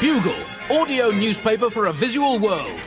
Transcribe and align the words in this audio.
Bugle, 0.00 0.36
audio 0.68 1.10
newspaper 1.10 1.70
for 1.70 1.86
a 1.86 1.92
visual 1.92 2.38
world. 2.38 2.78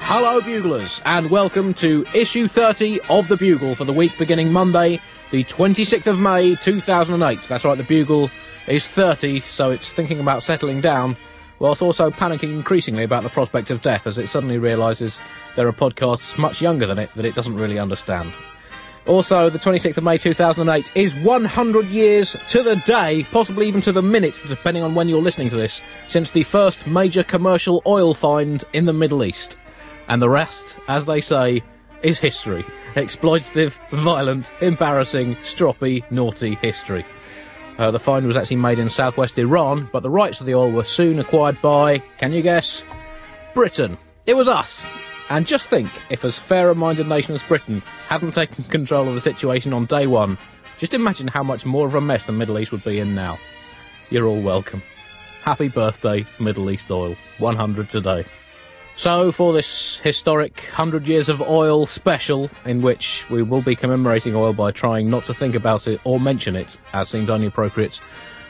Hello, 0.00 0.40
Buglers, 0.40 1.02
and 1.04 1.28
welcome 1.28 1.74
to 1.74 2.06
issue 2.14 2.48
30 2.48 3.00
of 3.10 3.28
The 3.28 3.36
Bugle 3.36 3.74
for 3.74 3.84
the 3.84 3.92
week 3.92 4.16
beginning 4.16 4.52
Monday, 4.52 5.00
the 5.30 5.44
26th 5.44 6.06
of 6.06 6.18
May 6.18 6.54
2008. 6.54 7.42
That's 7.42 7.64
right, 7.66 7.76
The 7.76 7.84
Bugle 7.84 8.30
is 8.66 8.88
30, 8.88 9.40
so 9.40 9.70
it's 9.70 9.92
thinking 9.92 10.20
about 10.20 10.42
settling 10.42 10.80
down, 10.80 11.14
whilst 11.58 11.82
also 11.82 12.10
panicking 12.10 12.54
increasingly 12.54 13.02
about 13.02 13.22
the 13.22 13.28
prospect 13.28 13.70
of 13.70 13.82
death 13.82 14.06
as 14.06 14.16
it 14.16 14.28
suddenly 14.28 14.56
realises 14.56 15.20
there 15.56 15.68
are 15.68 15.72
podcasts 15.72 16.38
much 16.38 16.62
younger 16.62 16.86
than 16.86 16.98
it 16.98 17.10
that 17.16 17.26
it 17.26 17.34
doesn't 17.34 17.56
really 17.56 17.78
understand. 17.78 18.32
Also, 19.08 19.48
the 19.48 19.58
26th 19.58 19.96
of 19.96 20.04
May 20.04 20.18
2008 20.18 20.92
is 20.94 21.14
100 21.14 21.86
years 21.86 22.36
to 22.50 22.62
the 22.62 22.76
day, 22.76 23.26
possibly 23.30 23.66
even 23.66 23.80
to 23.80 23.90
the 23.90 24.02
minute, 24.02 24.42
depending 24.46 24.82
on 24.82 24.94
when 24.94 25.08
you're 25.08 25.22
listening 25.22 25.48
to 25.48 25.56
this, 25.56 25.80
since 26.08 26.30
the 26.30 26.42
first 26.42 26.86
major 26.86 27.22
commercial 27.22 27.82
oil 27.86 28.12
find 28.12 28.64
in 28.74 28.84
the 28.84 28.92
Middle 28.92 29.24
East. 29.24 29.58
And 30.08 30.20
the 30.20 30.28
rest, 30.28 30.76
as 30.88 31.06
they 31.06 31.22
say, 31.22 31.62
is 32.02 32.18
history. 32.18 32.66
Exploitative, 32.96 33.78
violent, 33.92 34.52
embarrassing, 34.60 35.36
stroppy, 35.36 36.04
naughty 36.10 36.56
history. 36.56 37.06
Uh, 37.78 37.90
the 37.90 37.98
find 37.98 38.26
was 38.26 38.36
actually 38.36 38.56
made 38.56 38.78
in 38.78 38.90
southwest 38.90 39.38
Iran, 39.38 39.88
but 39.90 40.02
the 40.02 40.10
rights 40.10 40.40
of 40.40 40.46
the 40.46 40.54
oil 40.54 40.70
were 40.70 40.84
soon 40.84 41.18
acquired 41.18 41.62
by, 41.62 42.00
can 42.18 42.32
you 42.32 42.42
guess? 42.42 42.84
Britain. 43.54 43.96
It 44.26 44.34
was 44.34 44.48
us. 44.48 44.84
And 45.30 45.46
just 45.46 45.68
think, 45.68 45.90
if 46.10 46.24
as 46.24 46.38
fair 46.38 46.70
a 46.70 46.74
minded 46.74 47.06
nation 47.06 47.34
as 47.34 47.42
Britain 47.42 47.82
hadn't 48.08 48.32
taken 48.32 48.64
control 48.64 49.08
of 49.08 49.14
the 49.14 49.20
situation 49.20 49.72
on 49.72 49.84
day 49.86 50.06
one, 50.06 50.38
just 50.78 50.94
imagine 50.94 51.28
how 51.28 51.42
much 51.42 51.66
more 51.66 51.86
of 51.86 51.94
a 51.94 52.00
mess 52.00 52.24
the 52.24 52.32
Middle 52.32 52.58
East 52.58 52.72
would 52.72 52.84
be 52.84 52.98
in 52.98 53.14
now. 53.14 53.38
You're 54.10 54.26
all 54.26 54.40
welcome. 54.40 54.82
Happy 55.42 55.68
birthday, 55.68 56.26
Middle 56.40 56.70
East 56.70 56.90
Oil. 56.90 57.14
100 57.38 57.90
today. 57.90 58.24
So, 58.96 59.30
for 59.30 59.52
this 59.52 59.98
historic 59.98 60.56
100 60.56 61.06
Years 61.06 61.28
of 61.28 61.40
Oil 61.40 61.86
special, 61.86 62.50
in 62.64 62.82
which 62.82 63.28
we 63.30 63.42
will 63.42 63.62
be 63.62 63.76
commemorating 63.76 64.34
oil 64.34 64.52
by 64.52 64.72
trying 64.72 65.08
not 65.08 65.24
to 65.24 65.34
think 65.34 65.54
about 65.54 65.86
it 65.86 66.00
or 66.04 66.18
mention 66.18 66.56
it, 66.56 66.76
as 66.92 67.08
seemed 67.08 67.30
only 67.30 67.46
appropriate, 67.46 68.00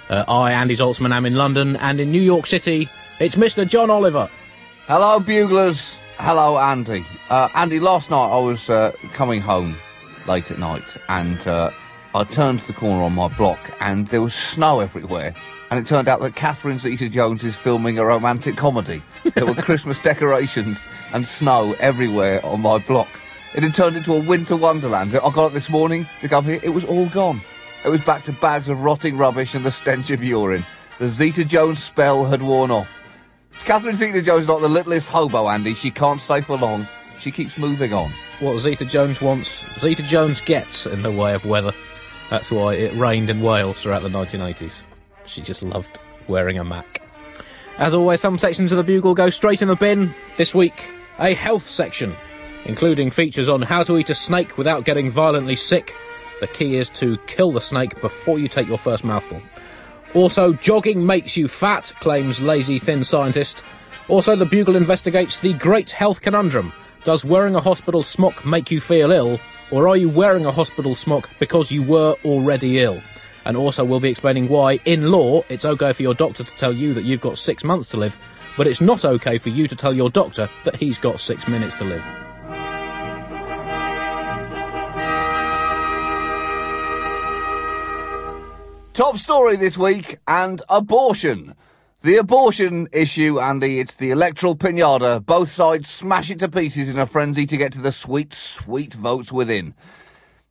uh, 0.09 0.25
I, 0.27 0.53
Andy 0.53 0.75
Zaltzman, 0.75 1.13
am 1.15 1.27
in 1.27 1.35
London, 1.35 1.77
and 1.77 2.01
in 2.01 2.11
New 2.11 2.23
York 2.23 2.47
City, 2.47 2.89
it's 3.21 3.37
Mr. 3.37 3.69
John 3.69 3.91
Oliver. 3.91 4.31
Hello, 4.87 5.21
buglers. 5.21 5.99
Hello, 6.21 6.59
Andy. 6.59 7.07
Uh, 7.31 7.49
Andy, 7.55 7.79
last 7.79 8.11
night 8.11 8.29
I 8.29 8.41
was 8.41 8.69
uh, 8.69 8.91
coming 9.13 9.41
home 9.41 9.77
late 10.27 10.51
at 10.51 10.59
night 10.59 10.97
and 11.09 11.47
uh, 11.47 11.71
I 12.13 12.25
turned 12.25 12.59
the 12.61 12.73
corner 12.73 13.05
on 13.05 13.15
my 13.15 13.29
block 13.29 13.71
and 13.81 14.09
there 14.09 14.21
was 14.21 14.35
snow 14.35 14.81
everywhere. 14.81 15.33
And 15.71 15.79
it 15.79 15.87
turned 15.87 16.09
out 16.09 16.21
that 16.21 16.35
Catherine 16.35 16.81
Zeta 16.81 17.09
Jones 17.09 17.45
is 17.45 17.55
filming 17.55 18.01
a 18.01 18.05
romantic 18.05 18.57
comedy. 18.57 19.01
There 19.35 19.47
were 19.47 19.55
Christmas 19.63 20.01
decorations 20.01 20.85
and 21.13 21.27
snow 21.27 21.77
everywhere 21.79 22.45
on 22.45 22.63
my 22.63 22.79
block. 22.79 23.09
It 23.55 23.63
had 23.63 23.77
turned 23.77 23.97
into 23.97 24.13
a 24.13 24.21
winter 24.21 24.57
wonderland. 24.57 25.15
I 25.15 25.21
got 25.31 25.39
up 25.39 25.53
this 25.53 25.71
morning 25.71 26.09
to 26.21 26.29
come 26.29 26.45
here, 26.45 26.59
it 26.65 26.71
was 26.71 26.85
all 26.85 27.07
gone. 27.07 27.41
It 27.85 27.91
was 27.91 28.01
back 28.01 28.25
to 28.25 28.33
bags 28.33 28.69
of 28.69 28.83
rotting 28.83 29.17
rubbish 29.17 29.55
and 29.55 29.65
the 29.65 29.71
stench 29.71 30.11
of 30.11 30.25
urine. 30.25 30.67
The 30.99 31.07
Zeta 31.07 31.45
Jones 31.45 31.81
spell 31.81 32.25
had 32.25 32.43
worn 32.43 32.73
off. 32.73 32.98
Catherine 33.65 33.97
Zeta 33.97 34.23
Jones 34.23 34.43
is 34.43 34.49
not 34.49 34.61
the 34.61 34.69
littlest 34.69 35.09
hobo, 35.09 35.49
Andy. 35.49 35.75
She 35.75 35.91
can't 35.91 36.21
stay 36.21 36.41
for 36.41 36.57
long. 36.57 36.89
She 37.19 37.31
keeps 37.31 37.59
moving 37.59 37.93
on. 37.93 38.11
What 38.41 38.59
Zeta 38.61 38.85
Jones 38.85 39.21
wants, 39.21 39.63
Zeta 39.79 40.03
Jones 40.03 40.41
gets 40.41 40.87
in 40.87 41.03
the 41.03 41.11
way 41.11 41.35
of 41.35 41.45
weather. 41.45 41.73
That's 42.31 42.51
why 42.51 42.75
it 42.75 42.95
rained 42.95 43.31
in 43.31 43.43
Wales 43.43 43.83
throughout 43.83 44.03
the 44.03 44.09
1980s. 44.09 44.83
She 45.27 45.43
just 45.43 45.63
loved 45.63 45.99
wearing 46.29 46.59
a 46.59 46.65
Mac. 46.65 47.03
As 47.79 47.95
always, 47.95 48.21
some 48.21 48.39
sections 48.39 48.73
of 48.73 48.79
the 48.79 48.85
Bugle 48.85 49.15
go 49.15 49.31
straight 49.31 49.63
in 49.63 49.69
the 49.69 49.77
bin. 49.77 50.15
This 50.37 50.55
week, 50.55 50.91
a 51.19 51.35
health 51.35 51.69
section, 51.69 52.15
including 52.65 53.11
features 53.11 53.49
on 53.49 53.63
how 53.63 53.83
to 53.83 53.99
eat 53.99 54.11
a 54.11 54.15
snake 54.15 54.57
without 54.59 54.85
getting 54.85 55.11
violently 55.11 55.57
sick. 55.57 55.95
The 56.41 56.47
key 56.47 56.77
is 56.77 56.89
to 56.91 57.19
kill 57.27 57.53
the 57.53 57.61
snake 57.61 58.01
before 58.01 58.39
you 58.39 58.49
take 58.49 58.69
your 58.69 58.79
first 58.79 59.05
mouthful. 59.05 59.43
Also, 60.15 60.53
jogging 60.55 61.05
makes 61.05 61.37
you 61.37 61.49
fat, 61.49 61.93
claims 62.01 62.41
lazy 62.41 62.79
thin 62.79 63.05
scientist. 63.05 63.63
Also, 64.09 64.35
the 64.35 64.47
Bugle 64.47 64.77
investigates 64.77 65.41
the 65.41 65.53
great 65.55 65.91
health 65.91 66.23
conundrum. 66.23 66.73
Does 67.05 67.25
wearing 67.25 67.55
a 67.55 67.61
hospital 67.61 68.03
smock 68.03 68.45
make 68.45 68.71
you 68.71 68.81
feel 68.81 69.13
ill, 69.13 69.39
or 69.71 69.87
are 69.87 69.97
you 69.97 70.09
wearing 70.09 70.47
a 70.47 70.51
hospital 70.51 70.95
smock 70.95 71.29
because 71.39 71.71
you 71.71 71.83
were 71.83 72.17
already 72.25 72.79
ill? 72.81 73.03
And 73.45 73.57
also, 73.57 73.85
we'll 73.85 74.01
be 74.01 74.11
explaining 74.11 74.49
why, 74.49 74.81
in 74.85 75.11
law, 75.11 75.43
it's 75.49 75.65
okay 75.65 75.93
for 75.93 76.03
your 76.03 76.15
doctor 76.15 76.43
to 76.43 76.55
tell 76.57 76.73
you 76.73 76.95
that 76.95 77.05
you've 77.05 77.21
got 77.21 77.39
six 77.39 77.63
months 77.63 77.91
to 77.91 77.99
live, 77.99 78.17
but 78.57 78.67
it's 78.67 78.81
not 78.81 79.05
okay 79.05 79.39
for 79.39 79.51
you 79.51 79.69
to 79.69 79.77
tell 79.77 79.95
your 79.95 80.11
doctor 80.11 80.49
that 80.65 80.77
he's 80.77 80.99
got 80.99 81.21
six 81.21 81.47
minutes 81.47 81.75
to 81.75 81.85
live. 81.85 82.28
Top 88.99 89.17
story 89.17 89.55
this 89.55 89.79
week 89.79 90.19
and 90.27 90.61
abortion. 90.69 91.55
The 92.03 92.17
abortion 92.17 92.89
issue, 92.93 93.39
Andy, 93.39 93.79
it's 93.79 93.95
the 93.95 94.11
electoral 94.11 94.57
pinata. 94.57 95.25
Both 95.25 95.53
sides 95.53 95.89
smash 95.89 96.33
it 96.33 96.41
to 96.41 96.49
pieces 96.49 96.91
in 96.91 96.99
a 96.99 97.07
frenzy 97.07 97.47
to 97.47 97.57
get 97.57 97.73
to 97.75 97.81
the 97.81 97.93
sweet, 97.93 98.35
sweet 98.35 98.95
votes 98.95 99.31
within. 99.31 99.77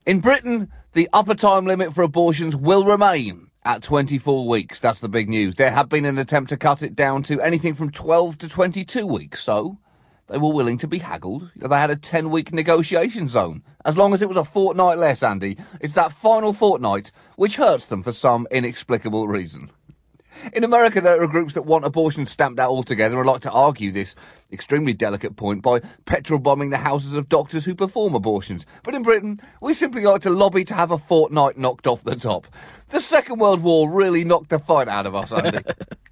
In 0.05 0.21
Britain, 0.21 0.71
the 0.93 1.09
upper 1.11 1.35
time 1.35 1.65
limit 1.65 1.93
for 1.93 2.03
abortions 2.03 2.55
will 2.55 2.85
remain 2.85 3.47
at 3.65 3.83
24 3.83 4.47
weeks. 4.47 4.79
That's 4.79 5.01
the 5.01 5.09
big 5.09 5.27
news. 5.27 5.55
There 5.55 5.71
had 5.71 5.89
been 5.89 6.05
an 6.05 6.17
attempt 6.17 6.49
to 6.51 6.55
cut 6.55 6.81
it 6.81 6.95
down 6.95 7.23
to 7.23 7.41
anything 7.41 7.73
from 7.73 7.91
12 7.91 8.37
to 8.37 8.47
22 8.47 9.05
weeks, 9.05 9.43
so 9.43 9.77
they 10.27 10.37
were 10.37 10.51
willing 10.51 10.77
to 10.79 10.87
be 10.87 10.99
haggled. 10.99 11.51
They 11.55 11.75
had 11.75 11.89
a 11.89 11.95
10 11.95 12.29
week 12.29 12.53
negotiation 12.53 13.27
zone. 13.27 13.63
As 13.85 13.97
long 13.97 14.13
as 14.13 14.21
it 14.21 14.27
was 14.27 14.37
a 14.37 14.43
fortnight 14.43 14.97
less, 14.97 15.23
Andy. 15.23 15.57
It's 15.79 15.93
that 15.93 16.11
final 16.11 16.53
fortnight 16.53 17.11
which 17.35 17.55
hurts 17.55 17.85
them 17.85 18.03
for 18.03 18.11
some 18.11 18.47
inexplicable 18.51 19.27
reason. 19.27 19.71
In 20.53 20.63
America, 20.63 21.01
there 21.01 21.21
are 21.21 21.27
groups 21.27 21.53
that 21.55 21.65
want 21.65 21.85
abortion 21.85 22.25
stamped 22.25 22.59
out 22.59 22.69
altogether 22.69 23.17
and 23.17 23.27
like 23.27 23.41
to 23.41 23.51
argue 23.51 23.91
this 23.91 24.15
extremely 24.51 24.93
delicate 24.93 25.35
point 25.35 25.61
by 25.61 25.79
petrol 26.05 26.39
bombing 26.39 26.69
the 26.69 26.77
houses 26.77 27.13
of 27.13 27.29
doctors 27.29 27.65
who 27.65 27.73
perform 27.73 28.13
abortions. 28.13 28.65
But 28.83 28.95
in 28.95 29.03
Britain, 29.03 29.39
we 29.61 29.73
simply 29.73 30.03
like 30.03 30.21
to 30.21 30.29
lobby 30.29 30.63
to 30.65 30.75
have 30.75 30.91
a 30.91 30.97
fortnight 30.97 31.57
knocked 31.57 31.87
off 31.87 32.03
the 32.03 32.15
top. 32.15 32.47
The 32.89 33.01
Second 33.01 33.39
World 33.39 33.61
War 33.61 33.89
really 33.89 34.23
knocked 34.23 34.49
the 34.49 34.59
fight 34.59 34.87
out 34.87 35.05
of 35.05 35.15
us, 35.15 35.31
Andy. 35.31 35.59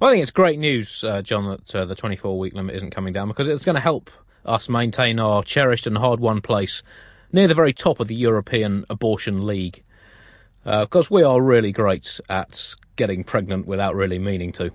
Well, 0.00 0.10
I 0.10 0.12
think 0.12 0.22
it's 0.22 0.30
great 0.30 0.58
news, 0.58 1.02
uh, 1.02 1.22
John, 1.22 1.48
that 1.48 1.74
uh, 1.74 1.84
the 1.84 1.94
24 1.94 2.38
week 2.38 2.54
limit 2.54 2.76
isn't 2.76 2.90
coming 2.90 3.12
down 3.12 3.28
because 3.28 3.48
it's 3.48 3.64
going 3.64 3.74
to 3.74 3.80
help 3.80 4.10
us 4.44 4.68
maintain 4.68 5.18
our 5.18 5.42
cherished 5.42 5.86
and 5.86 5.98
hard 5.98 6.20
won 6.20 6.40
place 6.40 6.82
near 7.32 7.48
the 7.48 7.54
very 7.54 7.72
top 7.72 8.00
of 8.00 8.08
the 8.08 8.14
European 8.14 8.84
Abortion 8.88 9.46
League. 9.46 9.82
Because 10.64 11.10
we 11.10 11.22
are 11.22 11.40
really 11.40 11.72
great 11.72 12.20
at 12.28 12.74
getting 12.96 13.24
pregnant 13.24 13.66
without 13.66 13.94
really 13.94 14.18
meaning 14.18 14.52
to. 14.52 14.70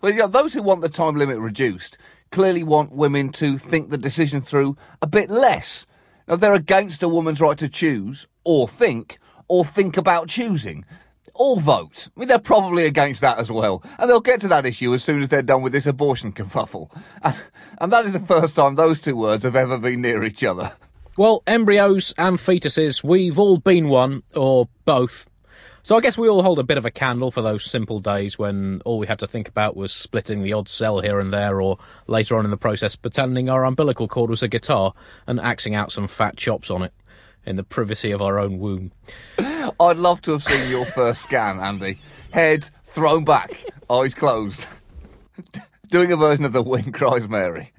Well, 0.00 0.28
those 0.28 0.54
who 0.54 0.62
want 0.62 0.80
the 0.80 0.88
time 0.88 1.16
limit 1.16 1.38
reduced 1.38 1.98
clearly 2.30 2.62
want 2.62 2.92
women 2.92 3.30
to 3.32 3.58
think 3.58 3.90
the 3.90 3.98
decision 3.98 4.40
through 4.40 4.76
a 5.02 5.06
bit 5.06 5.30
less. 5.30 5.86
Now, 6.26 6.36
they're 6.36 6.54
against 6.54 7.02
a 7.02 7.08
woman's 7.08 7.40
right 7.40 7.58
to 7.58 7.68
choose, 7.68 8.26
or 8.44 8.66
think, 8.66 9.18
or 9.48 9.64
think 9.64 9.96
about 9.96 10.28
choosing. 10.28 10.84
Or 11.38 11.60
vote. 11.60 12.08
I 12.16 12.20
mean, 12.20 12.28
they're 12.28 12.38
probably 12.38 12.86
against 12.86 13.20
that 13.20 13.38
as 13.38 13.50
well. 13.50 13.82
And 13.98 14.08
they'll 14.08 14.20
get 14.20 14.40
to 14.42 14.48
that 14.48 14.66
issue 14.66 14.94
as 14.94 15.04
soon 15.04 15.22
as 15.22 15.28
they're 15.28 15.42
done 15.42 15.62
with 15.62 15.72
this 15.72 15.86
abortion 15.86 16.32
kerfuffle. 16.34 16.90
And, 17.22 17.36
and 17.78 17.92
that 17.92 18.06
is 18.06 18.12
the 18.12 18.20
first 18.20 18.56
time 18.56 18.74
those 18.74 19.00
two 19.00 19.16
words 19.16 19.44
have 19.44 19.56
ever 19.56 19.78
been 19.78 20.00
near 20.00 20.24
each 20.24 20.42
other. 20.44 20.72
Well, 21.16 21.42
embryos 21.46 22.12
and 22.18 22.36
fetuses, 22.36 23.02
we've 23.02 23.38
all 23.38 23.56
been 23.56 23.88
one, 23.88 24.22
or 24.34 24.68
both. 24.84 25.30
So 25.82 25.96
I 25.96 26.00
guess 26.00 26.18
we 26.18 26.28
all 26.28 26.42
hold 26.42 26.58
a 26.58 26.64
bit 26.64 26.78
of 26.78 26.84
a 26.84 26.90
candle 26.90 27.30
for 27.30 27.42
those 27.42 27.64
simple 27.64 28.00
days 28.00 28.38
when 28.38 28.82
all 28.84 28.98
we 28.98 29.06
had 29.06 29.20
to 29.20 29.26
think 29.28 29.48
about 29.48 29.76
was 29.76 29.92
splitting 29.92 30.42
the 30.42 30.52
odd 30.52 30.68
cell 30.68 31.00
here 31.00 31.20
and 31.20 31.32
there, 31.32 31.62
or 31.62 31.78
later 32.06 32.36
on 32.36 32.44
in 32.44 32.50
the 32.50 32.56
process, 32.56 32.96
pretending 32.96 33.48
our 33.48 33.64
umbilical 33.64 34.08
cord 34.08 34.28
was 34.28 34.42
a 34.42 34.48
guitar 34.48 34.94
and 35.28 35.38
axing 35.40 35.74
out 35.74 35.92
some 35.92 36.08
fat 36.08 36.36
chops 36.36 36.70
on 36.70 36.82
it 36.82 36.92
in 37.46 37.56
the 37.56 37.62
privacy 37.62 38.10
of 38.10 38.20
our 38.20 38.38
own 38.38 38.58
womb. 38.58 38.90
I'd 39.80 39.98
love 39.98 40.22
to 40.22 40.32
have 40.32 40.42
seen 40.42 40.70
your 40.70 40.84
first 40.84 41.22
scan, 41.22 41.60
Andy. 41.60 41.98
Head 42.32 42.68
thrown 42.84 43.24
back, 43.24 43.64
eyes 43.90 44.14
closed. 44.14 44.66
Doing 45.90 46.12
a 46.12 46.16
version 46.16 46.44
of 46.44 46.52
the 46.52 46.62
Wind 46.62 46.94
Cries 46.94 47.28
Mary. 47.28 47.72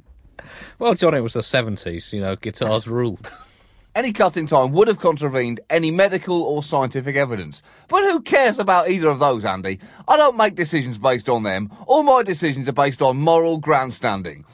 Well, 0.79 0.93
John, 0.93 1.13
it 1.13 1.21
was 1.21 1.33
the 1.33 1.41
70s, 1.41 2.13
you 2.13 2.21
know, 2.21 2.35
guitars 2.35 2.87
ruled. 2.87 3.31
Any 3.95 4.13
cut 4.13 4.37
in 4.37 4.45
time 4.45 4.73
would 4.73 4.87
have 4.87 4.99
contravened 4.99 5.59
any 5.71 5.89
medical 5.89 6.43
or 6.43 6.61
scientific 6.61 7.15
evidence. 7.15 7.63
But 7.87 8.03
who 8.03 8.21
cares 8.21 8.59
about 8.59 8.89
either 8.89 9.09
of 9.09 9.17
those, 9.17 9.43
Andy? 9.43 9.79
I 10.07 10.17
don't 10.17 10.37
make 10.37 10.53
decisions 10.53 10.99
based 10.99 11.27
on 11.27 11.41
them. 11.41 11.71
All 11.87 12.03
my 12.03 12.21
decisions 12.21 12.69
are 12.69 12.73
based 12.73 13.01
on 13.01 13.17
moral 13.17 13.57
grandstanding. 13.57 14.45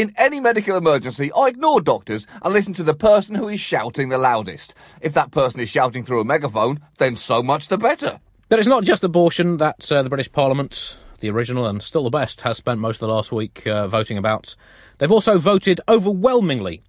In 0.00 0.14
any 0.16 0.40
medical 0.40 0.78
emergency, 0.78 1.30
I 1.36 1.48
ignore 1.48 1.82
doctors 1.82 2.26
and 2.40 2.54
listen 2.54 2.72
to 2.72 2.82
the 2.82 2.94
person 2.94 3.34
who 3.34 3.48
is 3.48 3.60
shouting 3.60 4.08
the 4.08 4.16
loudest. 4.16 4.72
If 5.02 5.12
that 5.12 5.30
person 5.30 5.60
is 5.60 5.68
shouting 5.68 6.04
through 6.04 6.22
a 6.22 6.24
megaphone, 6.24 6.80
then 6.96 7.16
so 7.16 7.42
much 7.42 7.68
the 7.68 7.76
better. 7.76 8.18
But 8.48 8.58
it's 8.58 8.66
not 8.66 8.82
just 8.82 9.04
abortion 9.04 9.58
that 9.58 9.92
uh, 9.92 10.02
the 10.02 10.08
British 10.08 10.32
Parliament, 10.32 10.96
the 11.18 11.28
original 11.28 11.66
and 11.66 11.82
still 11.82 12.04
the 12.04 12.08
best, 12.08 12.40
has 12.40 12.56
spent 12.56 12.80
most 12.80 13.02
of 13.02 13.08
the 13.08 13.12
last 13.12 13.30
week 13.30 13.66
uh, 13.66 13.88
voting 13.88 14.16
about. 14.16 14.56
They've 14.96 15.12
also 15.12 15.36
voted 15.36 15.82
overwhelmingly 15.86 16.82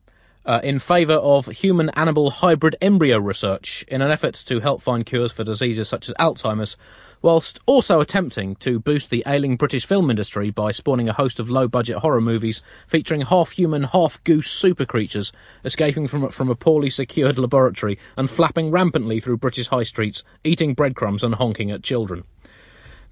uh, 0.45 0.59
in 0.63 0.79
favour 0.79 1.15
of 1.15 1.47
human 1.47 1.89
animal 1.91 2.31
hybrid 2.31 2.75
embryo 2.81 3.17
research 3.17 3.85
in 3.87 4.01
an 4.01 4.11
effort 4.11 4.33
to 4.33 4.59
help 4.59 4.81
find 4.81 5.05
cures 5.05 5.31
for 5.31 5.43
diseases 5.43 5.87
such 5.87 6.09
as 6.09 6.15
Alzheimer's, 6.15 6.75
whilst 7.21 7.59
also 7.65 7.99
attempting 7.99 8.55
to 8.55 8.79
boost 8.79 9.09
the 9.09 9.23
ailing 9.27 9.55
British 9.55 9.85
film 9.85 10.09
industry 10.09 10.49
by 10.49 10.71
spawning 10.71 11.07
a 11.07 11.13
host 11.13 11.39
of 11.39 11.49
low 11.49 11.67
budget 11.67 11.97
horror 11.97 12.21
movies 12.21 12.61
featuring 12.87 13.21
half 13.21 13.51
human, 13.51 13.83
half 13.83 14.23
goose 14.23 14.49
super 14.49 14.85
creatures 14.85 15.31
escaping 15.63 16.07
from, 16.07 16.29
from 16.29 16.49
a 16.49 16.55
poorly 16.55 16.89
secured 16.89 17.37
laboratory 17.37 17.99
and 18.17 18.29
flapping 18.29 18.71
rampantly 18.71 19.19
through 19.19 19.37
British 19.37 19.67
high 19.67 19.83
streets, 19.83 20.23
eating 20.43 20.73
breadcrumbs 20.73 21.23
and 21.23 21.35
honking 21.35 21.69
at 21.69 21.83
children. 21.83 22.23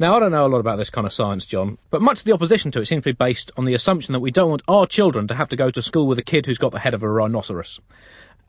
Now, 0.02 0.16
I 0.16 0.22
don't 0.22 0.32
know 0.32 0.46
a 0.46 0.48
lot 0.48 0.62
about 0.62 0.78
this 0.78 0.90
kind 0.90 1.06
of 1.06 1.12
science, 1.12 1.46
John, 1.46 1.78
but 1.90 2.02
much 2.02 2.20
of 2.20 2.24
the 2.24 2.32
opposition 2.32 2.72
to 2.72 2.80
it 2.80 2.86
seems 2.86 3.04
to 3.04 3.10
be 3.10 3.18
based 3.18 3.52
on 3.58 3.66
the 3.66 3.74
assumption 3.74 4.14
that 4.14 4.22
we 4.22 4.32
don't 4.32 4.50
want 4.50 4.62
our 4.66 4.86
children 4.86 5.28
to 5.28 5.36
have 5.36 5.50
to 5.50 5.58
go 5.58 5.70
to 5.72 5.82
school 5.82 6.08
with 6.08 6.18
a 6.18 6.24
kid 6.24 6.46
who's 6.46 6.58
got 6.58 6.72
the 6.72 6.80
head 6.80 6.94
of 6.94 7.04
a 7.04 7.10
rhinoceros. 7.10 7.82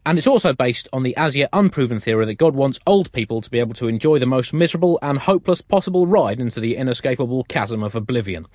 And 0.07 0.17
it's 0.17 0.29
also 0.29 0.53
based 0.53 0.87
on 0.93 1.03
the 1.03 1.17
as 1.17 1.37
yet 1.37 1.51
unproven 1.53 1.99
theory 1.99 2.25
that 2.27 2.35
God 2.35 2.55
wants 2.55 2.79
old 2.87 3.11
people 3.11 3.41
to 3.41 3.51
be 3.51 3.59
able 3.59 3.75
to 3.75 3.89
enjoy 3.89 4.21
the 4.21 4.27
most 4.27 4.53
miserable 4.53 4.97
and 5.03 5.19
hopeless 5.19 5.61
possible 5.61 6.07
ride 6.07 6.41
into 6.41 6.61
the 6.61 6.77
inescapable 6.77 7.43
chasm 7.43 7.83
of 7.83 7.97
oblivion. 7.97 8.47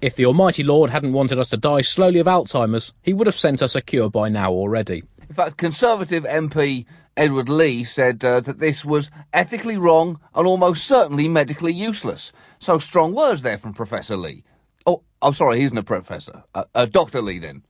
If 0.00 0.14
the 0.14 0.26
Almighty 0.26 0.62
Lord 0.62 0.90
hadn't 0.90 1.12
wanted 1.12 1.40
us 1.40 1.50
to 1.50 1.56
die 1.56 1.80
slowly 1.80 2.20
of 2.20 2.28
Alzheimer's, 2.28 2.94
he 3.02 3.12
would 3.12 3.26
have 3.26 3.34
sent 3.34 3.62
us 3.62 3.74
a 3.74 3.82
cure 3.82 4.08
by 4.08 4.28
now 4.28 4.52
already. 4.52 5.02
In 5.28 5.34
fact, 5.34 5.56
Conservative 5.56 6.22
MP 6.24 6.86
Edward 7.16 7.48
Leigh 7.48 7.84
said 7.84 8.24
uh, 8.24 8.40
that 8.40 8.58
this 8.58 8.84
was 8.84 9.10
ethically 9.32 9.76
wrong 9.76 10.18
and 10.34 10.46
almost 10.46 10.84
certainly 10.84 11.28
medically 11.28 11.72
useless. 11.72 12.32
So 12.58 12.78
strong 12.78 13.14
words 13.14 13.42
there 13.42 13.58
from 13.58 13.72
Professor 13.72 14.16
Leigh. 14.16 14.42
Oh, 14.86 15.02
I'm 15.22 15.34
sorry, 15.34 15.60
he's 15.60 15.72
not 15.72 15.82
a 15.82 15.84
professor. 15.84 16.42
Uh, 16.54 16.64
uh, 16.74 16.86
Dr. 16.86 17.22
Leigh, 17.22 17.38
then. 17.38 17.64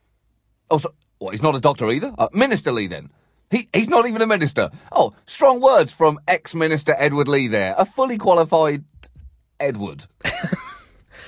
Oh, 0.70 0.78
so, 0.78 0.94
well, 1.20 1.30
he's 1.30 1.42
not 1.42 1.54
a 1.54 1.60
doctor 1.60 1.90
either. 1.90 2.14
Uh, 2.16 2.28
Minister 2.32 2.72
Leigh, 2.72 2.86
then. 2.86 3.10
He, 3.50 3.68
he's 3.72 3.88
not 3.88 4.06
even 4.08 4.22
a 4.22 4.26
minister. 4.26 4.70
Oh, 4.90 5.14
strong 5.26 5.60
words 5.60 5.92
from 5.92 6.18
ex-minister 6.26 6.94
Edward 6.98 7.28
Leigh 7.28 7.48
there. 7.48 7.74
A 7.78 7.84
fully 7.84 8.18
qualified 8.18 8.84
Edward. 9.60 10.06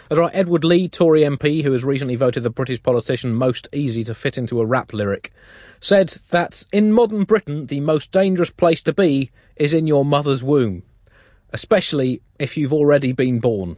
That's 0.08 0.18
right, 0.18 0.34
Edward 0.34 0.64
Leigh, 0.64 0.88
Tory 0.88 1.22
MP, 1.22 1.62
who 1.62 1.72
has 1.72 1.84
recently 1.84 2.16
voted 2.16 2.42
the 2.42 2.50
British 2.50 2.82
politician 2.82 3.34
most 3.34 3.66
easy 3.72 4.04
to 4.04 4.14
fit 4.14 4.38
into 4.38 4.60
a 4.60 4.66
rap 4.66 4.92
lyric, 4.92 5.32
said 5.80 6.08
that 6.30 6.64
in 6.72 6.92
modern 6.92 7.24
Britain, 7.24 7.66
the 7.66 7.80
most 7.80 8.12
dangerous 8.12 8.50
place 8.50 8.82
to 8.84 8.92
be 8.92 9.30
is 9.56 9.74
in 9.74 9.86
your 9.86 10.04
mother's 10.04 10.42
womb, 10.42 10.84
especially 11.50 12.22
if 12.38 12.56
you've 12.56 12.72
already 12.72 13.12
been 13.12 13.40
born. 13.40 13.76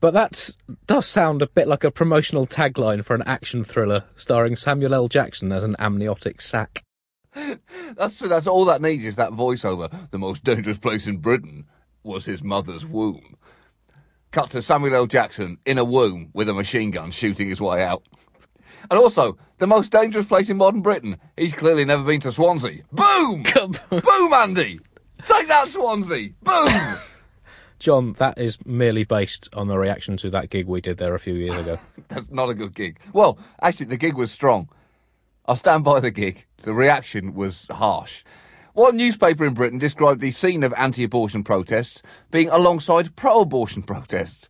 But 0.00 0.12
that 0.14 0.50
does 0.86 1.06
sound 1.06 1.40
a 1.42 1.46
bit 1.46 1.66
like 1.66 1.82
a 1.82 1.90
promotional 1.90 2.46
tagline 2.46 3.04
for 3.04 3.14
an 3.14 3.22
action 3.22 3.64
thriller 3.64 4.04
starring 4.16 4.54
Samuel 4.54 4.94
L. 4.94 5.08
Jackson 5.08 5.50
as 5.50 5.64
an 5.64 5.74
amniotic 5.78 6.40
sac. 6.40 6.84
That's 7.96 8.18
true. 8.18 8.28
That's 8.28 8.46
all 8.46 8.66
that 8.66 8.82
needs 8.82 9.04
is 9.04 9.16
that 9.16 9.32
voiceover. 9.32 10.10
The 10.10 10.18
most 10.18 10.44
dangerous 10.44 10.78
place 10.78 11.06
in 11.06 11.16
Britain 11.16 11.64
was 12.02 12.26
his 12.26 12.42
mother's 12.42 12.84
womb. 12.84 13.36
Cut 14.34 14.50
to 14.50 14.62
Samuel 14.62 14.96
L. 14.96 15.06
Jackson 15.06 15.58
in 15.64 15.78
a 15.78 15.84
womb 15.84 16.30
with 16.34 16.48
a 16.48 16.52
machine 16.52 16.90
gun 16.90 17.12
shooting 17.12 17.48
his 17.48 17.60
way 17.60 17.84
out. 17.84 18.02
And 18.90 18.98
also, 18.98 19.38
the 19.58 19.68
most 19.68 19.92
dangerous 19.92 20.26
place 20.26 20.50
in 20.50 20.56
modern 20.56 20.80
Britain. 20.80 21.18
He's 21.36 21.54
clearly 21.54 21.84
never 21.84 22.02
been 22.02 22.20
to 22.22 22.32
Swansea. 22.32 22.82
Boom! 22.90 23.44
Boom, 23.90 24.32
Andy! 24.32 24.80
Take 25.24 25.46
that, 25.46 25.68
Swansea! 25.68 26.30
Boom! 26.42 26.96
John, 27.78 28.14
that 28.14 28.36
is 28.36 28.58
merely 28.66 29.04
based 29.04 29.48
on 29.52 29.68
the 29.68 29.78
reaction 29.78 30.16
to 30.16 30.30
that 30.30 30.50
gig 30.50 30.66
we 30.66 30.80
did 30.80 30.96
there 30.96 31.14
a 31.14 31.20
few 31.20 31.34
years 31.34 31.56
ago. 31.56 31.78
That's 32.08 32.32
not 32.32 32.48
a 32.48 32.54
good 32.54 32.74
gig. 32.74 32.98
Well, 33.12 33.38
actually, 33.62 33.86
the 33.86 33.96
gig 33.96 34.16
was 34.16 34.32
strong. 34.32 34.68
I'll 35.46 35.54
stand 35.54 35.84
by 35.84 36.00
the 36.00 36.10
gig. 36.10 36.44
The 36.56 36.74
reaction 36.74 37.34
was 37.34 37.68
harsh. 37.70 38.24
One 38.74 38.96
newspaper 38.96 39.46
in 39.46 39.54
Britain 39.54 39.78
described 39.78 40.20
the 40.20 40.32
scene 40.32 40.64
of 40.64 40.74
anti 40.76 41.04
abortion 41.04 41.44
protests 41.44 42.02
being 42.32 42.48
alongside 42.48 43.14
pro 43.14 43.42
abortion 43.42 43.84
protests. 43.84 44.48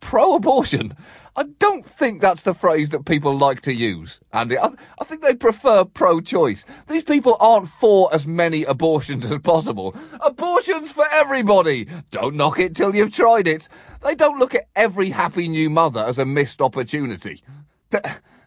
Pro 0.00 0.34
abortion? 0.34 0.96
I 1.36 1.42
don't 1.58 1.84
think 1.84 2.22
that's 2.22 2.42
the 2.42 2.54
phrase 2.54 2.88
that 2.88 3.04
people 3.04 3.36
like 3.36 3.60
to 3.62 3.74
use, 3.74 4.18
Andy. 4.32 4.56
I, 4.56 4.70
I 4.98 5.04
think 5.04 5.20
they 5.20 5.34
prefer 5.34 5.84
pro 5.84 6.22
choice. 6.22 6.64
These 6.88 7.04
people 7.04 7.36
aren't 7.38 7.68
for 7.68 8.08
as 8.14 8.26
many 8.26 8.64
abortions 8.64 9.30
as 9.30 9.38
possible. 9.42 9.94
Abortions 10.22 10.90
for 10.90 11.04
everybody! 11.12 11.86
Don't 12.10 12.36
knock 12.36 12.58
it 12.58 12.74
till 12.74 12.96
you've 12.96 13.12
tried 13.12 13.46
it. 13.46 13.68
They 14.02 14.14
don't 14.14 14.38
look 14.38 14.54
at 14.54 14.68
every 14.74 15.10
happy 15.10 15.48
new 15.48 15.68
mother 15.68 16.02
as 16.02 16.18
a 16.18 16.24
missed 16.24 16.62
opportunity. 16.62 17.42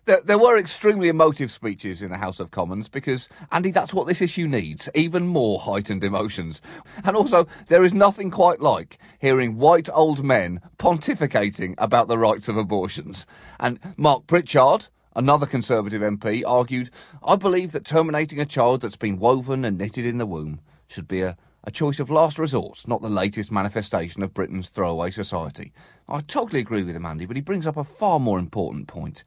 There, 0.06 0.20
there, 0.22 0.38
were 0.38 0.58
extremely 0.58 1.08
emotive 1.08 1.50
speeches 1.50 2.02
in 2.02 2.10
the 2.10 2.18
House 2.18 2.42
of 2.42 2.52
Commons 2.52 2.90
because, 2.90 3.30
Andy, 3.54 3.72
that's 3.72 3.94
what 3.94 4.06
this 4.06 4.22
issue 4.22 4.50
needs 4.50 4.90
even 4.94 5.28
more 5.28 5.60
heightened 5.60 6.04
emotions. 6.04 6.62
And 7.06 7.16
also, 7.16 7.48
there 7.70 7.86
is 7.86 7.94
nothing 7.94 8.30
quite 8.30 8.60
like 8.60 9.00
hearing 9.20 9.56
white 9.56 9.88
old 9.94 10.22
men 10.22 10.60
pontificating 10.78 11.76
about 11.78 12.10
the 12.10 12.18
rights 12.18 12.50
of 12.50 12.58
abortions. 12.58 13.26
And 13.62 13.80
Mark 13.96 14.28
Pritchard, 14.28 14.88
another 15.16 15.46
Conservative 15.46 16.02
MP, 16.02 16.44
argued 16.46 16.90
I 17.26 17.38
believe 17.38 17.72
that 17.72 17.86
terminating 17.86 18.42
a 18.42 18.46
child 18.46 18.82
that's 18.82 18.98
been 18.98 19.20
woven 19.20 19.64
and 19.64 19.78
knitted 19.78 20.06
in 20.06 20.18
the 20.18 20.26
womb 20.26 20.60
should 20.86 21.08
be 21.08 21.22
a, 21.22 21.38
a 21.64 21.72
choice 21.72 22.02
of 22.02 22.10
last 22.10 22.38
resort, 22.38 22.86
not 22.86 23.02
the 23.02 23.10
latest 23.10 23.54
manifestation 23.54 24.22
of 24.22 24.34
Britain's 24.34 24.68
throwaway 24.68 25.12
society. 25.12 25.72
I 26.10 26.20
totally 26.20 26.60
agree 26.60 26.84
with 26.84 26.98
him, 26.98 27.06
Andy, 27.06 27.26
but 27.26 27.38
he 27.38 27.42
brings 27.42 27.66
up 27.66 27.78
a 27.78 27.86
far 27.86 28.20
more 28.20 28.38
important 28.38 28.88
point. 28.88 29.24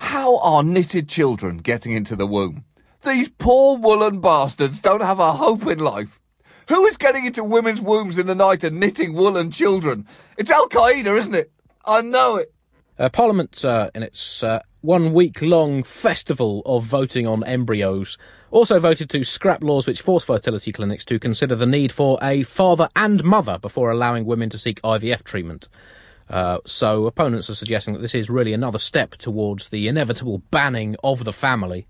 How 0.00 0.38
are 0.38 0.62
knitted 0.62 1.08
children 1.08 1.58
getting 1.58 1.92
into 1.92 2.16
the 2.16 2.26
womb? 2.26 2.64
These 3.04 3.28
poor 3.28 3.78
woolen 3.78 4.20
bastards 4.20 4.80
don't 4.80 5.02
have 5.02 5.20
a 5.20 5.32
hope 5.32 5.66
in 5.66 5.78
life. 5.78 6.18
Who 6.68 6.84
is 6.86 6.96
getting 6.96 7.26
into 7.26 7.44
women's 7.44 7.80
wombs 7.80 8.18
in 8.18 8.26
the 8.26 8.34
night 8.34 8.64
and 8.64 8.80
knitting 8.80 9.12
woolen 9.12 9.50
children? 9.50 10.06
It's 10.36 10.50
Al 10.50 10.68
Qaeda, 10.68 11.18
isn't 11.18 11.34
it? 11.34 11.52
I 11.84 12.00
know 12.00 12.36
it. 12.36 12.52
Uh, 12.98 13.08
Parliament, 13.08 13.64
uh, 13.64 13.90
in 13.94 14.02
its 14.02 14.42
uh, 14.42 14.60
one 14.80 15.12
week 15.12 15.42
long 15.42 15.82
festival 15.82 16.62
of 16.64 16.84
voting 16.84 17.26
on 17.26 17.44
embryos, 17.44 18.16
also 18.50 18.78
voted 18.78 19.10
to 19.10 19.22
scrap 19.22 19.62
laws 19.62 19.86
which 19.86 20.00
force 20.00 20.24
fertility 20.24 20.72
clinics 20.72 21.04
to 21.04 21.18
consider 21.18 21.54
the 21.54 21.66
need 21.66 21.92
for 21.92 22.18
a 22.22 22.42
father 22.42 22.88
and 22.96 23.22
mother 23.22 23.58
before 23.58 23.90
allowing 23.90 24.24
women 24.24 24.48
to 24.48 24.58
seek 24.58 24.80
IVF 24.82 25.22
treatment. 25.24 25.68
Uh, 26.30 26.58
so 26.64 27.06
opponents 27.06 27.50
are 27.50 27.56
suggesting 27.56 27.92
that 27.92 28.00
this 28.00 28.14
is 28.14 28.30
really 28.30 28.52
another 28.52 28.78
step 28.78 29.10
towards 29.16 29.70
the 29.70 29.88
inevitable 29.88 30.38
banning 30.50 30.96
of 31.02 31.24
the 31.24 31.32
family. 31.32 31.86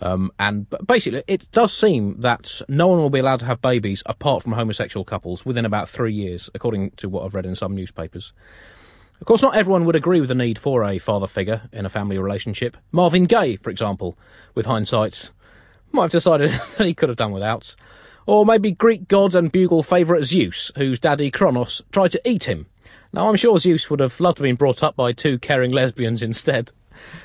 Um, 0.00 0.30
and 0.38 0.66
basically, 0.86 1.24
it 1.26 1.50
does 1.50 1.74
seem 1.74 2.20
that 2.20 2.62
no 2.68 2.86
one 2.86 3.00
will 3.00 3.10
be 3.10 3.18
allowed 3.18 3.40
to 3.40 3.46
have 3.46 3.60
babies 3.60 4.02
apart 4.06 4.42
from 4.42 4.52
homosexual 4.52 5.04
couples 5.04 5.44
within 5.44 5.66
about 5.66 5.88
three 5.88 6.14
years, 6.14 6.48
according 6.54 6.92
to 6.92 7.08
what 7.08 7.24
I've 7.24 7.34
read 7.34 7.44
in 7.44 7.56
some 7.56 7.74
newspapers. 7.74 8.32
Of 9.20 9.26
course, 9.26 9.42
not 9.42 9.56
everyone 9.56 9.84
would 9.84 9.96
agree 9.96 10.20
with 10.20 10.28
the 10.28 10.34
need 10.34 10.58
for 10.58 10.84
a 10.84 10.98
father 10.98 11.26
figure 11.26 11.68
in 11.72 11.84
a 11.84 11.90
family 11.90 12.16
relationship. 12.16 12.76
Marvin 12.92 13.24
Gaye, 13.24 13.56
for 13.56 13.68
example, 13.68 14.16
with 14.54 14.64
hindsight, 14.64 15.32
might 15.92 16.04
have 16.04 16.12
decided 16.12 16.50
that 16.78 16.86
he 16.86 16.94
could 16.94 17.10
have 17.10 17.18
done 17.18 17.32
without. 17.32 17.74
Or 18.24 18.46
maybe 18.46 18.70
Greek 18.70 19.08
god 19.08 19.34
and 19.34 19.52
bugle 19.52 19.82
favourite 19.82 20.24
Zeus, 20.24 20.70
whose 20.76 21.00
daddy 21.00 21.30
Kronos 21.30 21.82
tried 21.90 22.12
to 22.12 22.28
eat 22.28 22.44
him 22.44 22.66
now, 23.12 23.28
I'm 23.28 23.36
sure 23.36 23.58
Zeus 23.58 23.90
would 23.90 24.00
have 24.00 24.20
loved 24.20 24.36
to 24.36 24.42
have 24.42 24.48
been 24.48 24.56
brought 24.56 24.82
up 24.82 24.94
by 24.94 25.12
two 25.12 25.38
caring 25.38 25.72
lesbians 25.72 26.22
instead. 26.22 26.72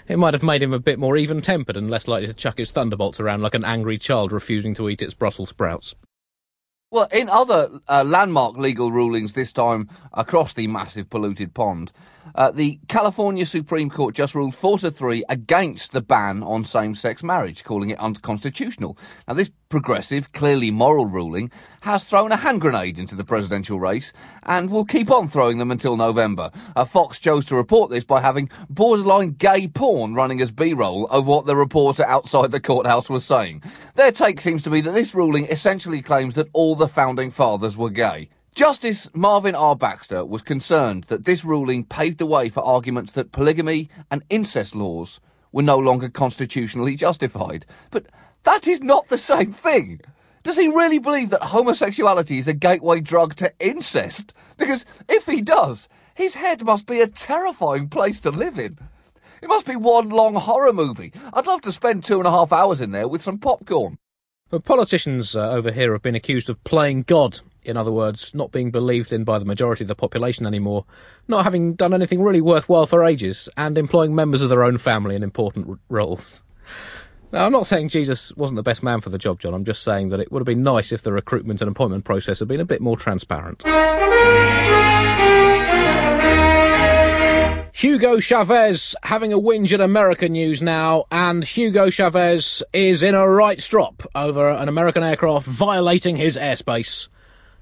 It 0.08 0.18
might 0.18 0.34
have 0.34 0.44
made 0.44 0.63
him 0.63 0.74
a 0.74 0.80
bit 0.80 0.98
more 0.98 1.18
even 1.18 1.42
tempered 1.42 1.77
and 1.77 1.89
less 1.89 2.08
likely 2.08 2.27
to 2.27 2.34
chuck 2.34 2.58
his 2.58 2.72
thunderbolts 2.72 3.20
around 3.20 3.42
like 3.42 3.54
an 3.54 3.65
angry 3.65 3.98
child 3.98 4.32
refusing 4.32 4.74
to 4.75 4.89
eat 4.89 5.01
its 5.01 5.13
Brussels 5.13 5.50
sprouts. 5.50 5.94
Well, 6.92 7.08
in 7.12 7.30
other 7.30 7.70
uh, 7.88 8.04
landmark 8.06 8.58
legal 8.58 8.92
rulings, 8.92 9.34
this 9.34 9.51
time 9.51 9.89
across 10.13 10.54
the 10.54 10.68
massive 10.68 11.10
polluted 11.10 11.54
pond, 11.54 11.92
uh, 12.34 12.51
the 12.51 12.79
California 12.88 13.46
Supreme 13.46 13.89
Court 13.89 14.15
just 14.15 14.34
ruled 14.34 14.55
4 14.55 14.79
to 14.79 14.91
3 14.91 15.24
against 15.29 15.91
the 15.91 16.01
ban 16.01 16.41
on 16.41 16.65
same 16.65 16.96
sex 16.96 17.24
marriage, 17.24 17.63
calling 17.63 17.91
it 17.91 18.00
unconstitutional. 18.00 18.98
Now, 19.27 19.36
this 19.36 19.51
progressive, 19.70 20.32
clearly 20.32 20.72
moral 20.72 21.05
ruling 21.05 21.51
has 21.82 22.05
thrown 22.05 22.32
a 22.32 22.38
hand 22.38 22.62
grenade 22.62 22.98
into 22.98 23.15
the 23.15 23.24
presidential 23.24 23.79
race 23.79 24.13
and 24.44 24.70
will 24.70 24.86
keep 24.86 25.12
on 25.12 25.27
throwing 25.27 25.58
them 25.58 25.72
until 25.72 25.98
November. 25.98 26.51
Uh, 26.75 26.86
Fox 26.86 27.20
chose 27.20 27.46
to 27.46 27.55
report 27.55 27.91
this 27.91 28.03
by 28.03 28.22
having 28.22 28.50
borderline 28.70 29.32
gay 29.32 29.67
porn 29.67 30.13
running 30.13 30.41
as 30.41 30.51
B 30.51 30.74
roll 30.74 31.08
of 31.08 31.27
what 31.27 31.46
the 31.46 31.55
reporter 31.55 32.05
outside 32.05 32.51
the 32.51 32.60
courthouse 32.60 33.10
was 33.10 33.25
saying. 33.25 33.63
Their 33.96 34.12
take 34.12 34.39
seems 34.39 34.63
to 34.63 34.70
be 34.70 34.82
that 34.82 34.94
this 34.94 35.13
ruling 35.13 35.46
essentially 35.48 36.01
claims 36.01 36.36
that 36.36 36.50
all 36.53 36.75
the 36.75 36.88
founding 36.88 37.32
fathers 37.32 37.75
were 37.75 37.89
gay. 37.89 38.29
Justice 38.56 39.10
Marvin 39.14 39.54
R. 39.54 39.76
Baxter 39.76 40.24
was 40.24 40.42
concerned 40.42 41.04
that 41.06 41.26
this 41.26 41.44
ruling 41.44 41.84
paved 41.84 42.20
the 42.20 42.26
way 42.26 42.48
for 42.48 42.64
arguments 42.64 43.12
that 43.12 43.34
polygamy 43.34 43.90
and 44.10 44.24
incest 44.30 44.74
laws 44.74 45.20
were 45.52 45.62
no 45.62 45.78
longer 45.78 46.08
constitutionally 46.08 46.96
justified. 46.96 47.66
But 47.92 48.06
that 48.44 48.66
is 48.66 48.82
not 48.82 49.10
the 49.10 49.18
same 49.18 49.52
thing. 49.52 50.00
Does 50.44 50.56
he 50.56 50.70
really 50.70 51.00
believe 51.00 51.32
that 51.32 51.44
homosexuality 51.44 52.38
is 52.38 52.48
a 52.48 52.54
gateway 52.54 53.02
drug 53.02 53.36
to 53.36 53.52
incest? 53.60 54.34
Because 54.56 54.86
if 55.10 55.26
he 55.26 55.42
does, 55.42 55.90
his 56.14 56.36
head 56.36 56.64
must 56.64 56.86
be 56.86 57.02
a 57.02 57.08
terrifying 57.08 57.90
place 57.90 58.22
to 58.22 58.32
live 58.32 58.58
in. 58.58 58.80
It 59.42 59.50
must 59.50 59.66
be 59.66 59.76
one 59.76 60.08
long 60.08 60.36
horror 60.36 60.72
movie. 60.72 61.12
I'd 61.34 61.46
love 61.46 61.60
to 61.64 61.74
spend 61.74 62.06
two 62.06 62.20
and 62.20 62.28
a 62.28 62.32
half 62.32 62.54
hours 62.54 62.80
in 62.80 62.92
there 62.92 63.10
with 63.10 63.22
some 63.22 63.38
popcorn. 63.38 63.98
Politicians 64.64 65.36
uh, 65.36 65.50
over 65.50 65.74
here 65.74 65.92
have 65.92 66.02
been 66.02 66.16
accused 66.16 66.50
of 66.50 66.64
playing 66.64 67.04
God. 67.04 67.42
In 67.66 67.78
other 67.78 67.92
words, 67.92 68.34
not 68.34 68.52
being 68.52 68.72
believed 68.72 69.12
in 69.12 69.24
by 69.24 69.40
the 69.40 69.46
majority 69.46 69.84
of 69.84 69.88
the 69.88 69.96
population 69.96 70.46
anymore, 70.46 70.86
not 71.28 71.44
having 71.44 71.74
done 71.74 71.94
anything 71.94 72.22
really 72.22 72.42
worthwhile 72.42 72.86
for 72.86 73.04
ages, 73.04 73.50
and 73.58 73.78
employing 73.78 74.14
members 74.14 74.42
of 74.42 74.50
their 74.50 74.64
own 74.64 74.78
family 74.78 75.16
in 75.16 75.24
important 75.24 75.80
roles. 75.90 76.44
Now, 77.32 77.46
I'm 77.46 77.52
not 77.52 77.68
saying 77.68 77.90
Jesus 77.90 78.32
wasn't 78.38 78.56
the 78.56 78.64
best 78.64 78.84
man 78.84 79.02
for 79.02 79.10
the 79.10 79.18
job, 79.18 79.40
John. 79.40 79.54
I'm 79.54 79.66
just 79.66 79.84
saying 79.84 80.10
that 80.10 80.20
it 80.20 80.32
would 80.32 80.40
have 80.40 80.46
been 80.46 80.64
nice 80.64 80.92
if 80.92 81.02
the 81.02 81.12
recruitment 81.12 81.62
and 81.62 81.70
appointment 81.70 82.06
process 82.06 82.40
had 82.40 82.48
been 82.48 82.62
a 82.62 82.66
bit 82.66 82.82
more 82.82 82.96
transparent. 82.96 83.64
Hugo 87.74 88.22
Chavez 88.22 88.96
having 89.04 89.34
a 89.34 89.38
whinge 89.38 89.74
at 89.74 89.82
American 89.82 90.32
news 90.32 90.62
now, 90.62 91.04
and 91.12 91.44
Hugo 91.44 91.90
Chavez 91.90 92.64
is 92.72 93.04
in 93.04 93.14
a 93.16 93.28
right 93.28 93.60
strop 93.60 94.04
over 94.16 94.50
an 94.50 94.70
American 94.70 95.04
aircraft 95.04 95.46
violating 95.46 96.16
his 96.16 96.38
airspace. 96.38 97.10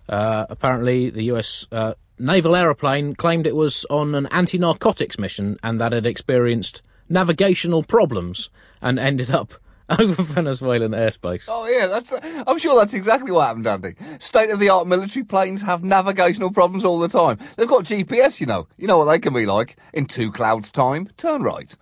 Uh, 0.09 0.45
apparently, 0.49 1.09
the 1.09 1.23
US 1.23 1.67
uh, 1.71 1.93
naval 2.19 2.55
aeroplane 2.55 3.15
claimed 3.15 3.47
it 3.47 3.55
was 3.55 3.85
on 3.89 4.15
an 4.15 4.27
anti 4.27 4.57
narcotics 4.57 5.17
mission 5.17 5.57
and 5.63 5.79
that 5.79 5.93
it 5.93 6.05
experienced 6.05 6.81
navigational 7.09 7.83
problems 7.83 8.49
and 8.81 8.99
ended 8.99 9.31
up 9.31 9.53
over 9.99 10.23
Venezuelan 10.23 10.91
airspace. 10.91 11.45
Oh 11.47 11.67
yeah, 11.67 11.87
that's. 11.87 12.13
I'm 12.47 12.57
sure 12.57 12.77
that's 12.77 12.93
exactly 12.93 13.31
what 13.31 13.47
happened, 13.47 13.67
Andy. 13.67 13.95
State 14.19 14.49
of 14.49 14.59
the 14.59 14.69
art 14.69 14.87
military 14.87 15.25
planes 15.25 15.61
have 15.61 15.83
navigational 15.83 16.51
problems 16.51 16.85
all 16.85 16.99
the 16.99 17.07
time. 17.07 17.37
They've 17.57 17.67
got 17.67 17.83
GPS, 17.83 18.39
you 18.39 18.45
know. 18.45 18.67
You 18.77 18.87
know 18.87 18.97
what 18.97 19.05
they 19.05 19.19
can 19.19 19.33
be 19.33 19.45
like. 19.45 19.77
In 19.93 20.05
two 20.05 20.31
clouds' 20.31 20.71
time, 20.71 21.09
turn 21.17 21.43
right. 21.43 21.75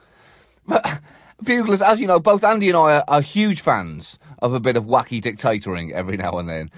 But 0.68 1.02
buglers, 1.44 1.82
as 1.82 2.02
you 2.02 2.08
know, 2.08 2.20
both 2.20 2.44
Andy 2.44 2.70
and 2.70 2.78
I 2.78 2.98
are, 2.98 3.04
are 3.08 3.22
huge 3.22 3.62
fans 3.62 4.18
of 4.40 4.54
a 4.54 4.60
bit 4.60 4.78
of 4.78 4.86
wacky 4.86 5.22
dictatoring 5.22 5.92
every 5.92 6.18
now 6.18 6.40
and 6.40 6.50
then. 6.50 6.72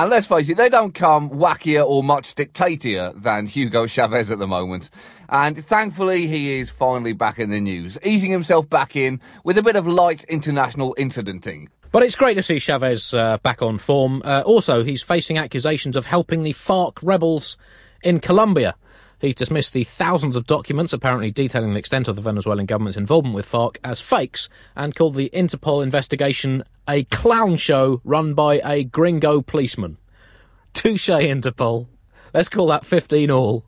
And 0.00 0.08
let's 0.08 0.26
face 0.26 0.48
it, 0.48 0.56
they 0.56 0.70
don't 0.70 0.94
come 0.94 1.28
wackier 1.28 1.86
or 1.86 2.02
much 2.02 2.34
dictatier 2.34 3.12
than 3.20 3.46
Hugo 3.46 3.86
Chavez 3.86 4.30
at 4.30 4.38
the 4.38 4.46
moment. 4.46 4.88
And 5.28 5.62
thankfully, 5.62 6.26
he 6.26 6.58
is 6.58 6.70
finally 6.70 7.12
back 7.12 7.38
in 7.38 7.50
the 7.50 7.60
news, 7.60 7.98
easing 8.02 8.30
himself 8.30 8.66
back 8.70 8.96
in 8.96 9.20
with 9.44 9.58
a 9.58 9.62
bit 9.62 9.76
of 9.76 9.86
light 9.86 10.24
international 10.24 10.94
incidenting. 10.96 11.68
But 11.92 12.02
it's 12.02 12.16
great 12.16 12.32
to 12.36 12.42
see 12.42 12.58
Chavez 12.58 13.12
uh, 13.12 13.36
back 13.42 13.60
on 13.60 13.76
form. 13.76 14.22
Uh, 14.24 14.42
also, 14.46 14.82
he's 14.82 15.02
facing 15.02 15.36
accusations 15.36 15.96
of 15.96 16.06
helping 16.06 16.44
the 16.44 16.54
FARC 16.54 17.00
rebels 17.02 17.58
in 18.02 18.20
Colombia. 18.20 18.76
He's 19.20 19.34
dismissed 19.34 19.74
the 19.74 19.84
thousands 19.84 20.34
of 20.34 20.46
documents 20.46 20.94
apparently 20.94 21.30
detailing 21.30 21.74
the 21.74 21.78
extent 21.78 22.08
of 22.08 22.16
the 22.16 22.22
Venezuelan 22.22 22.64
government's 22.64 22.96
involvement 22.96 23.34
with 23.34 23.50
FARC 23.50 23.76
as 23.84 24.00
fakes 24.00 24.48
and 24.74 24.94
called 24.94 25.14
the 25.14 25.30
Interpol 25.34 25.82
investigation 25.82 26.62
a 26.88 27.04
clown 27.04 27.56
show 27.56 28.00
run 28.02 28.32
by 28.32 28.62
a 28.64 28.82
gringo 28.82 29.42
policeman. 29.42 29.98
Touche, 30.72 31.10
Interpol. 31.10 31.86
Let's 32.32 32.48
call 32.48 32.68
that 32.68 32.86
15 32.86 33.30
all. 33.30 33.66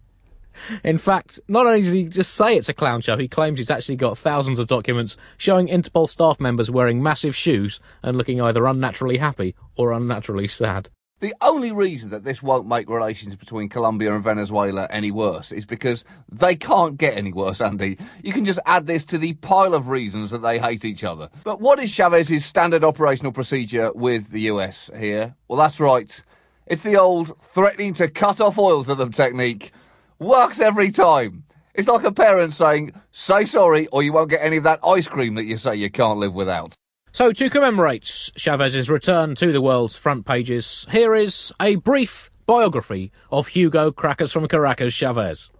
In 0.83 0.97
fact, 0.97 1.39
not 1.49 1.67
only 1.67 1.83
does 1.83 1.93
he 1.93 2.09
just 2.09 2.35
say 2.35 2.57
it's 2.57 2.69
a 2.71 2.75
clown 2.75 3.03
show, 3.03 3.19
he 3.19 3.29
claims 3.29 3.59
he's 3.59 3.71
actually 3.71 3.97
got 3.97 4.17
thousands 4.17 4.59
of 4.59 4.67
documents 4.67 5.19
showing 5.37 5.69
Interpol 5.69 6.09
staff 6.09 6.41
members 6.41 6.71
wearing 6.71 7.03
massive 7.03 7.37
shoes 7.37 7.79
and 8.03 8.17
looking 8.17 8.41
either 8.41 8.67
unnaturally 8.67 9.19
happy 9.19 9.55
or 9.77 9.93
unnaturally 9.93 10.49
sad. 10.49 10.89
The 11.23 11.37
only 11.41 11.71
reason 11.71 12.11
that 12.11 12.25
this 12.25 12.43
won't 12.43 12.67
make 12.67 12.91
relations 12.91 13.37
between 13.37 13.69
Colombia 13.69 14.13
and 14.13 14.25
Venezuela 14.25 14.89
any 14.91 15.13
worse 15.13 15.53
is 15.53 15.65
because 15.65 16.05
they 16.29 16.57
can't 16.57 16.99
get 16.99 17.17
any 17.17 17.33
worse, 17.33 17.61
Andy. 17.61 17.97
You 18.25 18.33
can 18.33 18.45
just 18.45 18.59
add 18.67 18.89
this 18.89 19.05
to 19.05 19.19
the 19.19 19.35
pile 19.35 19.73
of 19.73 19.87
reasons 19.87 20.33
that 20.33 20.43
they 20.43 20.59
hate 20.59 20.85
each 20.85 21.05
other. 21.05 21.31
But 21.45 21.61
what 21.61 21.79
is 21.79 21.95
Chavez's 21.95 22.45
standard 22.45 22.83
operational 22.83 23.31
procedure 23.31 23.93
with 23.95 24.31
the 24.31 24.41
US 24.51 24.91
here? 24.99 25.37
Well, 25.47 25.61
that's 25.61 25.79
right. 25.79 26.25
It's 26.67 26.83
the 26.83 26.97
old 26.97 27.41
threatening 27.41 27.95
to 27.95 28.09
cut 28.09 28.41
off 28.41 28.59
oil 28.59 28.83
to 28.83 28.97
them 28.97 29.13
technique. 29.13 29.71
Works 30.19 30.59
every 30.59 30.91
time. 30.91 31.45
It's 31.73 31.87
like 31.87 32.03
a 32.03 32.11
parent 32.11 32.53
saying, 32.53 33.01
say 33.13 33.45
sorry 33.45 33.87
or 33.93 34.03
you 34.03 34.13
won't 34.13 34.31
get 34.31 34.45
any 34.45 34.57
of 34.57 34.65
that 34.65 34.81
ice 34.85 35.07
cream 35.07 35.37
that 35.37 35.45
you 35.45 35.57
say 35.57 35.77
you 35.77 35.89
can't 35.89 36.19
live 36.19 36.35
without. 36.35 36.75
So, 37.15 37.31
to 37.31 37.51
commemorate 37.51 38.31
Chavez's 38.37 38.89
return 38.89 39.35
to 39.35 39.53
the 39.53 39.61
world's 39.61 39.99
front 39.99 40.25
pages, 40.25 40.87
here 40.91 41.15
is 41.15 41.53
a 41.61 41.77
brief 41.77 42.31
biography 42.47 43.13
of 43.31 43.49
Hugo 43.49 43.93
Crackers 43.93 44.33
from 44.33 44.49
Caracas 44.49 44.95
Chavez. 44.95 45.51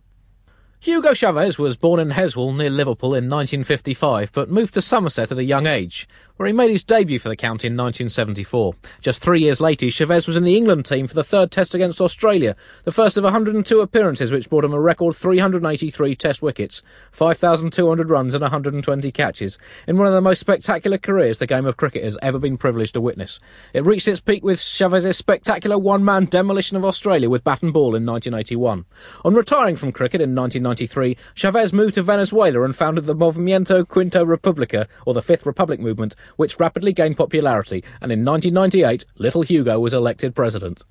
Hugo 0.81 1.13
Chavez 1.13 1.59
was 1.59 1.77
born 1.77 2.01
in 2.01 2.13
Heswall 2.13 2.57
near 2.57 2.71
Liverpool 2.71 3.11
in 3.11 3.25
1955, 3.25 4.33
but 4.33 4.49
moved 4.49 4.73
to 4.73 4.81
Somerset 4.81 5.31
at 5.31 5.37
a 5.37 5.45
young 5.45 5.67
age, 5.67 6.09
where 6.43 6.49
he 6.49 6.53
made 6.53 6.73
his 6.73 6.83
debut 6.83 7.21
for 7.21 7.29
the 7.29 7.37
county 7.37 7.69
in 7.69 7.77
1974. 7.77 8.75
Just 9.01 9.23
three 9.23 9.43
years 9.43 9.61
later, 9.61 9.89
Chavez 9.89 10.27
was 10.27 10.37
in 10.37 10.43
the 10.43 10.57
England 10.57 10.85
team 10.85 11.07
for 11.07 11.15
the 11.15 11.23
third 11.23 11.53
test 11.53 11.73
against 11.73 12.01
Australia, 12.01 12.57
the 12.83 12.91
first 12.91 13.17
of 13.17 13.23
102 13.23 13.81
appearances, 13.81 14.33
which 14.33 14.51
brought 14.51 14.65
him 14.65 14.73
a 14.73 14.81
record 14.81 15.15
383 15.15 16.17
test 16.17 16.43
wickets, 16.43 16.83
5,200 17.13 18.11
runs, 18.11 18.35
and 18.35 18.43
120 18.43 19.13
catches, 19.13 19.57
in 19.87 19.97
one 19.97 20.09
of 20.09 20.13
the 20.13 20.21
most 20.21 20.41
spectacular 20.41 20.99
careers 20.99 21.39
the 21.39 21.47
game 21.47 21.65
of 21.65 21.77
cricket 21.77 22.03
has 22.03 22.19
ever 22.23 22.41
been 22.41 22.59
privileged 22.59 22.95
to 22.95 23.01
witness. 23.01 23.39
It 23.73 23.85
reached 23.85 24.09
its 24.09 24.19
peak 24.19 24.43
with 24.43 24.61
Chavez's 24.61 25.17
spectacular 25.17 25.79
one-man 25.79 26.25
demolition 26.25 26.77
of 26.77 26.85
Australia 26.85 27.31
with 27.31 27.45
bat 27.45 27.63
and 27.63 27.73
ball 27.73 27.95
in 27.95 28.05
1981. 28.05 28.85
On 29.25 29.35
retiring 29.35 29.77
from 29.77 29.93
cricket 29.93 30.21
in 30.21 30.35
1993, 30.35 31.17
Chavez 31.35 31.73
moved 31.73 31.95
to 31.95 32.03
Venezuela 32.03 32.65
and 32.65 32.75
founded 32.75 33.05
the 33.05 33.15
Movimiento 33.15 33.87
Quinto 33.87 34.27
Republica, 34.27 34.89
or 35.07 35.15
the 35.15 35.23
Fifth 35.23 35.47
Republic 35.47 35.79
movement, 35.79 36.17
which 36.37 36.59
rapidly 36.61 36.93
gained 36.93 37.17
popularity, 37.17 37.85
and 38.01 38.11
in 38.13 38.25
1998, 38.25 39.05
Little 39.19 39.43
Hugo 39.43 39.79
was 39.81 39.93
elected 39.95 40.35
president. 40.35 40.83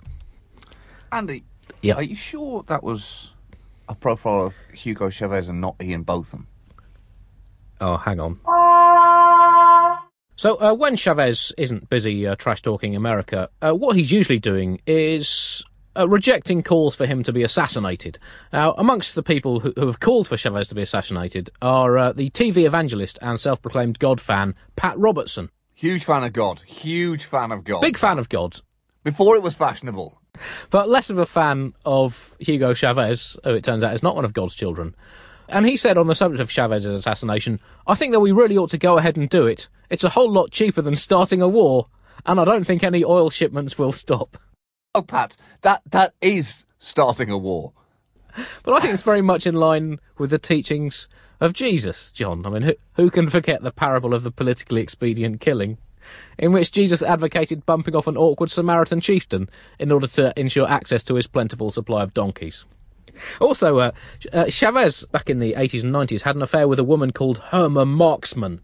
Andy, 1.12 1.44
Yeah. 1.82 1.96
are 1.96 2.04
you 2.04 2.16
sure 2.16 2.64
that 2.68 2.84
was 2.84 3.32
a 3.90 3.96
profile 3.96 4.46
of 4.46 4.56
Hugo 4.74 5.10
Chavez 5.10 5.50
and 5.50 5.60
not 5.60 5.76
Ian 5.82 6.04
Botham? 6.04 6.48
Oh, 7.82 7.98
hang 7.98 8.20
on. 8.20 8.38
So, 10.36 10.56
uh, 10.60 10.74
when 10.74 10.96
Chavez 10.96 11.52
isn't 11.58 11.90
busy 11.90 12.26
uh, 12.28 12.36
trash 12.36 12.62
talking 12.62 12.96
America, 12.96 13.50
uh, 13.62 13.74
what 13.74 13.96
he's 13.96 14.12
usually 14.12 14.40
doing 14.40 14.80
is 14.88 15.64
uh, 15.98 16.08
rejecting 16.08 16.64
calls 16.64 16.96
for 16.96 17.06
him 17.06 17.24
to 17.24 17.34
be 17.34 17.44
assassinated. 17.44 18.18
Now, 18.54 18.74
amongst 18.74 19.16
the 19.16 19.24
people 19.24 19.60
who, 19.62 19.74
who 19.76 19.88
have 19.88 20.00
called 20.00 20.28
for 20.28 20.38
Chavez 20.38 20.68
to 20.70 20.76
be 20.76 20.82
assassinated 20.82 21.50
are 21.62 21.98
uh, 21.98 22.12
the 22.14 22.30
TV 22.30 22.66
evangelist 22.66 23.18
and 23.22 23.40
self 23.40 23.62
proclaimed 23.62 24.00
God 24.00 24.20
fan, 24.22 24.56
Pat 24.76 24.98
Robertson. 24.98 25.50
Huge 25.76 26.04
fan 26.04 26.24
of 26.24 26.34
God. 26.34 26.62
Huge 26.66 27.26
fan 27.26 27.52
of 27.52 27.64
God. 27.64 27.82
Big 27.82 27.98
fan 27.98 28.20
of 28.20 28.30
God, 28.30 28.60
Before 29.04 29.36
it 29.36 29.42
was 29.42 29.56
fashionable. 29.56 30.20
but 30.70 30.88
less 30.90 31.10
of 31.10 31.18
a 31.18 31.26
fan 31.26 31.74
of 31.86 32.36
Hugo 32.40 32.74
Chavez, 32.74 33.36
who 33.44 33.52
it 33.56 33.64
turns 33.64 33.84
out 33.84 33.94
is 33.94 34.04
not 34.04 34.16
one 34.16 34.26
of 34.26 34.34
God's 34.34 34.56
children. 34.56 34.96
And 35.50 35.66
he 35.66 35.76
said 35.76 35.98
on 35.98 36.08
the 36.08 36.16
subject 36.16 36.40
of 36.40 36.50
Chavez's 36.50 36.94
assassination, 36.94 37.60
I 37.86 37.96
think 37.96 38.14
that 38.14 38.20
we 38.22 38.32
really 38.32 38.58
ought 38.58 38.70
to 38.70 38.78
go 38.78 38.98
ahead 38.98 39.18
and 39.18 39.28
do 39.30 39.46
it. 39.48 39.68
It's 39.90 40.04
a 40.06 40.10
whole 40.10 40.32
lot 40.32 40.52
cheaper 40.52 40.82
than 40.82 40.96
starting 40.96 41.42
a 41.42 41.48
war, 41.50 41.88
and 42.26 42.40
I 42.40 42.46
don't 42.46 42.64
think 42.66 42.84
any 42.84 43.04
oil 43.04 43.30
shipments 43.30 43.78
will 43.78 43.92
stop. 43.92 44.38
Oh, 44.94 45.02
Pat, 45.02 45.38
that 45.62 45.82
that 45.90 46.14
is 46.22 46.66
starting 46.78 47.30
a 47.30 47.38
war. 47.38 47.72
But 48.64 48.74
I 48.74 48.80
think 48.80 48.94
it's 48.94 49.04
very 49.04 49.22
much 49.22 49.48
in 49.48 49.56
line 49.56 50.00
with 50.18 50.32
the 50.32 50.40
teachings 50.40 51.08
of 51.40 51.54
Jesus, 51.54 52.12
John. 52.12 52.46
I 52.46 52.50
mean, 52.50 52.62
who, 52.64 52.74
who 52.96 53.10
can 53.10 53.30
forget 53.30 53.62
the 53.62 53.72
parable 53.72 54.14
of 54.14 54.24
the 54.24 54.32
politically 54.32 54.82
expedient 54.82 55.40
killing, 55.40 55.78
in 56.38 56.52
which 56.52 56.74
Jesus 56.74 57.02
advocated 57.02 57.66
bumping 57.66 57.96
off 57.96 58.08
an 58.08 58.18
awkward 58.18 58.52
Samaritan 58.52 59.00
chieftain 59.00 59.50
in 59.80 59.92
order 59.92 60.08
to 60.08 60.38
ensure 60.38 60.68
access 60.68 61.04
to 61.04 61.16
his 61.16 61.28
plentiful 61.28 61.72
supply 61.72 62.04
of 62.04 62.14
donkeys? 62.14 62.66
Also, 63.40 63.80
uh, 63.80 63.92
uh, 64.34 64.50
Chavez, 64.50 65.06
back 65.06 65.30
in 65.30 65.40
the 65.40 65.54
80s 65.54 65.84
and 65.84 65.94
90s, 65.94 66.22
had 66.24 66.36
an 66.36 66.42
affair 66.42 66.68
with 66.68 66.80
a 66.80 66.84
woman 66.84 67.12
called 67.12 67.42
Herma 67.52 67.88
Marksman. 67.88 68.62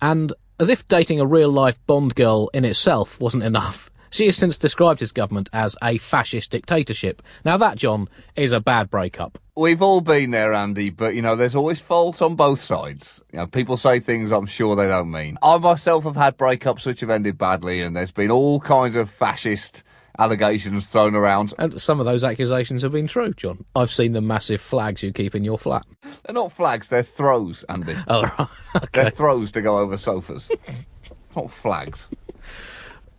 And 0.00 0.32
as 0.60 0.68
if 0.68 0.86
dating 0.88 1.20
a 1.20 1.26
real 1.26 1.50
life 1.50 1.78
Bond 1.86 2.14
girl 2.14 2.50
in 2.52 2.64
itself 2.64 3.20
wasn't 3.20 3.44
enough, 3.44 3.90
she 4.10 4.26
has 4.26 4.36
since 4.36 4.58
described 4.58 5.00
his 5.00 5.12
government 5.12 5.48
as 5.52 5.76
a 5.82 5.98
fascist 5.98 6.50
dictatorship. 6.50 7.22
Now, 7.44 7.56
that, 7.56 7.76
John, 7.76 8.08
is 8.36 8.52
a 8.52 8.60
bad 8.60 8.90
breakup. 8.90 9.38
We've 9.56 9.82
all 9.82 10.00
been 10.00 10.30
there, 10.30 10.52
Andy, 10.52 10.90
but 10.90 11.14
you 11.14 11.22
know, 11.22 11.34
there's 11.34 11.54
always 11.56 11.80
fault 11.80 12.22
on 12.22 12.36
both 12.36 12.60
sides. 12.60 13.22
You 13.32 13.40
know, 13.40 13.46
people 13.46 13.76
say 13.76 13.98
things 13.98 14.30
I'm 14.30 14.46
sure 14.46 14.76
they 14.76 14.86
don't 14.86 15.10
mean. 15.10 15.36
I 15.42 15.58
myself 15.58 16.04
have 16.04 16.16
had 16.16 16.38
breakups 16.38 16.86
which 16.86 17.00
have 17.00 17.10
ended 17.10 17.38
badly, 17.38 17.82
and 17.82 17.96
there's 17.96 18.12
been 18.12 18.30
all 18.30 18.60
kinds 18.60 18.94
of 18.94 19.10
fascist 19.10 19.82
allegations 20.18 20.88
thrown 20.88 21.14
around. 21.14 21.54
And 21.58 21.80
some 21.80 22.00
of 22.00 22.06
those 22.06 22.24
accusations 22.24 22.82
have 22.82 22.92
been 22.92 23.06
true, 23.06 23.32
John. 23.34 23.64
I've 23.74 23.90
seen 23.90 24.12
the 24.12 24.20
massive 24.20 24.60
flags 24.60 25.02
you 25.02 25.12
keep 25.12 25.34
in 25.34 25.44
your 25.44 25.58
flat. 25.58 25.86
They're 26.02 26.34
not 26.34 26.52
flags, 26.52 26.88
they're 26.88 27.02
throws, 27.02 27.64
Andy. 27.68 27.96
Oh, 28.08 28.22
right. 28.38 28.92
They're 28.92 29.10
throws 29.10 29.52
to 29.52 29.60
go 29.60 29.78
over 29.78 29.96
sofas. 29.96 30.50
not 31.36 31.50
flags. 31.50 32.10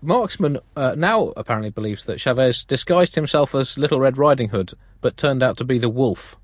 Marksman 0.01 0.59
uh, 0.75 0.95
now 0.97 1.33
apparently 1.35 1.69
believes 1.69 2.05
that 2.05 2.19
Chavez 2.19 2.63
disguised 2.63 3.15
himself 3.15 3.53
as 3.53 3.77
Little 3.77 3.99
Red 3.99 4.17
Riding 4.17 4.49
Hood, 4.49 4.73
but 5.01 5.17
turned 5.17 5.43
out 5.43 5.57
to 5.57 5.65
be 5.65 5.77
the 5.77 5.89
wolf. 5.89 6.37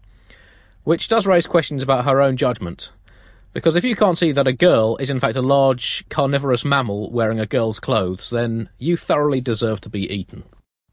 Which 0.84 1.08
does 1.08 1.26
raise 1.26 1.48
questions 1.48 1.82
about 1.82 2.06
her 2.06 2.22
own 2.22 2.36
judgment. 2.38 2.92
Because 3.54 3.78
if 3.78 3.86
you 3.86 3.96
can't 3.96 4.18
see 4.18 4.34
that 4.34 4.48
a 4.48 4.54
girl 4.54 4.98
is 4.98 5.10
in 5.10 5.22
fact 5.22 5.38
a 5.38 5.42
large 5.42 6.04
carnivorous 6.10 6.66
mammal 6.66 7.10
wearing 7.10 7.40
a 7.40 7.46
girl's 7.46 7.80
clothes, 7.80 8.30
then 8.30 8.70
you 8.78 8.98
thoroughly 8.98 9.40
deserve 9.40 9.80
to 9.82 9.90
be 9.90 10.12
eaten. 10.14 10.44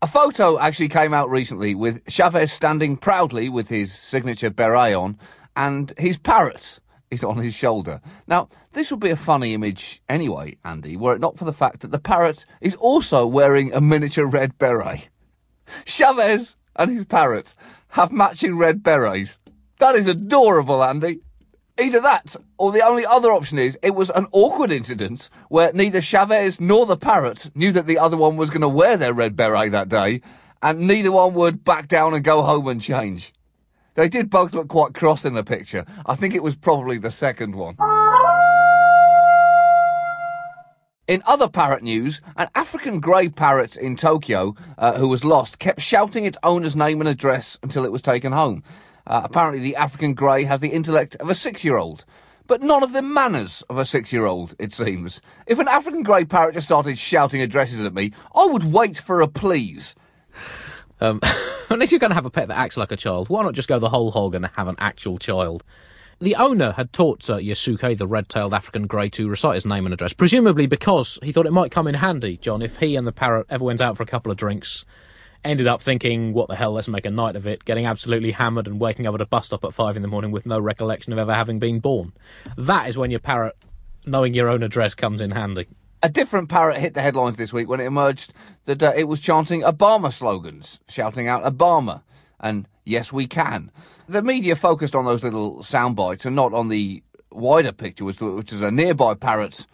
A 0.00 0.06
photo 0.06 0.58
actually 0.58 0.88
came 0.88 1.12
out 1.12 1.28
recently 1.28 1.74
with 1.74 2.06
Chavez 2.08 2.52
standing 2.52 2.96
proudly 2.96 3.48
with 3.48 3.68
his 3.68 3.92
signature 3.92 4.50
beret 4.50 4.94
on 4.94 5.18
and 5.56 5.92
his 5.98 6.16
parrot 6.16 6.78
is 7.12 7.22
on 7.22 7.36
his 7.36 7.54
shoulder. 7.54 8.00
Now, 8.26 8.48
this 8.72 8.90
would 8.90 9.00
be 9.00 9.10
a 9.10 9.16
funny 9.16 9.52
image 9.52 10.00
anyway, 10.08 10.56
Andy, 10.64 10.96
were 10.96 11.14
it 11.14 11.20
not 11.20 11.36
for 11.36 11.44
the 11.44 11.52
fact 11.52 11.80
that 11.80 11.90
the 11.90 11.98
parrot 11.98 12.46
is 12.60 12.74
also 12.76 13.26
wearing 13.26 13.72
a 13.72 13.80
miniature 13.80 14.26
red 14.26 14.56
beret. 14.58 15.10
Chavez 15.84 16.56
and 16.74 16.90
his 16.90 17.04
parrot 17.04 17.54
have 17.88 18.10
matching 18.10 18.56
red 18.56 18.82
berets. 18.82 19.38
That 19.78 19.94
is 19.94 20.06
adorable, 20.06 20.82
Andy. 20.82 21.20
Either 21.78 22.00
that, 22.00 22.36
or 22.56 22.72
the 22.72 22.84
only 22.84 23.04
other 23.04 23.30
option 23.30 23.58
is 23.58 23.78
it 23.82 23.94
was 23.94 24.10
an 24.10 24.26
awkward 24.32 24.72
incident 24.72 25.28
where 25.48 25.72
neither 25.72 26.00
Chavez 26.00 26.60
nor 26.60 26.86
the 26.86 26.96
parrot 26.96 27.50
knew 27.54 27.72
that 27.72 27.86
the 27.86 27.98
other 27.98 28.16
one 28.16 28.36
was 28.36 28.50
going 28.50 28.62
to 28.62 28.68
wear 28.68 28.96
their 28.96 29.12
red 29.12 29.36
beret 29.36 29.72
that 29.72 29.88
day, 29.88 30.22
and 30.62 30.80
neither 30.80 31.12
one 31.12 31.34
would 31.34 31.64
back 31.64 31.88
down 31.88 32.14
and 32.14 32.24
go 32.24 32.42
home 32.42 32.68
and 32.68 32.80
change. 32.80 33.32
They 33.94 34.08
did 34.08 34.30
both 34.30 34.54
look 34.54 34.68
quite 34.68 34.94
cross 34.94 35.24
in 35.24 35.34
the 35.34 35.44
picture. 35.44 35.84
I 36.06 36.14
think 36.14 36.34
it 36.34 36.42
was 36.42 36.56
probably 36.56 36.98
the 36.98 37.10
second 37.10 37.54
one. 37.54 37.76
In 41.08 41.20
other 41.26 41.48
parrot 41.48 41.82
news, 41.82 42.22
an 42.36 42.48
African 42.54 43.00
grey 43.00 43.28
parrot 43.28 43.76
in 43.76 43.96
Tokyo 43.96 44.54
uh, 44.78 44.94
who 44.94 45.08
was 45.08 45.24
lost 45.24 45.58
kept 45.58 45.80
shouting 45.80 46.24
its 46.24 46.38
owner's 46.42 46.74
name 46.74 47.00
and 47.00 47.08
address 47.08 47.58
until 47.62 47.84
it 47.84 47.92
was 47.92 48.00
taken 48.00 48.32
home. 48.32 48.62
Uh, 49.06 49.20
apparently, 49.24 49.60
the 49.60 49.76
African 49.76 50.14
grey 50.14 50.44
has 50.44 50.60
the 50.60 50.70
intellect 50.70 51.16
of 51.16 51.28
a 51.28 51.34
six 51.34 51.64
year 51.64 51.76
old, 51.76 52.06
but 52.46 52.62
none 52.62 52.82
of 52.82 52.92
the 52.92 53.02
manners 53.02 53.62
of 53.68 53.76
a 53.76 53.84
six 53.84 54.12
year 54.12 54.24
old, 54.24 54.54
it 54.58 54.72
seems. 54.72 55.20
If 55.46 55.58
an 55.58 55.68
African 55.68 56.02
grey 56.02 56.24
parrot 56.24 56.54
just 56.54 56.66
started 56.66 56.96
shouting 56.96 57.42
addresses 57.42 57.84
at 57.84 57.94
me, 57.94 58.12
I 58.34 58.46
would 58.46 58.72
wait 58.72 58.96
for 58.96 59.20
a 59.20 59.28
please. 59.28 59.94
Um, 61.02 61.20
unless 61.68 61.90
you're 61.90 61.98
going 61.98 62.12
to 62.12 62.14
have 62.14 62.26
a 62.26 62.30
pet 62.30 62.46
that 62.48 62.58
acts 62.58 62.76
like 62.76 62.92
a 62.92 62.96
child, 62.96 63.28
why 63.28 63.42
not 63.42 63.54
just 63.54 63.68
go 63.68 63.80
the 63.80 63.88
whole 63.88 64.12
hog 64.12 64.36
and 64.36 64.46
have 64.46 64.68
an 64.68 64.76
actual 64.78 65.18
child? 65.18 65.64
The 66.20 66.36
owner 66.36 66.72
had 66.72 66.92
taught 66.92 67.28
uh, 67.28 67.38
Yasuke, 67.38 67.98
the 67.98 68.06
red-tailed 68.06 68.54
African 68.54 68.86
grey, 68.86 69.08
to 69.10 69.28
recite 69.28 69.54
his 69.54 69.66
name 69.66 69.84
and 69.84 69.92
address, 69.92 70.12
presumably 70.12 70.68
because 70.68 71.18
he 71.20 71.32
thought 71.32 71.46
it 71.46 71.52
might 71.52 71.72
come 71.72 71.88
in 71.88 71.96
handy, 71.96 72.36
John, 72.36 72.62
if 72.62 72.76
he 72.76 72.94
and 72.94 73.04
the 73.04 73.12
parrot 73.12 73.48
ever 73.50 73.64
went 73.64 73.80
out 73.80 73.96
for 73.96 74.04
a 74.04 74.06
couple 74.06 74.30
of 74.30 74.38
drinks, 74.38 74.84
ended 75.44 75.66
up 75.66 75.82
thinking, 75.82 76.32
what 76.32 76.46
the 76.46 76.54
hell, 76.54 76.74
let's 76.74 76.86
make 76.86 77.04
a 77.04 77.10
night 77.10 77.34
of 77.34 77.48
it, 77.48 77.64
getting 77.64 77.84
absolutely 77.84 78.30
hammered 78.30 78.68
and 78.68 78.78
waking 78.78 79.08
up 79.08 79.16
at 79.16 79.20
a 79.20 79.26
bus 79.26 79.46
stop 79.46 79.64
at 79.64 79.74
five 79.74 79.96
in 79.96 80.02
the 80.02 80.08
morning 80.08 80.30
with 80.30 80.46
no 80.46 80.60
recollection 80.60 81.12
of 81.12 81.18
ever 81.18 81.34
having 81.34 81.58
been 81.58 81.80
born. 81.80 82.12
That 82.56 82.88
is 82.88 82.96
when 82.96 83.10
your 83.10 83.18
parrot, 83.18 83.56
knowing 84.06 84.34
your 84.34 84.48
own 84.48 84.62
address, 84.62 84.94
comes 84.94 85.20
in 85.20 85.32
handy. 85.32 85.66
A 86.04 86.08
different 86.08 86.48
parrot 86.48 86.78
hit 86.78 86.94
the 86.94 87.02
headlines 87.02 87.36
this 87.36 87.52
week 87.52 87.68
when 87.68 87.80
it 87.80 87.84
emerged 87.84 88.32
that 88.64 88.82
uh, 88.82 88.92
it 88.96 89.06
was 89.06 89.20
chanting 89.20 89.62
Obama 89.62 90.12
slogans, 90.12 90.80
shouting 90.88 91.28
out 91.28 91.44
Obama 91.44 92.02
and 92.42 92.68
yes, 92.84 93.12
we 93.12 93.26
can. 93.26 93.70
The 94.08 94.22
media 94.22 94.56
focused 94.56 94.94
on 94.94 95.04
those 95.04 95.22
little 95.22 95.62
sound 95.62 95.96
bites 95.96 96.26
and 96.26 96.34
not 96.34 96.52
on 96.52 96.68
the 96.68 97.02
wider 97.30 97.72
picture, 97.72 98.04
which, 98.04 98.52
is 98.52 98.60
a 98.60 98.70
nearby 98.70 99.14
parrot 99.14 99.66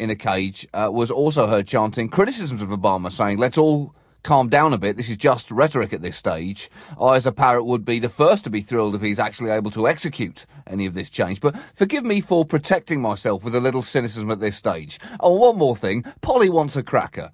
in 0.00 0.10
a 0.10 0.16
cage, 0.16 0.66
uh, 0.72 0.88
was 0.90 1.10
also 1.10 1.46
heard 1.46 1.68
chanting 1.68 2.08
criticisms 2.08 2.62
of 2.62 2.70
Obama, 2.70 3.12
saying, 3.12 3.38
let's 3.38 3.58
all 3.58 3.94
calm 4.24 4.48
down 4.48 4.72
a 4.72 4.78
bit. 4.78 4.96
This 4.96 5.10
is 5.10 5.16
just 5.16 5.52
rhetoric 5.52 5.92
at 5.92 6.02
this 6.02 6.16
stage. 6.16 6.68
I, 7.00 7.14
as 7.14 7.26
a 7.26 7.32
parrot, 7.32 7.64
would 7.64 7.84
be 7.84 8.00
the 8.00 8.08
first 8.08 8.42
to 8.44 8.50
be 8.50 8.62
thrilled 8.62 8.96
if 8.96 9.02
he's 9.02 9.20
actually 9.20 9.50
able 9.50 9.70
to 9.70 9.86
execute 9.86 10.46
any 10.66 10.86
of 10.86 10.94
this 10.94 11.08
change. 11.08 11.40
But 11.40 11.56
forgive 11.74 12.04
me 12.04 12.20
for 12.20 12.44
protecting 12.44 13.00
myself 13.00 13.44
with 13.44 13.54
a 13.54 13.60
little 13.60 13.82
cynicism 13.82 14.30
at 14.32 14.40
this 14.40 14.56
stage. 14.56 14.98
Oh, 15.20 15.34
one 15.34 15.56
more 15.56 15.76
thing. 15.76 16.02
Polly 16.20 16.50
wants 16.50 16.74
a 16.74 16.82
cracker. 16.82 17.30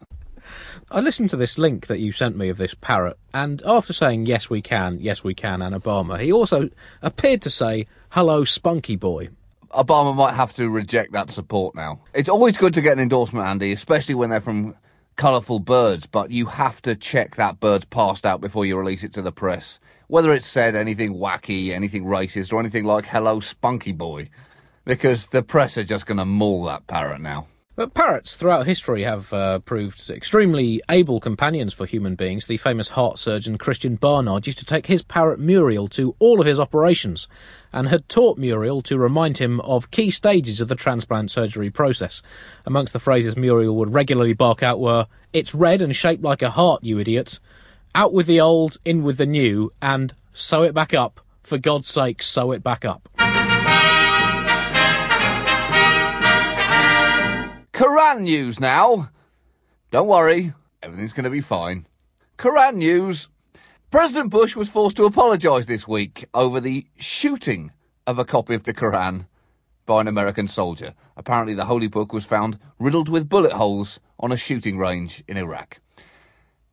I 0.90 0.98
listened 1.00 1.30
to 1.30 1.36
this 1.36 1.56
link 1.56 1.86
that 1.86 2.00
you 2.00 2.10
sent 2.10 2.36
me 2.36 2.48
of 2.48 2.58
this 2.58 2.74
parrot, 2.74 3.16
and 3.32 3.62
after 3.64 3.92
saying 3.92 4.26
yes 4.26 4.50
we 4.50 4.60
can, 4.60 4.98
yes 5.00 5.22
we 5.22 5.34
can, 5.34 5.62
and 5.62 5.74
Obama, 5.74 6.18
he 6.20 6.32
also 6.32 6.68
appeared 7.00 7.42
to 7.42 7.50
say 7.50 7.86
hello, 8.10 8.42
spunky 8.42 8.96
boy. 8.96 9.28
Obama 9.70 10.12
might 10.16 10.34
have 10.34 10.52
to 10.54 10.68
reject 10.68 11.12
that 11.12 11.30
support 11.30 11.76
now. 11.76 12.00
It's 12.12 12.28
always 12.28 12.56
good 12.56 12.74
to 12.74 12.80
get 12.80 12.94
an 12.94 12.98
endorsement, 12.98 13.46
Andy, 13.46 13.70
especially 13.70 14.16
when 14.16 14.30
they're 14.30 14.40
from 14.40 14.74
colourful 15.20 15.58
birds, 15.58 16.06
but 16.06 16.30
you 16.30 16.46
have 16.46 16.80
to 16.80 16.94
check 16.94 17.36
that 17.36 17.60
bird's 17.60 17.84
past 17.84 18.24
out 18.24 18.40
before 18.40 18.64
you 18.64 18.74
release 18.74 19.04
it 19.04 19.12
to 19.12 19.20
the 19.20 19.30
press. 19.30 19.78
Whether 20.06 20.32
it's 20.32 20.46
said 20.46 20.74
anything 20.74 21.14
wacky, 21.14 21.72
anything 21.72 22.06
racist, 22.06 22.54
or 22.54 22.58
anything 22.58 22.86
like 22.86 23.04
hello, 23.04 23.38
spunky 23.38 23.92
boy. 23.92 24.30
Because 24.86 25.26
the 25.26 25.42
press 25.42 25.76
are 25.76 25.84
just 25.84 26.06
going 26.06 26.16
to 26.16 26.24
maul 26.24 26.64
that 26.64 26.86
parrot 26.86 27.20
now. 27.20 27.48
But 27.80 27.94
parrots 27.94 28.36
throughout 28.36 28.66
history 28.66 29.04
have 29.04 29.32
uh, 29.32 29.60
proved 29.60 30.10
extremely 30.10 30.82
able 30.90 31.18
companions 31.18 31.72
for 31.72 31.86
human 31.86 32.14
beings. 32.14 32.46
The 32.46 32.58
famous 32.58 32.90
heart 32.90 33.18
surgeon 33.18 33.56
Christiaan 33.56 33.98
Barnard 33.98 34.44
used 34.44 34.58
to 34.58 34.66
take 34.66 34.84
his 34.84 35.00
parrot 35.00 35.40
Muriel 35.40 35.88
to 35.88 36.14
all 36.18 36.42
of 36.42 36.46
his 36.46 36.60
operations 36.60 37.26
and 37.72 37.88
had 37.88 38.06
taught 38.06 38.36
Muriel 38.36 38.82
to 38.82 38.98
remind 38.98 39.38
him 39.38 39.60
of 39.60 39.90
key 39.90 40.10
stages 40.10 40.60
of 40.60 40.68
the 40.68 40.74
transplant 40.74 41.30
surgery 41.30 41.70
process. 41.70 42.20
Amongst 42.66 42.92
the 42.92 43.00
phrases 43.00 43.34
Muriel 43.34 43.74
would 43.76 43.94
regularly 43.94 44.34
bark 44.34 44.62
out 44.62 44.78
were, 44.78 45.06
It's 45.32 45.54
red 45.54 45.80
and 45.80 45.96
shaped 45.96 46.22
like 46.22 46.42
a 46.42 46.50
heart, 46.50 46.84
you 46.84 46.98
idiot. 46.98 47.40
Out 47.94 48.12
with 48.12 48.26
the 48.26 48.42
old, 48.42 48.76
in 48.84 49.04
with 49.04 49.16
the 49.16 49.24
new, 49.24 49.72
and 49.80 50.12
sew 50.34 50.64
it 50.64 50.74
back 50.74 50.92
up. 50.92 51.18
For 51.42 51.56
God's 51.56 51.88
sake, 51.88 52.22
sew 52.22 52.52
it 52.52 52.62
back 52.62 52.84
up. 52.84 53.08
Quran 57.80 58.20
news 58.20 58.60
now. 58.60 59.08
Don't 59.90 60.06
worry, 60.06 60.52
everything's 60.82 61.14
going 61.14 61.24
to 61.24 61.30
be 61.30 61.40
fine. 61.40 61.86
Quran 62.36 62.74
news. 62.74 63.30
President 63.90 64.28
Bush 64.28 64.54
was 64.54 64.68
forced 64.68 64.98
to 64.98 65.06
apologise 65.06 65.64
this 65.64 65.88
week 65.88 66.26
over 66.34 66.60
the 66.60 66.84
shooting 66.98 67.72
of 68.06 68.18
a 68.18 68.24
copy 68.26 68.52
of 68.54 68.64
the 68.64 68.74
Quran 68.74 69.24
by 69.86 70.02
an 70.02 70.08
American 70.08 70.46
soldier. 70.46 70.92
Apparently, 71.16 71.54
the 71.54 71.64
holy 71.64 71.86
book 71.86 72.12
was 72.12 72.26
found 72.26 72.58
riddled 72.78 73.08
with 73.08 73.30
bullet 73.30 73.52
holes 73.52 73.98
on 74.18 74.30
a 74.30 74.36
shooting 74.36 74.76
range 74.76 75.24
in 75.26 75.38
Iraq. 75.38 75.80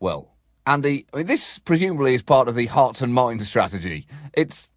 Well, 0.02 0.36
Andy, 0.66 1.06
I 1.14 1.20
mean, 1.20 1.28
this 1.28 1.58
presumably 1.58 2.16
is 2.16 2.22
part 2.22 2.50
of 2.50 2.56
the 2.56 2.66
hearts 2.66 3.02
and 3.02 3.14
minds 3.14 3.48
strategy. 3.48 4.08
It's 4.34 4.74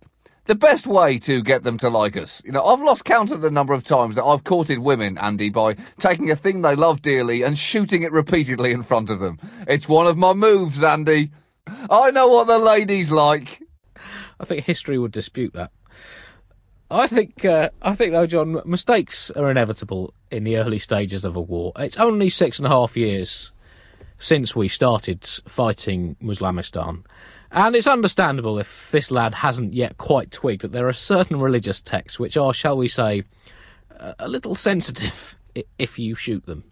the 0.50 0.56
best 0.56 0.84
way 0.84 1.16
to 1.16 1.42
get 1.42 1.62
them 1.62 1.78
to 1.78 1.88
like 1.88 2.16
us. 2.16 2.42
You 2.44 2.50
know, 2.50 2.64
I've 2.64 2.82
lost 2.82 3.04
count 3.04 3.30
of 3.30 3.40
the 3.40 3.52
number 3.52 3.72
of 3.72 3.84
times 3.84 4.16
that 4.16 4.24
I've 4.24 4.42
courted 4.42 4.80
women, 4.80 5.16
Andy, 5.16 5.48
by 5.48 5.74
taking 6.00 6.28
a 6.28 6.34
thing 6.34 6.62
they 6.62 6.74
love 6.74 7.02
dearly 7.02 7.44
and 7.44 7.56
shooting 7.56 8.02
it 8.02 8.10
repeatedly 8.10 8.72
in 8.72 8.82
front 8.82 9.10
of 9.10 9.20
them. 9.20 9.38
It's 9.68 9.88
one 9.88 10.08
of 10.08 10.18
my 10.18 10.32
moves, 10.32 10.82
Andy. 10.82 11.30
I 11.88 12.10
know 12.10 12.26
what 12.26 12.48
the 12.48 12.58
ladies 12.58 13.12
like. 13.12 13.62
I 14.40 14.44
think 14.44 14.64
history 14.64 14.98
would 14.98 15.12
dispute 15.12 15.52
that. 15.52 15.70
I 16.90 17.06
think, 17.06 17.44
uh, 17.44 17.70
I 17.80 17.94
think 17.94 18.10
though, 18.10 18.26
John, 18.26 18.60
mistakes 18.64 19.30
are 19.30 19.52
inevitable 19.52 20.14
in 20.32 20.42
the 20.42 20.56
early 20.56 20.80
stages 20.80 21.24
of 21.24 21.36
a 21.36 21.40
war. 21.40 21.70
It's 21.78 21.96
only 21.96 22.28
six 22.28 22.58
and 22.58 22.66
a 22.66 22.70
half 22.70 22.96
years 22.96 23.52
since 24.18 24.56
we 24.56 24.66
started 24.66 25.24
fighting 25.24 26.16
Muslamistan. 26.20 27.04
And 27.52 27.74
it's 27.74 27.86
understandable 27.86 28.58
if 28.58 28.90
this 28.90 29.10
lad 29.10 29.34
hasn't 29.34 29.74
yet 29.74 29.96
quite 29.96 30.30
twigged 30.30 30.62
that 30.62 30.72
there 30.72 30.86
are 30.86 30.92
certain 30.92 31.40
religious 31.40 31.80
texts 31.80 32.20
which 32.20 32.36
are, 32.36 32.54
shall 32.54 32.76
we 32.76 32.86
say, 32.86 33.24
a 34.18 34.28
little 34.28 34.54
sensitive 34.54 35.36
if 35.78 35.98
you 35.98 36.14
shoot 36.14 36.46
them. 36.46 36.64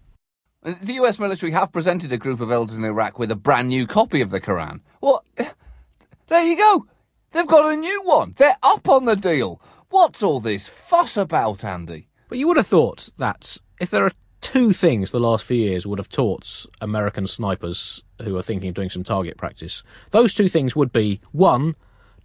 The 0.63 0.93
US 0.93 1.19
military 1.19 1.51
have 1.51 1.71
presented 1.71 2.11
a 2.11 2.17
group 2.17 2.39
of 2.39 2.51
elders 2.51 2.77
in 2.77 2.83
Iraq 2.83 3.19
with 3.19 3.31
a 3.31 3.35
brand 3.35 3.69
new 3.69 3.87
copy 3.87 4.21
of 4.21 4.29
the 4.29 4.41
Quran. 4.41 4.81
What? 4.99 5.23
There 6.27 6.43
you 6.43 6.57
go. 6.57 6.85
They've 7.31 7.47
got 7.47 7.71
a 7.71 7.77
new 7.77 8.03
one. 8.05 8.33
They're 8.37 8.57
up 8.63 8.87
on 8.87 9.05
the 9.05 9.15
deal. 9.15 9.61
What's 9.89 10.23
all 10.23 10.39
this 10.39 10.67
fuss 10.67 11.17
about, 11.17 11.63
Andy? 11.63 12.07
But 12.27 12.37
you 12.37 12.47
would 12.47 12.57
have 12.57 12.67
thought 12.67 13.09
that 13.17 13.57
if 13.79 13.89
there 13.89 14.05
are 14.05 14.11
two 14.51 14.73
things 14.73 15.11
the 15.11 15.19
last 15.19 15.45
few 15.45 15.57
years 15.57 15.85
would 15.85 15.99
have 15.99 16.09
taught 16.09 16.65
American 16.81 17.27
snipers 17.27 18.03
who 18.23 18.35
are 18.35 18.41
thinking 18.41 18.69
of 18.69 18.73
doing 18.73 18.89
some 18.89 19.03
target 19.03 19.37
practice. 19.37 19.83
Those 20.09 20.33
two 20.33 20.49
things 20.49 20.75
would 20.75 20.91
be 20.91 21.21
one, 21.31 21.75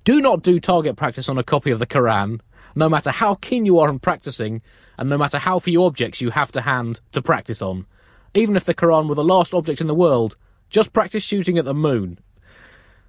do 0.04 0.22
not 0.22 0.42
do 0.42 0.58
target 0.58 0.96
practice 0.96 1.28
on 1.28 1.36
a 1.36 1.42
copy 1.42 1.70
of 1.70 1.78
the 1.78 1.86
Quran, 1.86 2.40
no 2.74 2.88
matter 2.88 3.10
how 3.10 3.34
keen 3.34 3.66
you 3.66 3.78
are 3.78 3.90
on 3.90 3.98
practicing, 3.98 4.62
and 4.96 5.10
no 5.10 5.18
matter 5.18 5.36
how 5.36 5.58
few 5.58 5.84
objects 5.84 6.22
you 6.22 6.30
have 6.30 6.50
to 6.52 6.62
hand 6.62 6.98
to 7.12 7.20
practice 7.20 7.60
on. 7.60 7.84
Even 8.32 8.56
if 8.56 8.64
the 8.64 8.72
Quran 8.72 9.06
were 9.06 9.14
the 9.14 9.22
last 9.22 9.52
object 9.52 9.82
in 9.82 9.86
the 9.86 9.94
world, 9.94 10.38
just 10.70 10.94
practice 10.94 11.22
shooting 11.22 11.58
at 11.58 11.66
the 11.66 11.74
moon. 11.74 12.18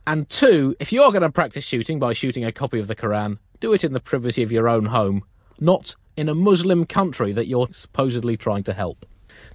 And 0.06 0.28
two, 0.30 0.75
if 0.78 0.91
you 0.91 1.01
are 1.04 1.12
going 1.12 1.21
to 1.21 1.32
practice 1.32 1.63
shooting 1.63 1.99
by 1.99 2.12
shooting 2.12 2.43
a 2.43 2.51
copy 2.51 2.82
of 2.82 2.88
the 2.88 2.97
Quran, 2.97 3.38
do 3.62 3.71
it 3.71 3.86
in 3.86 3.93
the 3.93 4.01
privacy 4.01 4.43
of 4.43 4.51
your 4.51 4.67
own 4.67 4.88
home, 4.88 5.23
not 5.58 5.95
in 6.17 6.30
a 6.30 6.36
Muslim 6.36 6.86
country 6.86 7.32
that 7.34 7.47
you're 7.47 7.69
supposedly 7.71 8.38
trying 8.38 8.63
to 8.63 8.73
help. 8.73 9.06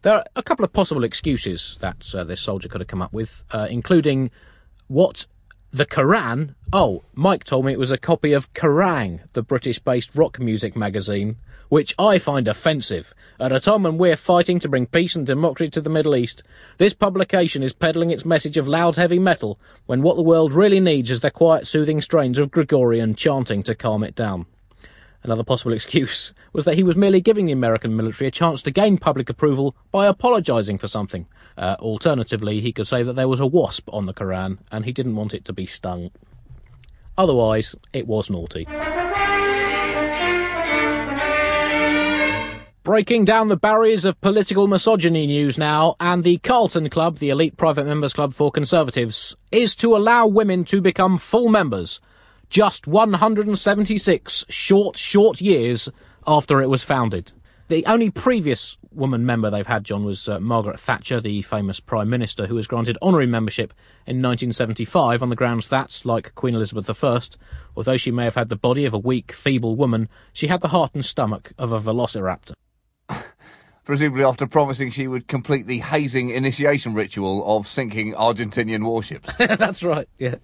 There 0.02 0.14
are 0.14 0.24
a 0.36 0.42
couple 0.42 0.64
of 0.64 0.72
possible 0.72 1.04
excuses 1.04 1.78
that 1.80 2.14
uh, 2.14 2.24
this 2.24 2.40
soldier 2.40 2.68
could 2.68 2.80
have 2.80 2.88
come 2.88 3.02
up 3.02 3.12
with, 3.12 3.44
uh, 3.50 3.66
including 3.70 4.30
what 4.88 5.26
the 5.70 5.86
Koran. 5.86 6.54
Oh, 6.72 7.04
Mike 7.14 7.44
told 7.44 7.64
me 7.64 7.72
it 7.72 7.78
was 7.78 7.90
a 7.90 7.98
copy 7.98 8.32
of 8.32 8.52
Kerrang, 8.52 9.20
the 9.32 9.42
British 9.42 9.78
based 9.78 10.10
rock 10.14 10.38
music 10.38 10.76
magazine, 10.76 11.36
which 11.68 11.94
I 11.98 12.18
find 12.18 12.48
offensive. 12.48 13.14
At 13.38 13.52
a 13.52 13.60
time 13.60 13.84
when 13.84 13.96
we're 13.96 14.16
fighting 14.16 14.58
to 14.60 14.68
bring 14.68 14.86
peace 14.86 15.14
and 15.14 15.24
democracy 15.24 15.70
to 15.70 15.80
the 15.80 15.90
Middle 15.90 16.16
East, 16.16 16.42
this 16.78 16.94
publication 16.94 17.62
is 17.62 17.72
peddling 17.72 18.10
its 18.10 18.24
message 18.24 18.56
of 18.56 18.68
loud 18.68 18.96
heavy 18.96 19.18
metal 19.18 19.58
when 19.86 20.02
what 20.02 20.16
the 20.16 20.22
world 20.22 20.52
really 20.52 20.80
needs 20.80 21.10
is 21.10 21.20
the 21.20 21.30
quiet 21.30 21.66
soothing 21.66 22.00
strains 22.00 22.38
of 22.38 22.50
Gregorian 22.50 23.14
chanting 23.14 23.62
to 23.62 23.74
calm 23.74 24.02
it 24.02 24.14
down. 24.14 24.46
Another 25.22 25.44
possible 25.44 25.72
excuse 25.74 26.32
was 26.52 26.64
that 26.64 26.74
he 26.74 26.82
was 26.82 26.96
merely 26.96 27.20
giving 27.20 27.46
the 27.46 27.52
American 27.52 27.96
military 27.96 28.28
a 28.28 28.30
chance 28.30 28.62
to 28.62 28.70
gain 28.70 28.98
public 28.98 29.28
approval 29.28 29.74
by 29.90 30.06
apologising 30.06 30.78
for 30.78 30.88
something. 30.88 31.26
Uh, 31.56 31.76
alternatively, 31.78 32.60
he 32.60 32.72
could 32.72 32.86
say 32.86 33.02
that 33.02 33.14
there 33.14 33.28
was 33.28 33.40
a 33.40 33.46
wasp 33.46 33.88
on 33.92 34.06
the 34.06 34.14
Koran 34.14 34.58
and 34.70 34.84
he 34.84 34.92
didn't 34.92 35.16
want 35.16 35.34
it 35.34 35.44
to 35.44 35.52
be 35.52 35.66
stung. 35.66 36.10
Otherwise, 37.18 37.74
it 37.92 38.06
was 38.06 38.30
naughty. 38.30 38.66
Breaking 42.82 43.26
down 43.26 43.48
the 43.48 43.58
barriers 43.58 44.06
of 44.06 44.18
political 44.22 44.66
misogyny 44.66 45.26
news 45.26 45.58
now, 45.58 45.96
and 46.00 46.24
the 46.24 46.38
Carlton 46.38 46.88
Club, 46.88 47.18
the 47.18 47.28
elite 47.28 47.58
private 47.58 47.84
members 47.84 48.14
club 48.14 48.32
for 48.32 48.50
Conservatives, 48.50 49.36
is 49.52 49.76
to 49.76 49.94
allow 49.94 50.26
women 50.26 50.64
to 50.64 50.80
become 50.80 51.18
full 51.18 51.50
members 51.50 52.00
just 52.50 52.86
176 52.86 54.44
short, 54.48 54.96
short 54.96 55.40
years 55.40 55.88
after 56.26 56.60
it 56.60 56.68
was 56.68 56.84
founded. 56.84 57.32
The 57.68 57.86
only 57.86 58.10
previous 58.10 58.76
woman 58.90 59.24
member 59.24 59.48
they've 59.48 59.64
had, 59.64 59.84
John, 59.84 60.04
was 60.04 60.28
uh, 60.28 60.40
Margaret 60.40 60.80
Thatcher, 60.80 61.20
the 61.20 61.42
famous 61.42 61.78
Prime 61.78 62.10
Minister, 62.10 62.46
who 62.46 62.56
was 62.56 62.66
granted 62.66 62.98
honorary 63.00 63.28
membership 63.28 63.72
in 64.06 64.20
1975 64.20 65.22
on 65.22 65.28
the 65.28 65.36
grounds 65.36 65.68
that, 65.68 66.02
like 66.04 66.34
Queen 66.34 66.56
Elizabeth 66.56 67.04
I, 67.04 67.20
although 67.76 67.96
she 67.96 68.10
may 68.10 68.24
have 68.24 68.34
had 68.34 68.48
the 68.48 68.56
body 68.56 68.84
of 68.84 68.92
a 68.92 68.98
weak, 68.98 69.30
feeble 69.30 69.76
woman, 69.76 70.08
she 70.32 70.48
had 70.48 70.60
the 70.60 70.68
heart 70.68 70.90
and 70.94 71.04
stomach 71.04 71.52
of 71.56 71.70
a 71.70 71.80
velociraptor. 71.80 72.54
Presumably 73.84 74.24
after 74.24 74.46
promising 74.46 74.90
she 74.90 75.08
would 75.08 75.26
complete 75.26 75.66
the 75.66 75.78
hazing 75.78 76.30
initiation 76.30 76.94
ritual 76.94 77.42
of 77.46 77.66
sinking 77.66 78.14
Argentinian 78.14 78.84
warships. 78.84 79.34
That's 79.38 79.82
right, 79.82 80.08
yeah. 80.18 80.36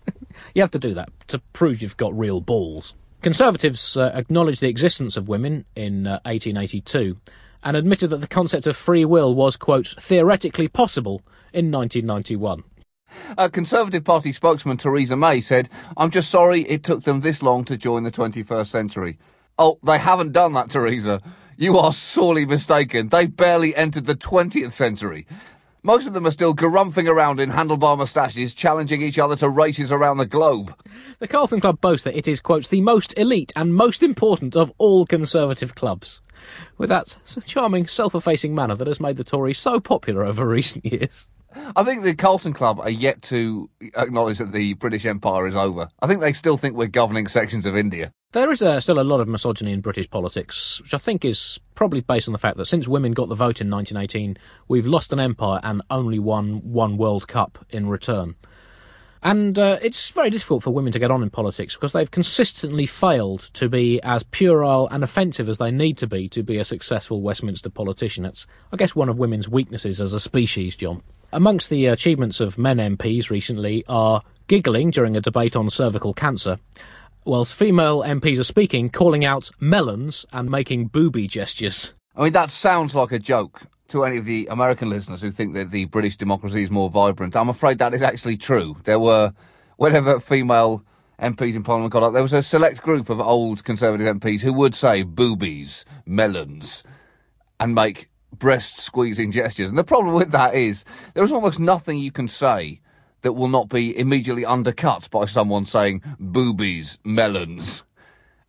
You 0.54 0.62
have 0.62 0.70
to 0.72 0.78
do 0.78 0.94
that 0.94 1.10
to 1.28 1.38
prove 1.52 1.82
you've 1.82 1.96
got 1.96 2.16
real 2.16 2.40
balls. 2.40 2.94
Conservatives 3.22 3.96
uh, 3.96 4.12
acknowledged 4.14 4.60
the 4.60 4.68
existence 4.68 5.16
of 5.16 5.28
women 5.28 5.64
in 5.74 6.06
uh, 6.06 6.20
1882 6.24 7.18
and 7.62 7.76
admitted 7.76 8.08
that 8.10 8.18
the 8.18 8.26
concept 8.26 8.66
of 8.66 8.76
free 8.76 9.04
will 9.04 9.34
was, 9.34 9.56
quote, 9.56 9.94
theoretically 9.98 10.68
possible 10.68 11.22
in 11.52 11.70
1991. 11.70 12.62
A 13.38 13.48
Conservative 13.48 14.04
Party 14.04 14.32
spokesman 14.32 14.76
Theresa 14.76 15.16
May 15.16 15.40
said, 15.40 15.68
I'm 15.96 16.10
just 16.10 16.30
sorry 16.30 16.62
it 16.62 16.82
took 16.82 17.04
them 17.04 17.20
this 17.20 17.42
long 17.42 17.64
to 17.64 17.76
join 17.76 18.02
the 18.02 18.10
21st 18.10 18.66
century. 18.66 19.18
Oh, 19.58 19.78
they 19.82 19.98
haven't 19.98 20.32
done 20.32 20.52
that, 20.52 20.70
Theresa. 20.70 21.20
You 21.58 21.78
are 21.78 21.92
sorely 21.94 22.44
mistaken. 22.44 23.08
They've 23.08 23.34
barely 23.34 23.74
entered 23.74 24.04
the 24.04 24.14
20th 24.14 24.72
century. 24.72 25.26
Most 25.82 26.06
of 26.06 26.12
them 26.12 26.26
are 26.26 26.30
still 26.30 26.54
garumphing 26.54 27.08
around 27.08 27.40
in 27.40 27.50
handlebar 27.50 27.96
moustaches, 27.96 28.52
challenging 28.52 29.00
each 29.00 29.18
other 29.18 29.36
to 29.36 29.48
races 29.48 29.90
around 29.90 30.18
the 30.18 30.26
globe. 30.26 30.74
The 31.18 31.28
Carlton 31.28 31.60
Club 31.60 31.80
boasts 31.80 32.04
that 32.04 32.14
it 32.14 32.28
is, 32.28 32.42
quote, 32.42 32.68
the 32.68 32.82
most 32.82 33.18
elite 33.18 33.54
and 33.56 33.74
most 33.74 34.02
important 34.02 34.54
of 34.54 34.70
all 34.76 35.06
Conservative 35.06 35.74
clubs. 35.74 36.20
With 36.76 36.90
that 36.90 37.16
charming, 37.46 37.86
self 37.86 38.14
effacing 38.14 38.54
manner 38.54 38.74
that 38.74 38.86
has 38.86 39.00
made 39.00 39.16
the 39.16 39.24
Tories 39.24 39.58
so 39.58 39.80
popular 39.80 40.26
over 40.26 40.46
recent 40.48 40.84
years. 40.84 41.30
I 41.74 41.84
think 41.84 42.02
the 42.02 42.14
Carlton 42.14 42.52
Club 42.52 42.80
are 42.80 42.90
yet 42.90 43.22
to 43.22 43.70
acknowledge 43.96 44.38
that 44.38 44.52
the 44.52 44.74
British 44.74 45.06
Empire 45.06 45.46
is 45.46 45.56
over. 45.56 45.88
I 46.02 46.06
think 46.06 46.20
they 46.20 46.34
still 46.34 46.58
think 46.58 46.76
we're 46.76 46.86
governing 46.86 47.28
sections 47.28 47.64
of 47.64 47.76
India. 47.76 48.12
There 48.36 48.50
is 48.50 48.60
uh, 48.60 48.80
still 48.80 49.00
a 49.00 49.02
lot 49.02 49.20
of 49.20 49.28
misogyny 49.28 49.72
in 49.72 49.80
British 49.80 50.10
politics, 50.10 50.82
which 50.82 50.92
I 50.92 50.98
think 50.98 51.24
is 51.24 51.58
probably 51.74 52.02
based 52.02 52.28
on 52.28 52.32
the 52.32 52.38
fact 52.38 52.58
that 52.58 52.66
since 52.66 52.86
women 52.86 53.12
got 53.12 53.30
the 53.30 53.34
vote 53.34 53.62
in 53.62 53.70
1918, 53.70 54.36
we've 54.68 54.86
lost 54.86 55.10
an 55.10 55.18
empire 55.18 55.58
and 55.62 55.80
only 55.88 56.18
won 56.18 56.56
one 56.70 56.98
World 56.98 57.28
Cup 57.28 57.64
in 57.70 57.88
return. 57.88 58.34
And 59.22 59.58
uh, 59.58 59.78
it's 59.80 60.10
very 60.10 60.28
difficult 60.28 60.64
for 60.64 60.70
women 60.70 60.92
to 60.92 60.98
get 60.98 61.10
on 61.10 61.22
in 61.22 61.30
politics 61.30 61.76
because 61.76 61.92
they've 61.92 62.10
consistently 62.10 62.84
failed 62.84 63.48
to 63.54 63.70
be 63.70 64.02
as 64.02 64.22
puerile 64.22 64.86
and 64.88 65.02
offensive 65.02 65.48
as 65.48 65.56
they 65.56 65.70
need 65.70 65.96
to 65.96 66.06
be 66.06 66.28
to 66.28 66.42
be 66.42 66.58
a 66.58 66.64
successful 66.64 67.22
Westminster 67.22 67.70
politician. 67.70 68.26
It's, 68.26 68.46
I 68.70 68.76
guess, 68.76 68.94
one 68.94 69.08
of 69.08 69.16
women's 69.16 69.48
weaknesses 69.48 69.98
as 69.98 70.12
a 70.12 70.20
species, 70.20 70.76
John. 70.76 71.02
Amongst 71.32 71.70
the 71.70 71.86
achievements 71.86 72.40
of 72.40 72.58
men 72.58 72.76
MPs 72.76 73.30
recently 73.30 73.82
are 73.88 74.20
giggling 74.46 74.90
during 74.90 75.16
a 75.16 75.22
debate 75.22 75.56
on 75.56 75.70
cervical 75.70 76.12
cancer 76.12 76.58
whilst 77.26 77.54
female 77.54 78.02
MPs 78.02 78.38
are 78.38 78.44
speaking, 78.44 78.88
calling 78.88 79.24
out 79.24 79.50
melons 79.60 80.24
and 80.32 80.50
making 80.50 80.86
booby 80.86 81.26
gestures. 81.26 81.92
I 82.14 82.22
mean, 82.22 82.32
that 82.32 82.50
sounds 82.50 82.94
like 82.94 83.12
a 83.12 83.18
joke 83.18 83.62
to 83.88 84.04
any 84.04 84.16
of 84.16 84.24
the 84.24 84.46
American 84.50 84.88
listeners 84.88 85.22
who 85.22 85.30
think 85.30 85.54
that 85.54 85.70
the 85.70 85.84
British 85.86 86.16
democracy 86.16 86.62
is 86.62 86.70
more 86.70 86.90
vibrant. 86.90 87.36
I'm 87.36 87.48
afraid 87.48 87.78
that 87.78 87.94
is 87.94 88.02
actually 88.02 88.36
true. 88.36 88.76
There 88.84 88.98
were, 88.98 89.32
whenever 89.76 90.18
female 90.18 90.84
MPs 91.20 91.54
in 91.54 91.62
Parliament 91.62 91.92
got 91.92 92.02
up, 92.02 92.12
there 92.12 92.22
was 92.22 92.32
a 92.32 92.42
select 92.42 92.82
group 92.82 93.10
of 93.10 93.20
old 93.20 93.64
Conservative 93.64 94.16
MPs 94.16 94.40
who 94.40 94.52
would 94.52 94.74
say 94.74 95.02
boobies, 95.02 95.84
melons, 96.04 96.82
and 97.60 97.74
make 97.74 98.08
breast 98.36 98.78
squeezing 98.78 99.32
gestures. 99.32 99.68
And 99.68 99.78
the 99.78 99.84
problem 99.84 100.14
with 100.14 100.30
that 100.32 100.54
is 100.54 100.84
there 101.14 101.24
is 101.24 101.32
almost 101.32 101.60
nothing 101.60 101.98
you 101.98 102.12
can 102.12 102.28
say 102.28 102.80
that 103.26 103.32
will 103.32 103.48
not 103.48 103.68
be 103.68 103.98
immediately 103.98 104.44
undercut 104.44 105.10
by 105.10 105.26
someone 105.26 105.64
saying 105.64 106.00
boobies, 106.20 107.00
melons, 107.02 107.82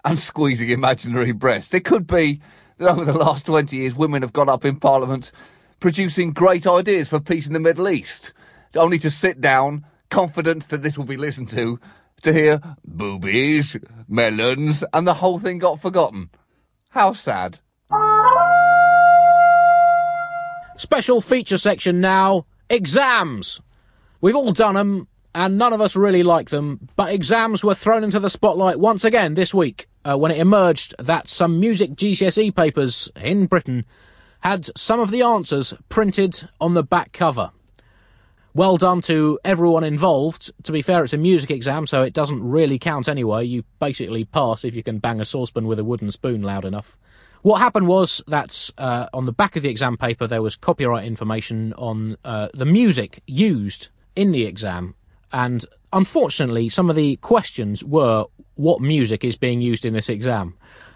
and 0.06 0.20
squeezing 0.20 0.70
imaginary 0.70 1.32
breasts. 1.32 1.74
It 1.74 1.84
could 1.84 2.06
be 2.06 2.42
that 2.78 2.90
over 2.90 3.04
the 3.04 3.18
last 3.18 3.48
20 3.48 3.76
years, 3.76 3.96
women 3.96 4.22
have 4.22 4.34
got 4.34 4.48
up 4.48 4.64
in 4.64 4.76
Parliament 4.76 5.32
producing 5.80 6.32
great 6.32 6.68
ideas 6.68 7.08
for 7.08 7.20
peace 7.20 7.48
in 7.48 7.54
the 7.54 7.60
Middle 7.60 7.90
East, 7.90 8.34
only 8.76 9.00
to 9.00 9.10
sit 9.10 9.42
down, 9.42 9.84
confident 10.12 10.70
that 10.70 10.84
this 10.84 10.96
will 10.96 11.06
be 11.06 11.18
listened 11.18 11.50
to, 11.50 11.80
to 12.22 12.32
hear 12.32 12.62
boobies, 12.86 13.78
melons, 14.08 14.84
and 14.94 15.08
the 15.08 15.16
whole 15.16 15.40
thing 15.40 15.58
got 15.58 15.80
forgotten. 15.80 16.30
How 16.90 17.14
sad. 17.14 17.62
Special 20.78 21.20
feature 21.20 21.58
section 21.58 22.00
now 22.00 22.46
exams. 22.70 23.60
We've 24.20 24.36
all 24.36 24.52
done 24.52 24.76
them, 24.76 25.08
and 25.36 25.58
none 25.58 25.74
of 25.74 25.82
us 25.82 25.96
really 25.96 26.24
like 26.24 26.50
them, 26.50 26.88
but 26.96 27.14
exams 27.14 27.64
were 27.64 27.76
thrown 27.76 28.04
into 28.04 28.20
the 28.20 28.30
spotlight 28.30 28.80
once 28.80 29.06
again 29.06 29.36
this 29.36 29.54
week 29.54 29.88
uh, 30.04 30.18
when 30.18 30.32
it 30.32 30.40
emerged 30.40 30.96
that 30.98 31.30
some 31.30 31.60
music 31.60 31.92
GCSE 31.92 32.56
papers 32.56 33.12
in 33.22 33.46
Britain 33.46 33.86
had 34.40 34.76
some 34.76 35.00
of 35.00 35.12
the 35.12 35.22
answers 35.22 35.76
printed 35.90 36.50
on 36.60 36.74
the 36.74 36.82
back 36.82 37.12
cover. 37.12 37.52
Well 38.56 38.78
done 38.78 39.02
to 39.02 39.40
everyone 39.46 39.84
involved. 39.84 40.52
To 40.64 40.72
be 40.72 40.82
fair, 40.82 41.04
it's 41.04 41.14
a 41.14 41.18
music 41.18 41.52
exam, 41.52 41.86
so 41.86 42.02
it 42.02 42.14
doesn't 42.14 42.42
really 42.42 42.80
count 42.80 43.08
anyway. 43.08 43.46
You 43.46 43.64
basically 43.80 44.26
pass 44.26 44.66
if 44.66 44.76
you 44.76 44.82
can 44.82 44.98
bang 44.98 45.22
a 45.22 45.26
saucepan 45.26 45.68
with 45.68 45.78
a 45.78 45.84
wooden 45.84 46.10
spoon 46.10 46.42
loud 46.42 46.66
enough. 46.66 46.98
What 47.44 47.60
happened 47.60 47.88
was 47.88 48.24
that 48.28 48.72
uh, 48.80 49.10
on 49.14 49.26
the 49.26 49.32
back 49.32 49.56
of 49.56 49.62
the 49.62 49.70
exam 49.70 49.96
paper 49.96 50.26
there 50.26 50.42
was 50.42 50.56
copyright 50.56 51.06
information 51.06 51.74
on 51.74 52.18
uh, 52.26 52.48
the 52.56 52.66
music 52.66 53.22
used 53.28 53.90
in 54.18 54.32
the 54.32 54.46
exam, 54.46 54.96
and 55.32 55.66
unfortunately, 55.94 56.70
some 56.70 56.90
of 56.90 56.96
the 56.96 57.16
questions 57.18 57.84
were 57.84 58.26
what 58.56 58.82
music 58.82 59.24
is 59.24 59.36
being 59.36 59.62
used 59.62 59.86
in 59.86 59.94
this 59.94 60.10
exam. 60.10 60.56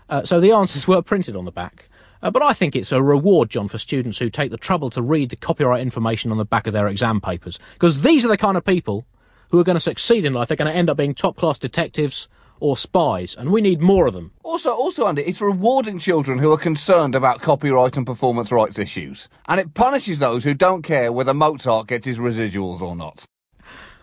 Uh, 0.10 0.24
so 0.24 0.40
the 0.40 0.52
answers 0.52 0.88
were 0.88 1.02
printed 1.02 1.36
on 1.36 1.46
the 1.46 1.52
back. 1.52 1.88
Uh, 2.24 2.30
but 2.30 2.44
I 2.44 2.54
think 2.54 2.76
it's 2.76 2.92
a 2.92 3.02
reward, 3.02 3.50
John, 3.50 3.68
for 3.68 3.78
students 3.78 4.20
who 4.20 4.30
take 4.30 4.52
the 4.52 4.58
trouble 4.58 4.90
to 4.92 5.02
read 5.02 5.30
the 5.30 5.36
copyright 5.36 5.82
information 5.82 6.32
on 6.32 6.38
the 6.38 6.46
back 6.46 6.68
of 6.68 6.74
their 6.74 6.88
exam 6.88 7.22
papers. 7.22 7.60
Because 7.74 8.02
these 8.02 8.26
are 8.26 8.28
the 8.28 8.38
kind 8.38 8.58
of 8.58 8.66
people 8.66 9.06
who 9.50 9.60
are 9.60 9.64
going 9.64 9.76
to 9.76 9.80
succeed 9.80 10.26
in 10.26 10.34
life. 10.34 10.48
They're 10.48 10.58
going 10.58 10.72
to 10.72 10.78
end 10.78 10.90
up 10.90 10.98
being 10.98 11.14
top 11.14 11.36
class 11.36 11.58
detectives 11.58 12.28
or 12.62 12.78
spies, 12.78 13.36
and 13.36 13.52
we 13.52 13.60
need 13.60 13.82
more 13.82 14.08
of 14.08 14.14
them. 14.14 14.32
Also, 14.44 14.74
also, 14.74 15.08
Andy, 15.08 15.24
it's 15.24 15.42
rewarding 15.42 16.00
children 16.00 16.40
who 16.40 16.52
are 16.52 16.58
concerned 16.58 17.16
about 17.16 17.42
copyright 17.42 17.98
and 17.98 18.06
performance 18.06 18.52
rights 18.52 18.80
issues, 18.80 19.28
and 19.48 19.60
it 19.60 19.74
punishes 19.74 20.20
those 20.20 20.44
who 20.44 20.54
don't 20.54 20.84
care 20.84 21.12
whether 21.12 21.34
Mozart 21.34 21.88
gets 21.88 22.06
his 22.06 22.20
residuals 22.20 22.82
or 22.82 22.96
not. 22.96 23.26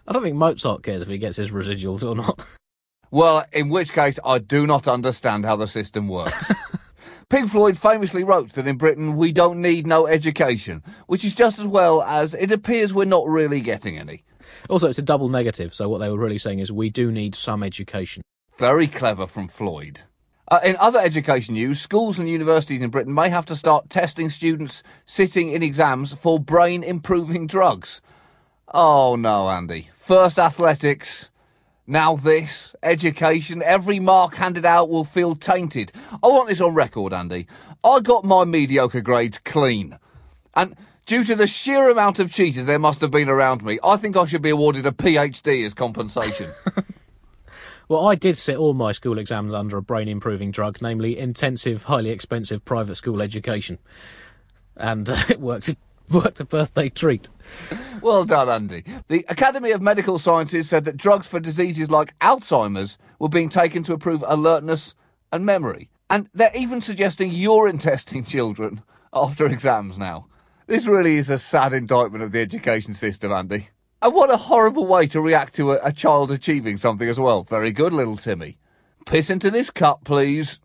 I 0.07 0.13
don't 0.13 0.23
think 0.23 0.37
Mozart 0.37 0.83
cares 0.83 1.03
if 1.03 1.09
he 1.09 1.19
gets 1.19 1.37
his 1.37 1.51
residuals 1.51 2.03
or 2.03 2.15
not. 2.15 2.45
Well, 3.11 3.47
in 3.53 3.71
which 3.71 3.93
case, 3.93 4.19
I 4.25 4.39
do 4.39 4.67
not 4.67 4.87
understand 4.87 5.47
how 5.47 5.57
the 5.57 5.67
system 5.67 6.09
works. 6.09 6.53
Pink 7.31 7.51
Floyd 7.51 7.77
famously 7.77 8.25
wrote 8.25 8.51
that 8.51 8.67
in 8.67 8.79
Britain 8.79 9.17
we 9.17 9.33
don't 9.33 9.61
need 9.61 9.87
no 9.87 10.07
education, 10.07 10.83
which 11.07 11.25
is 11.25 11.35
just 11.35 11.59
as 11.59 11.67
well 11.67 12.03
as 12.03 12.35
it 12.35 12.51
appears 12.51 12.93
we're 12.93 13.05
not 13.05 13.27
really 13.27 13.61
getting 13.61 13.99
any. 13.99 14.25
Also, 14.71 14.89
it's 14.89 14.99
a 14.99 15.03
double 15.03 15.29
negative, 15.29 15.75
so 15.75 15.89
what 15.89 15.99
they 15.99 16.09
were 16.09 16.19
really 16.19 16.39
saying 16.39 16.59
is 16.59 16.73
we 16.73 16.91
do 16.91 17.13
need 17.13 17.35
some 17.35 17.63
education. 17.63 18.23
Very 18.59 18.89
clever 18.89 19.29
from 19.29 19.47
Floyd. 19.47 20.01
Uh, 20.51 20.59
in 20.65 20.77
other 20.81 20.99
education 20.99 21.55
news, 21.55 21.81
schools 21.81 22.19
and 22.19 22.29
universities 22.29 22.83
in 22.83 22.91
Britain 22.91 23.15
may 23.15 23.29
have 23.29 23.47
to 23.47 23.55
start 23.55 23.89
testing 23.89 24.29
students 24.29 24.83
sitting 25.05 25.53
in 25.53 25.63
exams 25.63 26.13
for 26.13 26.41
brain 26.41 26.83
improving 26.83 27.47
drugs. 27.47 28.03
Oh 28.75 29.15
no, 29.15 29.49
Andy. 29.49 29.91
First 29.95 30.41
athletics, 30.41 31.31
now 31.87 32.17
this, 32.17 32.75
education, 32.83 33.63
every 33.65 34.01
mark 34.01 34.35
handed 34.35 34.67
out 34.67 34.89
will 34.89 35.05
feel 35.05 35.37
tainted. 35.37 35.93
I 36.21 36.27
want 36.27 36.49
this 36.49 36.61
on 36.61 36.75
record, 36.75 37.13
Andy. 37.13 37.47
I 37.85 38.01
got 38.01 38.25
my 38.25 38.45
mediocre 38.45 39.03
grades 39.03 39.39
clean. 39.39 39.97
And 40.57 40.75
due 41.07 41.23
to 41.23 41.37
the 41.37 41.47
sheer 41.47 41.91
amount 41.91 42.19
of 42.19 42.33
cheaters 42.33 42.67
there 42.67 42.81
must 42.81 43.03
have 43.03 43.13
been 43.13 43.29
around 43.29 43.63
me, 43.63 43.79
I 43.85 43.97
think 43.99 44.17
I 44.17 44.25
should 44.25 44.43
be 44.43 44.51
awarded 44.51 44.85
a 44.85 44.91
PhD 44.91 45.65
as 45.65 45.75
compensation. 45.75 46.51
Well, 47.89 48.07
I 48.07 48.17
did 48.17 48.37
sit 48.37 48.59
all 48.59 48.75
my 48.75 48.93
school 48.93 49.19
exams 49.19 49.55
under 49.55 49.79
a 49.79 49.83
brain 49.83 50.09
improving 50.09 50.51
drug, 50.51 50.83
namely 50.83 51.19
intensive, 51.19 51.85
highly 51.85 52.11
expensive 52.11 52.63
private 52.67 52.97
school 52.97 53.23
education. 53.23 53.79
And 54.77 55.09
uh, 55.09 55.17
it 55.31 55.41
worked, 55.41 55.75
worked 56.13 56.39
a 56.39 56.45
birthday 56.45 56.91
treat. 56.91 57.31
well 58.03 58.27
done, 58.27 58.51
Andy. 58.51 58.85
The 59.09 59.25
Academy 59.31 59.71
of 59.71 59.81
Medical 59.81 60.19
Sciences 60.19 60.69
said 60.69 60.85
that 60.85 60.99
drugs 60.99 61.27
for 61.27 61.41
diseases 61.41 61.91
like 61.91 62.19
Alzheimer's 62.19 62.99
were 63.19 63.31
being 63.31 63.49
taken 63.49 63.83
to 63.85 63.95
improve 63.95 64.23
alertness 64.27 64.95
and 65.33 65.47
memory. 65.47 65.89
And 66.11 66.29
they're 66.35 66.51
even 66.55 66.83
suggesting 66.83 67.31
urine 67.33 67.79
testing 67.79 68.23
children 68.27 68.83
after 69.15 69.47
exams 69.47 69.97
now. 69.97 70.27
This 70.67 70.87
really 70.87 71.17
is 71.17 71.31
a 71.31 71.39
sad 71.39 71.73
indictment 71.73 72.23
of 72.23 72.33
the 72.33 72.41
education 72.41 72.93
system, 72.93 73.33
Andy. 73.33 73.69
And 74.01 74.15
what 74.15 74.31
a 74.31 74.37
horrible 74.37 74.87
way 74.87 75.09
to 75.09 75.21
react 75.21 75.57
to 75.57 75.73
a, 75.73 75.81
a 75.83 75.93
child 75.93 76.31
achieving 76.31 76.77
something 76.77 77.09
as 77.09 77.19
well. 77.19 77.43
Very 77.43 77.73
good, 77.73 77.93
little 77.93 78.17
Timmy. 78.17 78.57
Piss 79.07 79.29
into 79.29 79.51
this 79.51 79.71
cup, 79.71 80.05
please. 80.05 80.61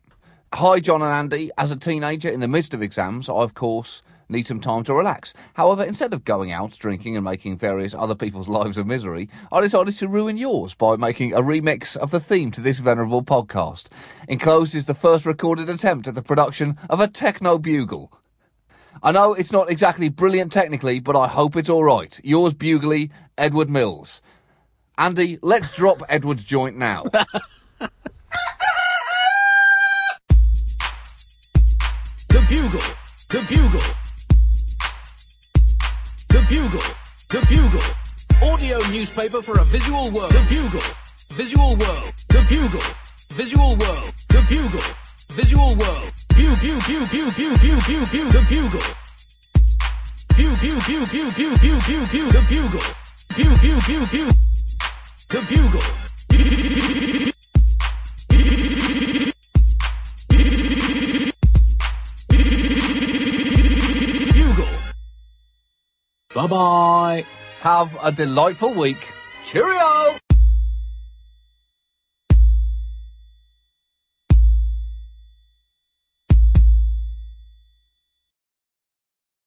Hi, 0.53 0.79
John 0.79 1.01
and 1.01 1.11
Andy. 1.11 1.49
As 1.57 1.71
a 1.71 1.75
teenager 1.75 2.29
in 2.29 2.41
the 2.41 2.47
midst 2.47 2.75
of 2.75 2.83
exams, 2.83 3.29
I, 3.29 3.33
of 3.37 3.55
course, 3.55 4.03
need 4.29 4.45
some 4.45 4.59
time 4.59 4.83
to 4.83 4.93
relax. 4.93 5.33
However, 5.55 5.83
instead 5.83 6.13
of 6.13 6.23
going 6.23 6.51
out, 6.51 6.77
drinking, 6.77 7.15
and 7.15 7.25
making 7.25 7.57
various 7.57 7.95
other 7.95 8.13
people's 8.13 8.49
lives 8.49 8.77
a 8.77 8.83
misery, 8.83 9.31
I 9.51 9.61
decided 9.61 9.95
to 9.97 10.07
ruin 10.07 10.37
yours 10.37 10.75
by 10.75 10.95
making 10.95 11.33
a 11.33 11.41
remix 11.41 11.97
of 11.97 12.11
the 12.11 12.19
theme 12.19 12.51
to 12.51 12.61
this 12.61 12.77
venerable 12.77 13.23
podcast. 13.23 13.87
Enclosed 14.27 14.75
is 14.75 14.85
the 14.85 14.93
first 14.93 15.25
recorded 15.25 15.71
attempt 15.71 16.07
at 16.07 16.13
the 16.13 16.21
production 16.21 16.77
of 16.87 16.99
a 16.99 17.07
techno 17.07 17.57
bugle. 17.57 18.11
I 19.01 19.11
know 19.11 19.33
it's 19.33 19.51
not 19.51 19.69
exactly 19.69 20.07
brilliant 20.07 20.51
technically, 20.51 20.99
but 20.99 21.15
I 21.15 21.27
hope 21.27 21.55
it's 21.55 21.69
alright. 21.69 22.21
Yours 22.23 22.53
bugly, 22.53 23.09
Edward 23.37 23.69
Mills. 23.69 24.21
Andy, 24.97 25.39
let's 25.41 25.75
drop 25.75 26.03
Edward's 26.07 26.43
joint 26.43 26.77
now. 26.77 27.03
The 32.29 32.41
Bugle. 32.47 32.79
The 33.29 33.41
Bugle. 33.49 33.81
The 36.29 36.45
Bugle. 36.49 36.81
The 37.29 37.41
Bugle. 37.49 38.51
Audio 38.53 38.77
newspaper 38.91 39.41
for 39.41 39.59
a 39.59 39.65
visual 39.65 40.11
world. 40.11 40.31
The 40.31 40.45
Bugle. 40.49 40.81
Visual 41.31 41.75
world. 41.75 42.13
The 42.29 42.45
Bugle. 42.49 42.81
Visual 43.31 43.75
world. 43.77 44.13
The 44.29 44.45
Bugle. 44.49 44.81
Visual 45.31 45.75
world. 45.75 46.13
Pew 46.35 46.55
pew 46.55 46.79
pew 46.81 47.05
pew 47.07 47.31
pew 47.31 47.55
pew 47.57 47.79
pew 47.79 48.05
pew. 48.05 48.29
The 48.29 48.45
Bugle. 48.49 48.81
Pew 50.35 50.55
pew 50.55 50.79
pew 50.79 51.05
pew 51.05 51.31
pew 51.31 51.55
pew 51.57 51.79
pew 51.79 52.05
pew. 52.05 52.31
The 52.31 52.41
Bugle. 52.49 53.02
Pew 53.35 53.57
pew 53.57 53.79
pew 53.81 54.05
pew. 54.05 54.29
The 55.29 55.41
Bugle. 55.49 55.81
Bugle. 64.33 64.67
Bye 66.35 66.47
bye. 66.47 67.25
Have 67.61 67.97
a 68.03 68.11
delightful 68.11 68.75
week. 68.75 69.11
Cheerio! 69.43 70.17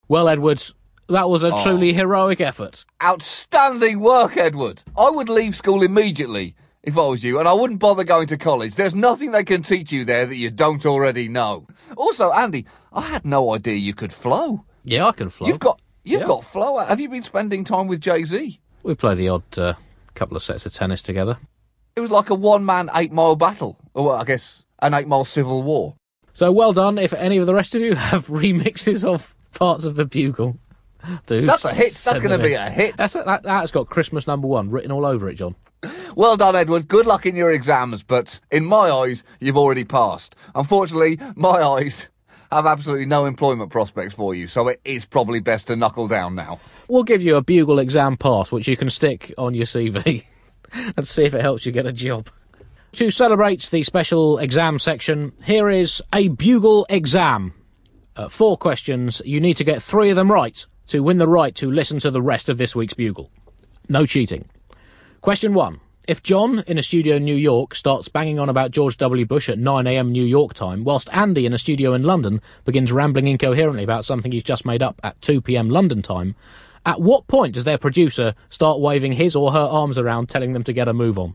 Well, 0.08 0.28
Edwards, 0.28 0.74
that 1.08 1.28
was 1.28 1.44
a 1.44 1.50
truly 1.62 1.92
heroic 1.92 2.40
effort. 2.40 2.84
Outstanding 3.02 4.00
work, 4.00 4.36
Edward. 4.36 4.82
I 4.96 5.10
would 5.10 5.28
leave 5.28 5.54
school 5.56 5.82
immediately 5.82 6.54
if 6.82 6.96
I 6.96 7.06
was 7.06 7.24
you, 7.24 7.38
and 7.38 7.48
I 7.48 7.52
wouldn't 7.52 7.80
bother 7.80 8.04
going 8.04 8.26
to 8.28 8.36
college. 8.36 8.76
There's 8.76 8.94
nothing 8.94 9.32
they 9.32 9.42
can 9.44 9.62
teach 9.62 9.90
you 9.92 10.04
there 10.04 10.26
that 10.26 10.36
you 10.36 10.50
don't 10.50 10.84
already 10.86 11.28
know. 11.28 11.66
Also, 11.96 12.30
Andy, 12.32 12.64
I 12.92 13.02
had 13.02 13.24
no 13.24 13.52
idea 13.54 13.74
you 13.74 13.94
could 13.94 14.12
flow. 14.12 14.64
Yeah, 14.84 15.06
I 15.06 15.12
can 15.12 15.28
flow. 15.30 15.48
You've 15.48 15.58
got 15.58 15.80
you've 16.04 16.20
Yeah. 16.22 16.26
got 16.28 16.44
flow. 16.44 16.78
Have 16.78 17.00
you 17.00 17.08
been 17.08 17.22
spending 17.22 17.64
time 17.64 17.88
with 17.88 18.00
Jay 18.00 18.24
Z? 18.24 18.60
We 18.84 18.94
play 18.94 19.14
the 19.16 19.28
odd 19.28 19.58
uh, 19.58 19.74
couple 20.14 20.36
of 20.36 20.42
sets 20.44 20.64
of 20.66 20.72
tennis 20.72 21.02
together. 21.02 21.38
It 21.96 22.00
was 22.00 22.10
like 22.10 22.30
a 22.30 22.34
one 22.34 22.64
man 22.64 22.88
eight 22.94 23.10
mile 23.12 23.34
battle. 23.36 23.78
Or 23.94 24.06
well, 24.06 24.16
I 24.16 24.24
guess 24.24 24.62
an 24.80 24.94
eight 24.94 25.08
mile 25.08 25.24
civil 25.24 25.62
war. 25.62 25.96
So 26.34 26.52
well 26.52 26.72
done. 26.72 26.98
If 26.98 27.12
any 27.14 27.38
of 27.38 27.46
the 27.46 27.54
rest 27.54 27.74
of 27.74 27.80
you 27.82 27.94
have 28.10 28.28
remixes 28.28 29.04
of 29.04 29.34
parts 29.58 29.84
of 29.86 29.96
the 29.96 30.04
bugle, 30.04 30.58
do 31.26 31.46
That's 31.46 31.64
a 31.64 31.74
hit. 31.74 31.92
That's 31.92 32.20
going 32.20 32.38
to 32.38 32.44
be 32.44 32.54
a 32.54 32.68
hit. 32.68 32.96
That's 32.96 33.14
a, 33.14 33.22
that, 33.24 33.42
that's 33.42 33.70
got 33.70 33.88
Christmas 33.88 34.26
number 34.26 34.46
one 34.46 34.70
written 34.70 34.92
all 34.92 35.06
over 35.06 35.28
it, 35.28 35.34
John. 35.34 35.54
Well 36.16 36.38
done, 36.38 36.56
Edward. 36.56 36.88
Good 36.88 37.06
luck 37.06 37.26
in 37.26 37.36
your 37.36 37.50
exams, 37.50 38.02
but 38.02 38.40
in 38.50 38.64
my 38.64 38.90
eyes, 38.90 39.22
you've 39.38 39.58
already 39.58 39.84
passed. 39.84 40.34
Unfortunately, 40.54 41.18
my 41.34 41.62
eyes 41.62 42.08
have 42.50 42.64
absolutely 42.64 43.04
no 43.04 43.26
employment 43.26 43.70
prospects 43.70 44.14
for 44.14 44.34
you, 44.34 44.46
so 44.46 44.68
it 44.68 44.80
is 44.86 45.04
probably 45.04 45.40
best 45.40 45.66
to 45.66 45.76
knuckle 45.76 46.08
down 46.08 46.34
now. 46.34 46.58
We'll 46.88 47.02
give 47.02 47.22
you 47.22 47.36
a 47.36 47.42
bugle 47.42 47.78
exam 47.78 48.16
pass, 48.16 48.50
which 48.50 48.66
you 48.66 48.78
can 48.78 48.88
stick 48.88 49.34
on 49.36 49.52
your 49.52 49.66
CV 49.66 50.24
and 50.96 51.06
see 51.06 51.24
if 51.24 51.34
it 51.34 51.42
helps 51.42 51.66
you 51.66 51.72
get 51.72 51.84
a 51.84 51.92
job. 51.92 52.30
To 52.92 53.10
celebrate 53.10 53.68
the 53.70 53.82
special 53.82 54.38
exam 54.38 54.78
section, 54.78 55.32
here 55.44 55.68
is 55.68 56.02
a 56.14 56.28
bugle 56.28 56.86
exam. 56.88 57.52
Uh, 58.16 58.28
four 58.28 58.56
questions. 58.56 59.20
You 59.26 59.38
need 59.38 59.58
to 59.58 59.64
get 59.64 59.82
three 59.82 60.08
of 60.08 60.16
them 60.16 60.32
right 60.32 60.66
to 60.88 61.02
win 61.02 61.16
the 61.16 61.28
right 61.28 61.54
to 61.56 61.70
listen 61.70 61.98
to 62.00 62.10
the 62.10 62.22
rest 62.22 62.48
of 62.48 62.58
this 62.58 62.74
week's 62.74 62.94
bugle. 62.94 63.30
No 63.88 64.06
cheating. 64.06 64.48
Question 65.20 65.54
one. 65.54 65.80
If 66.06 66.22
John 66.22 66.62
in 66.68 66.78
a 66.78 66.84
studio 66.84 67.16
in 67.16 67.24
New 67.24 67.34
York 67.34 67.74
starts 67.74 68.08
banging 68.08 68.38
on 68.38 68.48
about 68.48 68.70
George 68.70 68.96
W. 68.98 69.26
Bush 69.26 69.48
at 69.48 69.58
9am 69.58 70.10
New 70.10 70.24
York 70.24 70.54
time, 70.54 70.84
whilst 70.84 71.12
Andy 71.12 71.46
in 71.46 71.52
a 71.52 71.58
studio 71.58 71.94
in 71.94 72.04
London 72.04 72.40
begins 72.64 72.92
rambling 72.92 73.26
incoherently 73.26 73.82
about 73.82 74.04
something 74.04 74.30
he's 74.30 74.44
just 74.44 74.64
made 74.64 74.84
up 74.84 75.00
at 75.02 75.20
2pm 75.20 75.72
London 75.72 76.02
time, 76.02 76.36
at 76.84 77.00
what 77.00 77.26
point 77.26 77.54
does 77.54 77.64
their 77.64 77.76
producer 77.76 78.36
start 78.48 78.78
waving 78.78 79.14
his 79.14 79.34
or 79.34 79.50
her 79.50 79.58
arms 79.58 79.98
around 79.98 80.28
telling 80.28 80.52
them 80.52 80.62
to 80.62 80.72
get 80.72 80.86
a 80.86 80.94
move 80.94 81.18
on? 81.18 81.34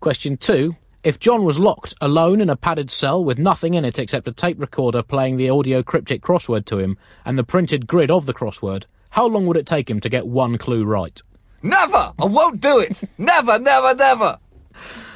Question 0.00 0.36
two. 0.36 0.76
If 1.02 1.18
John 1.18 1.44
was 1.44 1.58
locked 1.58 1.94
alone 2.02 2.42
in 2.42 2.50
a 2.50 2.56
padded 2.56 2.90
cell 2.90 3.24
with 3.24 3.38
nothing 3.38 3.72
in 3.72 3.86
it 3.86 3.98
except 3.98 4.28
a 4.28 4.32
tape 4.32 4.60
recorder 4.60 5.02
playing 5.02 5.36
the 5.36 5.48
audio 5.48 5.82
cryptic 5.82 6.20
crossword 6.20 6.66
to 6.66 6.78
him 6.78 6.98
and 7.24 7.38
the 7.38 7.44
printed 7.44 7.86
grid 7.86 8.10
of 8.10 8.26
the 8.26 8.34
crossword, 8.34 8.84
how 9.08 9.26
long 9.26 9.46
would 9.46 9.56
it 9.56 9.66
take 9.66 9.88
him 9.88 9.98
to 10.00 10.10
get 10.10 10.26
one 10.26 10.58
clue 10.58 10.84
right? 10.84 11.22
Never! 11.62 12.12
I 12.18 12.26
won't 12.26 12.60
do 12.60 12.80
it! 12.80 13.02
never, 13.16 13.58
never, 13.58 13.94
never! 13.94 14.38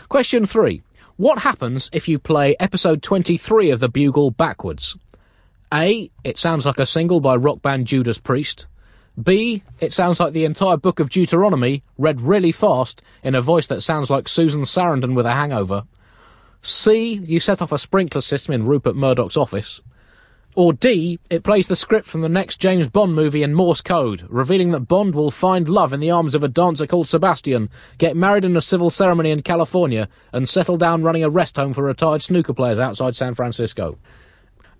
Question 0.08 0.46
three. 0.46 0.82
What 1.16 1.40
happens 1.40 1.90
if 1.92 2.08
you 2.08 2.18
play 2.18 2.56
episode 2.58 3.02
23 3.02 3.70
of 3.70 3.80
The 3.80 3.90
Bugle 3.90 4.30
backwards? 4.30 4.96
A. 5.72 6.10
It 6.24 6.38
sounds 6.38 6.64
like 6.64 6.78
a 6.78 6.86
single 6.86 7.20
by 7.20 7.36
rock 7.36 7.60
band 7.60 7.88
Judas 7.88 8.16
Priest. 8.16 8.66
B. 9.22 9.62
It 9.80 9.92
sounds 9.92 10.18
like 10.18 10.32
the 10.32 10.44
entire 10.44 10.76
book 10.76 10.98
of 10.98 11.08
Deuteronomy 11.08 11.84
read 11.96 12.20
really 12.20 12.52
fast 12.52 13.02
in 13.22 13.34
a 13.34 13.40
voice 13.40 13.66
that 13.68 13.82
sounds 13.82 14.10
like 14.10 14.28
Susan 14.28 14.62
Sarandon 14.62 15.14
with 15.14 15.26
a 15.26 15.32
hangover. 15.32 15.84
C. 16.62 17.14
You 17.14 17.38
set 17.40 17.62
off 17.62 17.72
a 17.72 17.78
sprinkler 17.78 18.20
system 18.20 18.54
in 18.54 18.66
Rupert 18.66 18.96
Murdoch's 18.96 19.36
office. 19.36 19.80
Or 20.56 20.72
D, 20.72 21.18
it 21.30 21.42
plays 21.42 21.66
the 21.66 21.74
script 21.74 22.06
from 22.06 22.20
the 22.20 22.28
next 22.28 22.58
James 22.60 22.86
Bond 22.88 23.14
movie 23.14 23.42
in 23.42 23.54
Morse 23.54 23.80
code, 23.80 24.24
revealing 24.28 24.70
that 24.70 24.86
Bond 24.86 25.14
will 25.14 25.32
find 25.32 25.68
love 25.68 25.92
in 25.92 25.98
the 25.98 26.12
arms 26.12 26.34
of 26.34 26.44
a 26.44 26.48
dancer 26.48 26.86
called 26.86 27.08
Sebastian, 27.08 27.70
get 27.98 28.16
married 28.16 28.44
in 28.44 28.56
a 28.56 28.60
civil 28.60 28.88
ceremony 28.88 29.30
in 29.30 29.42
California, 29.42 30.08
and 30.32 30.48
settle 30.48 30.76
down 30.76 31.02
running 31.02 31.24
a 31.24 31.28
rest 31.28 31.56
home 31.56 31.72
for 31.72 31.82
retired 31.82 32.22
snooker 32.22 32.54
players 32.54 32.78
outside 32.78 33.16
San 33.16 33.34
Francisco. 33.34 33.98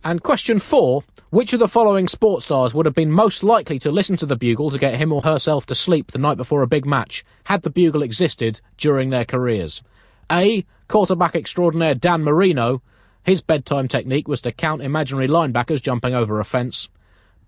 And 0.04 0.22
question 0.22 0.60
four 0.60 1.02
Which 1.34 1.52
of 1.52 1.58
the 1.58 1.66
following 1.66 2.06
sports 2.06 2.44
stars 2.44 2.74
would 2.74 2.86
have 2.86 2.94
been 2.94 3.10
most 3.10 3.42
likely 3.42 3.80
to 3.80 3.90
listen 3.90 4.16
to 4.18 4.24
the 4.24 4.36
Bugle 4.36 4.70
to 4.70 4.78
get 4.78 4.94
him 4.94 5.12
or 5.12 5.22
herself 5.22 5.66
to 5.66 5.74
sleep 5.74 6.12
the 6.12 6.18
night 6.20 6.36
before 6.36 6.62
a 6.62 6.68
big 6.68 6.86
match 6.86 7.24
had 7.46 7.62
the 7.62 7.70
Bugle 7.70 8.04
existed 8.04 8.60
during 8.76 9.10
their 9.10 9.24
careers? 9.24 9.82
A. 10.30 10.64
Quarterback 10.86 11.34
extraordinaire 11.34 11.96
Dan 11.96 12.22
Marino. 12.22 12.82
His 13.24 13.40
bedtime 13.40 13.88
technique 13.88 14.28
was 14.28 14.42
to 14.42 14.52
count 14.52 14.80
imaginary 14.80 15.26
linebackers 15.26 15.82
jumping 15.82 16.14
over 16.14 16.38
a 16.38 16.44
fence. 16.44 16.88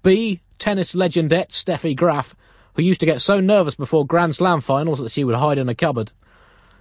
B. 0.02 0.40
Tennis 0.58 0.96
legendette 0.96 1.50
Steffi 1.50 1.94
Graf, 1.94 2.34
who 2.74 2.82
used 2.82 2.98
to 2.98 3.06
get 3.06 3.22
so 3.22 3.38
nervous 3.38 3.76
before 3.76 4.04
Grand 4.04 4.34
Slam 4.34 4.60
finals 4.60 4.98
that 4.98 5.12
she 5.12 5.22
would 5.22 5.36
hide 5.36 5.58
in 5.58 5.68
a 5.68 5.76
cupboard. 5.76 6.10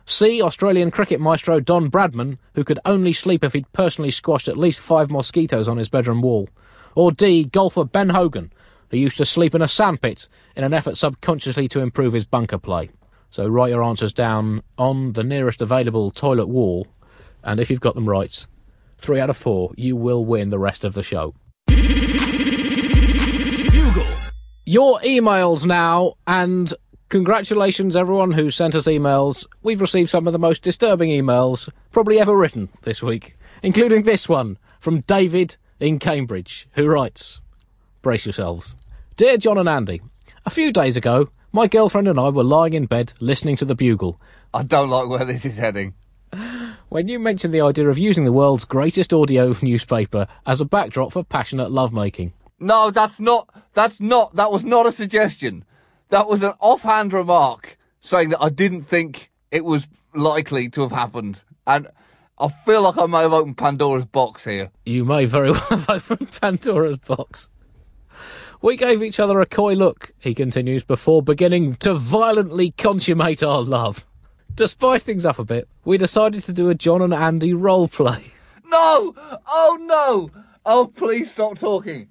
C. 0.08 0.42
Australian 0.42 0.90
cricket 0.90 1.22
maestro 1.22 1.60
Don 1.60 1.92
Bradman, 1.92 2.40
who 2.56 2.64
could 2.64 2.80
only 2.84 3.14
sleep 3.14 3.44
if 3.44 3.54
he'd 3.54 3.72
personally 3.74 4.10
squashed 4.10 4.48
at 4.48 4.58
least 4.58 4.80
five 4.80 5.12
mosquitoes 5.12 5.68
on 5.68 5.78
his 5.78 5.88
bedroom 5.88 6.24
wall. 6.24 6.50
Or 6.96 7.12
D. 7.12 7.44
Golfer 7.44 7.84
Ben 7.84 8.10
Hogan, 8.10 8.52
who 8.90 8.98
used 8.98 9.18
to 9.18 9.26
sleep 9.26 9.54
in 9.54 9.62
a 9.62 9.68
sandpit 9.68 10.28
in 10.56 10.64
an 10.64 10.74
effort 10.74 10.98
subconsciously 10.98 11.68
to 11.68 11.82
improve 11.82 12.14
his 12.14 12.26
bunker 12.26 12.58
play. 12.58 12.90
So 13.30 13.48
write 13.48 13.74
your 13.74 13.84
answers 13.84 14.14
down 14.14 14.64
on 14.78 15.14
the 15.14 15.24
nearest 15.24 15.62
available 15.62 16.10
toilet 16.10 16.48
wall, 16.48 16.88
and 17.44 17.60
if 17.60 17.70
you've 17.70 17.82
got 17.82 17.96
them 17.96 18.08
right, 18.08 18.48
three 18.98 19.20
out 19.20 19.30
of 19.30 19.38
four, 19.38 19.72
you 19.76 19.96
will 19.96 20.26
win 20.26 20.50
the 20.50 20.60
rest 20.60 20.86
of 20.86 20.94
the 20.94 21.04
show. 21.04 21.36
Your 24.68 25.00
emails 25.02 25.66
now, 25.66 26.14
and 26.26 26.74
congratulations 27.10 27.96
everyone 27.96 28.32
who 28.32 28.50
sent 28.50 28.74
us 28.74 28.88
emails. 28.88 29.46
We've 29.62 29.82
received 29.82 30.10
some 30.10 30.28
of 30.28 30.34
the 30.34 30.40
most 30.40 30.64
disturbing 30.64 31.10
emails 31.10 31.70
probably 31.92 32.20
ever 32.20 32.36
written 32.36 32.70
this 32.82 33.04
week, 33.04 33.38
including 33.62 34.04
this 34.04 34.28
one 34.28 34.58
from 34.80 35.02
David 35.02 35.58
in 35.80 36.00
Cambridge, 36.00 36.68
who 36.74 36.88
writes 36.88 37.42
Brace 38.02 38.26
yourselves. 38.26 38.76
Dear 39.16 39.38
John 39.38 39.58
and 39.58 39.70
Andy, 39.70 40.02
a 40.46 40.50
few 40.50 40.72
days 40.72 40.98
ago, 40.98 41.30
my 41.52 41.68
girlfriend 41.68 42.08
and 42.08 42.20
I 42.20 42.30
were 42.30 42.44
lying 42.44 42.74
in 42.74 42.86
bed 42.86 43.14
listening 43.20 43.56
to 43.58 43.66
the 43.66 43.76
bugle 43.76 44.20
I 44.54 44.64
don't 44.64 44.90
like 44.90 45.10
where 45.10 45.26
this 45.26 45.44
is 45.44 45.58
heading. 45.58 45.96
when 46.90 47.08
you 47.10 47.20
mentioned 47.20 47.54
the 47.54 47.62
idea 47.62 47.90
of 47.90 47.98
using 47.98 48.24
the 48.24 48.32
world's 48.32 48.64
greatest 48.64 49.12
audio 49.12 49.54
newspaper 49.62 50.28
as 50.46 50.62
a 50.62 50.66
backdrop 50.66 51.12
for 51.12 51.24
passionate 51.24 51.72
lovemaking. 51.72 52.32
No, 52.60 52.90
that's 52.90 53.20
not. 53.20 53.50
That's 53.74 54.00
not. 54.00 54.36
That 54.36 54.52
was 54.52 54.64
not 54.64 54.86
a 54.86 54.94
suggestion. 54.94 55.66
That 56.10 56.28
was 56.28 56.42
an 56.42 56.54
offhand 56.62 57.12
remark 57.12 57.78
saying 58.00 58.30
that 58.30 58.42
I 58.42 58.50
didn't 58.50 58.84
think 58.84 59.32
it 59.52 59.66
was 59.66 59.88
likely 60.14 60.70
to 60.70 60.82
have 60.82 60.92
happened, 60.92 61.44
and 61.68 61.88
I 62.38 62.50
feel 62.50 62.82
like 62.82 62.98
I 62.98 63.06
may 63.06 63.20
have 63.20 63.34
opened 63.34 63.58
Pandora's 63.58 64.06
box 64.06 64.44
here. 64.44 64.70
You 64.86 65.06
may 65.06 65.26
very 65.26 65.52
well 65.52 65.60
have 65.70 65.90
opened 65.90 66.32
Pandora's 66.42 66.98
box. 66.98 67.50
We 68.62 68.76
gave 68.78 69.04
each 69.04 69.20
other 69.20 69.40
a 69.40 69.46
coy 69.46 69.74
look, 69.74 70.12
he 70.18 70.34
continues, 70.34 70.84
before 70.84 71.22
beginning 71.22 71.76
to 71.78 71.94
violently 71.94 72.72
consummate 72.72 73.44
our 73.44 73.62
love. 73.62 74.06
To 74.58 74.68
spice 74.68 75.04
things 75.04 75.26
up 75.26 75.40
a 75.40 75.46
bit, 75.46 75.68
we 75.84 75.98
decided 75.98 76.44
to 76.44 76.54
do 76.54 76.70
a 76.70 76.76
John 76.76 77.02
and 77.02 77.14
Andy 77.14 77.54
role 77.54 77.88
play. 77.88 78.32
No! 78.66 79.14
Oh 79.48 79.78
no! 79.82 80.32
Oh, 80.66 80.88
please 80.88 81.32
stop 81.32 81.58
talking. 81.58 82.10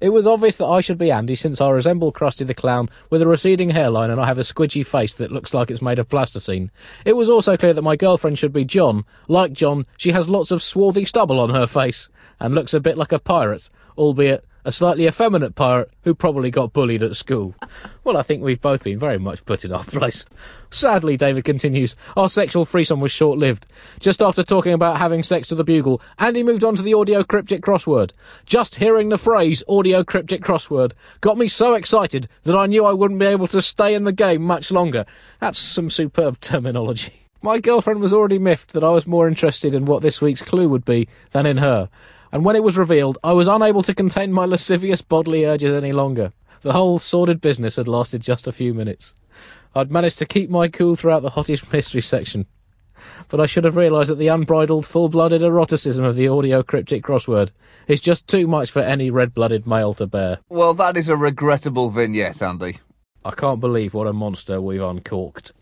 It 0.00 0.10
was 0.10 0.26
obvious 0.26 0.56
that 0.56 0.66
I 0.66 0.80
should 0.80 0.98
be 0.98 1.10
Andy 1.10 1.34
since 1.34 1.60
I 1.60 1.70
resemble 1.70 2.12
Krusty 2.12 2.46
the 2.46 2.54
Clown 2.54 2.88
with 3.10 3.22
a 3.22 3.26
receding 3.26 3.70
hairline 3.70 4.10
and 4.10 4.20
I 4.20 4.26
have 4.26 4.38
a 4.38 4.42
squidgy 4.42 4.84
face 4.84 5.14
that 5.14 5.32
looks 5.32 5.54
like 5.54 5.70
it's 5.70 5.82
made 5.82 5.98
of 5.98 6.08
plasticine. 6.08 6.70
It 7.04 7.14
was 7.14 7.28
also 7.28 7.56
clear 7.56 7.72
that 7.72 7.82
my 7.82 7.96
girlfriend 7.96 8.38
should 8.38 8.52
be 8.52 8.64
John. 8.64 9.04
Like 9.28 9.52
John, 9.52 9.84
she 9.96 10.12
has 10.12 10.28
lots 10.28 10.50
of 10.50 10.62
swarthy 10.62 11.04
stubble 11.04 11.40
on 11.40 11.50
her 11.50 11.66
face 11.66 12.08
and 12.40 12.54
looks 12.54 12.74
a 12.74 12.80
bit 12.80 12.98
like 12.98 13.12
a 13.12 13.18
pirate, 13.18 13.68
albeit 13.96 14.44
a 14.64 14.72
slightly 14.72 15.06
effeminate 15.06 15.54
pirate 15.54 15.90
who 16.04 16.14
probably 16.14 16.50
got 16.50 16.72
bullied 16.72 17.02
at 17.02 17.16
school. 17.16 17.54
Well, 18.04 18.16
I 18.16 18.22
think 18.22 18.42
we've 18.42 18.60
both 18.60 18.84
been 18.84 18.98
very 18.98 19.18
much 19.18 19.44
put 19.44 19.64
in 19.64 19.72
our 19.72 19.84
place. 19.84 20.24
Sadly, 20.70 21.16
David 21.16 21.44
continues, 21.44 21.96
our 22.16 22.28
sexual 22.28 22.64
threesome 22.64 23.00
was 23.00 23.12
short 23.12 23.38
lived. 23.38 23.66
Just 24.00 24.22
after 24.22 24.42
talking 24.42 24.72
about 24.72 24.98
having 24.98 25.22
sex 25.22 25.48
to 25.48 25.54
the 25.54 25.64
bugle, 25.64 26.00
Andy 26.18 26.42
moved 26.42 26.64
on 26.64 26.76
to 26.76 26.82
the 26.82 26.94
audio 26.94 27.22
cryptic 27.22 27.62
crossword. 27.62 28.12
Just 28.46 28.76
hearing 28.76 29.08
the 29.08 29.18
phrase 29.18 29.62
audio 29.68 30.02
cryptic 30.04 30.42
crossword 30.42 30.92
got 31.20 31.36
me 31.38 31.48
so 31.48 31.74
excited 31.74 32.28
that 32.44 32.56
I 32.56 32.66
knew 32.66 32.84
I 32.84 32.92
wouldn't 32.92 33.20
be 33.20 33.26
able 33.26 33.48
to 33.48 33.62
stay 33.62 33.94
in 33.94 34.04
the 34.04 34.12
game 34.12 34.42
much 34.42 34.70
longer. 34.70 35.04
That's 35.40 35.58
some 35.58 35.90
superb 35.90 36.38
terminology. 36.40 37.22
My 37.44 37.58
girlfriend 37.58 37.98
was 37.98 38.12
already 38.12 38.38
miffed 38.38 38.72
that 38.72 38.84
I 38.84 38.90
was 38.90 39.04
more 39.04 39.26
interested 39.26 39.74
in 39.74 39.84
what 39.84 40.00
this 40.00 40.20
week's 40.20 40.42
clue 40.42 40.68
would 40.68 40.84
be 40.84 41.08
than 41.32 41.44
in 41.44 41.56
her, 41.56 41.90
and 42.32 42.44
when 42.44 42.56
it 42.56 42.64
was 42.64 42.78
revealed, 42.78 43.18
I 43.22 43.34
was 43.34 43.46
unable 43.46 43.82
to 43.82 43.94
contain 43.94 44.32
my 44.32 44.46
lascivious 44.46 45.02
bodily 45.02 45.44
urges 45.44 45.74
any 45.74 45.92
longer. 45.92 46.32
The 46.62 46.72
whole 46.72 46.98
sordid 46.98 47.40
business 47.40 47.76
had 47.76 47.88
lasted 47.88 48.22
just 48.22 48.46
a 48.46 48.52
few 48.52 48.72
minutes. 48.72 49.14
I'd 49.74 49.90
managed 49.90 50.18
to 50.18 50.26
keep 50.26 50.48
my 50.48 50.68
cool 50.68 50.96
throughout 50.96 51.22
the 51.22 51.30
hottest 51.30 51.70
mystery 51.72 52.00
section. 52.00 52.46
But 53.28 53.40
I 53.40 53.46
should 53.46 53.64
have 53.64 53.76
realised 53.76 54.10
that 54.10 54.16
the 54.16 54.28
unbridled, 54.28 54.86
full 54.86 55.08
blooded 55.08 55.42
eroticism 55.42 56.04
of 56.04 56.16
the 56.16 56.28
audio 56.28 56.62
cryptic 56.62 57.02
crossword 57.02 57.50
is 57.88 58.00
just 58.00 58.28
too 58.28 58.46
much 58.46 58.70
for 58.70 58.80
any 58.80 59.10
red 59.10 59.34
blooded 59.34 59.66
male 59.66 59.92
to 59.94 60.06
bear. 60.06 60.38
Well, 60.48 60.74
that 60.74 60.96
is 60.96 61.08
a 61.08 61.16
regrettable 61.16 61.90
vignette, 61.90 62.42
Andy. 62.42 62.78
I 63.24 63.32
can't 63.32 63.60
believe 63.60 63.94
what 63.94 64.06
a 64.06 64.12
monster 64.12 64.60
we've 64.60 64.82
uncorked. 64.82 65.52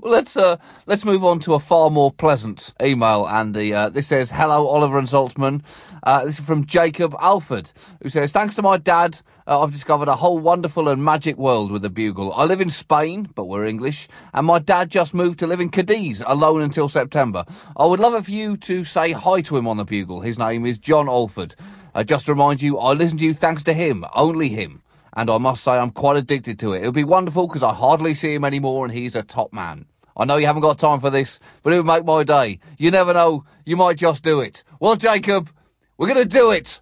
Well, 0.00 0.12
let's 0.12 0.36
uh, 0.36 0.56
let's 0.86 1.04
move 1.04 1.24
on 1.24 1.40
to 1.40 1.54
a 1.54 1.60
far 1.60 1.90
more 1.90 2.12
pleasant 2.12 2.72
email, 2.82 3.26
Andy. 3.26 3.74
Uh, 3.74 3.88
this 3.88 4.06
says, 4.06 4.30
"Hello, 4.30 4.66
Oliver 4.66 4.98
and 4.98 5.08
Zaltzman." 5.08 5.62
Uh, 6.02 6.24
this 6.24 6.38
is 6.38 6.46
from 6.46 6.64
Jacob 6.64 7.14
Alford, 7.20 7.72
who 8.02 8.08
says, 8.08 8.32
"Thanks 8.32 8.54
to 8.54 8.62
my 8.62 8.76
dad, 8.76 9.20
uh, 9.46 9.62
I've 9.62 9.72
discovered 9.72 10.08
a 10.08 10.16
whole 10.16 10.38
wonderful 10.38 10.88
and 10.88 11.04
magic 11.04 11.36
world 11.36 11.70
with 11.70 11.82
the 11.82 11.90
bugle. 11.90 12.32
I 12.32 12.44
live 12.44 12.60
in 12.60 12.70
Spain, 12.70 13.28
but 13.34 13.46
we're 13.46 13.64
English, 13.64 14.08
and 14.32 14.46
my 14.46 14.58
dad 14.58 14.90
just 14.90 15.12
moved 15.12 15.38
to 15.40 15.46
live 15.46 15.60
in 15.60 15.70
Cadiz 15.70 16.22
alone 16.26 16.62
until 16.62 16.88
September. 16.88 17.44
I 17.76 17.84
would 17.84 18.00
love 18.00 18.24
for 18.24 18.30
you 18.30 18.56
to 18.56 18.84
say 18.84 19.12
hi 19.12 19.40
to 19.42 19.56
him 19.56 19.68
on 19.68 19.76
the 19.76 19.84
bugle. 19.84 20.20
His 20.20 20.38
name 20.38 20.64
is 20.66 20.78
John 20.78 21.08
Alford. 21.08 21.54
Uh, 21.94 22.04
just 22.04 22.26
to 22.26 22.32
remind 22.32 22.62
you, 22.62 22.78
I 22.78 22.92
listen 22.92 23.18
to 23.18 23.24
you 23.24 23.34
thanks 23.34 23.62
to 23.64 23.72
him, 23.74 24.04
only 24.14 24.48
him." 24.48 24.82
And 25.14 25.30
I 25.30 25.38
must 25.38 25.64
say, 25.64 25.72
I'm 25.72 25.90
quite 25.90 26.16
addicted 26.16 26.58
to 26.60 26.72
it. 26.72 26.82
It 26.82 26.86
would 26.86 26.94
be 26.94 27.04
wonderful 27.04 27.46
because 27.46 27.62
I 27.62 27.72
hardly 27.72 28.14
see 28.14 28.34
him 28.34 28.44
anymore 28.44 28.84
and 28.84 28.94
he's 28.94 29.16
a 29.16 29.22
top 29.22 29.52
man. 29.52 29.86
I 30.16 30.24
know 30.24 30.36
you 30.36 30.46
haven't 30.46 30.62
got 30.62 30.78
time 30.78 31.00
for 31.00 31.10
this, 31.10 31.40
but 31.62 31.72
it 31.72 31.76
would 31.76 31.86
make 31.86 32.04
my 32.04 32.24
day. 32.24 32.60
You 32.78 32.90
never 32.90 33.14
know, 33.14 33.44
you 33.64 33.76
might 33.76 33.96
just 33.96 34.22
do 34.22 34.40
it. 34.40 34.62
Well, 34.78 34.96
Jacob, 34.96 35.50
we're 35.96 36.08
going 36.08 36.28
to 36.28 36.38
do 36.38 36.50
it. 36.50 36.80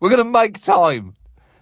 We're 0.00 0.10
going 0.10 0.24
to 0.24 0.30
make 0.30 0.62
time. 0.62 1.14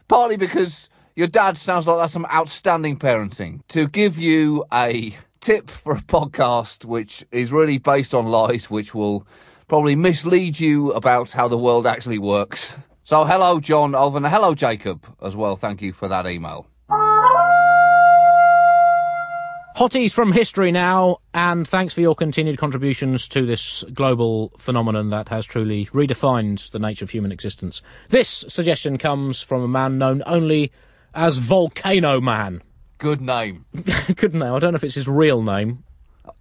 Partly 0.09 0.37
because 0.37 0.89
your 1.15 1.27
dad 1.27 1.59
sounds 1.59 1.87
like 1.87 1.99
that's 1.99 2.13
some 2.13 2.27
outstanding 2.33 2.99
parenting. 2.99 3.61
To 3.69 3.87
give 3.87 4.19
you 4.19 4.65
a 4.73 5.17
tip 5.41 5.69
for 5.69 5.95
a 5.95 6.01
podcast 6.01 6.85
which 6.85 7.25
is 7.31 7.53
really 7.53 7.79
based 7.79 8.15
on 8.15 8.27
lies, 8.27 8.71
which 8.71 8.95
will 8.95 9.27
probably 9.69 9.97
mislead 9.97 10.59
you 10.59 10.93
about 10.93 11.33
how 11.33 11.47
the 11.47 11.59
world 11.59 11.87
actually 11.87 12.19
works. 12.19 12.77
So, 13.09 13.25
hello, 13.25 13.59
John 13.59 13.95
Alford. 13.95 14.25
Hello, 14.25 14.55
Jacob, 14.55 15.07
as 15.23 15.35
well. 15.35 15.57
Thank 15.57 15.81
you 15.81 15.95
for 15.95 16.09
that 16.09 16.27
email. 16.27 16.67
Hotties 19.79 20.13
from 20.13 20.33
history 20.33 20.71
now, 20.71 21.17
and 21.33 21.67
thanks 21.67 21.95
for 21.95 22.03
your 22.03 22.15
continued 22.15 22.59
contributions 22.59 23.27
to 23.29 23.47
this 23.47 23.83
global 23.95 24.53
phenomenon 24.59 25.09
that 25.09 25.31
has 25.31 25.47
truly 25.47 25.87
redefined 25.87 26.71
the 26.71 26.79
nature 26.79 27.07
of 27.07 27.11
human 27.11 27.33
existence. 27.33 27.81
This 28.11 28.29
suggestion 28.47 28.99
comes 28.99 29.41
from 29.41 29.63
a 29.63 29.69
man 29.69 29.97
known 29.97 30.23
only 30.27 30.71
as 31.15 31.39
Volcano 31.39 32.21
Man. 32.21 32.61
Good 32.99 33.23
name. 33.23 33.65
Good 34.17 34.35
name. 34.35 34.53
I 34.53 34.59
don't 34.59 34.73
know 34.75 34.77
if 34.77 34.85
it's 34.85 34.97
his 34.97 35.09
real 35.09 35.41
name 35.41 35.83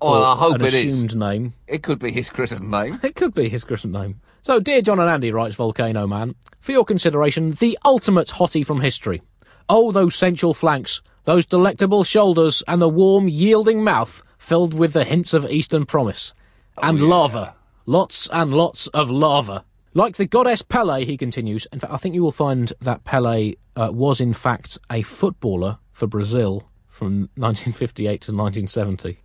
Oh, 0.02 0.20
or 0.20 0.26
I 0.26 0.36
hope 0.36 0.56
an 0.56 0.66
it 0.66 0.74
is. 0.74 0.94
assumed 0.94 1.16
name. 1.16 1.54
It 1.66 1.82
could 1.82 2.00
be 2.00 2.12
his 2.12 2.30
christened 2.30 2.70
name. 2.70 3.00
It 3.04 3.16
could 3.16 3.34
be 3.34 3.48
his 3.48 3.64
christened 3.64 3.94
name. 3.94 4.20
So, 4.42 4.60
dear 4.60 4.82
John 4.82 5.00
and 5.00 5.10
Andy, 5.10 5.32
writes 5.32 5.56
Volcano 5.56 6.08
Man, 6.08 6.36
for 6.60 6.72
your 6.72 6.86
consideration, 6.86 7.52
the 7.52 7.78
ultimate 7.84 8.30
hottie 8.30 8.66
from 8.66 8.82
history. 8.82 9.22
Oh, 9.70 9.92
those 9.92 10.16
sensual 10.16 10.54
flanks, 10.54 11.02
those 11.26 11.46
delectable 11.46 12.04
shoulders, 12.04 12.64
and 12.68 12.82
the 12.82 12.88
warm, 12.88 13.28
yielding 13.28 13.84
mouth 13.84 14.24
filled 14.38 14.74
with 14.74 14.94
the 14.94 15.04
hints 15.04 15.34
of 15.34 15.50
Eastern 15.50 15.86
promise. 15.86 16.34
and 16.82 17.02
lava. 17.02 17.56
Lots 17.86 18.30
and 18.32 18.54
lots 18.54 18.88
of 18.88 19.10
lava. 19.10 19.66
Like 19.94 20.16
the 20.16 20.26
goddess 20.26 20.62
Pele, 20.62 21.04
he 21.06 21.18
continues. 21.18 21.66
In 21.74 21.80
fact, 21.80 21.92
I 21.92 21.98
think 21.98 22.14
you 22.16 22.24
will 22.24 22.32
find 22.32 22.72
that 22.82 23.04
Pele 23.04 23.56
uh, 23.76 23.90
was, 23.92 24.22
in 24.22 24.34
fact, 24.34 24.78
a 24.92 25.02
footballer 25.02 25.80
for 25.92 26.06
Brazil 26.08 26.70
from 26.88 27.30
1958 27.36 28.06
to 28.22 28.32
1970 28.32 29.20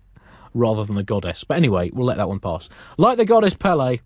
rather 0.55 0.85
than 0.85 0.97
the 0.97 1.03
goddess. 1.03 1.45
But 1.45 1.57
anyway, 1.57 1.91
we'll 1.93 2.07
let 2.07 2.17
that 2.17 2.29
one 2.29 2.41
pass. 2.41 2.69
Like 2.97 3.17
the 3.17 3.25
goddess 3.25 3.55
Pele, 3.55 3.99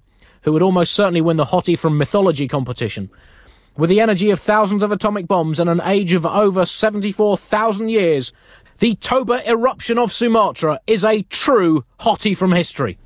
who 0.46 0.52
would 0.52 0.62
almost 0.62 0.92
certainly 0.92 1.20
win 1.20 1.36
the 1.36 1.46
hottie 1.46 1.76
from 1.76 1.98
mythology 1.98 2.46
competition. 2.46 3.10
With 3.76 3.90
the 3.90 4.00
energy 4.00 4.30
of 4.30 4.38
thousands 4.38 4.84
of 4.84 4.92
atomic 4.92 5.26
bombs 5.26 5.58
and 5.58 5.68
an 5.68 5.80
age 5.84 6.12
of 6.12 6.24
over 6.24 6.64
74,000 6.64 7.88
years, 7.88 8.32
the 8.78 8.94
Toba 8.94 9.46
eruption 9.50 9.98
of 9.98 10.12
Sumatra 10.12 10.80
is 10.86 11.04
a 11.04 11.22
true 11.22 11.84
hottie 11.98 12.36
from 12.36 12.52
history. 12.52 12.96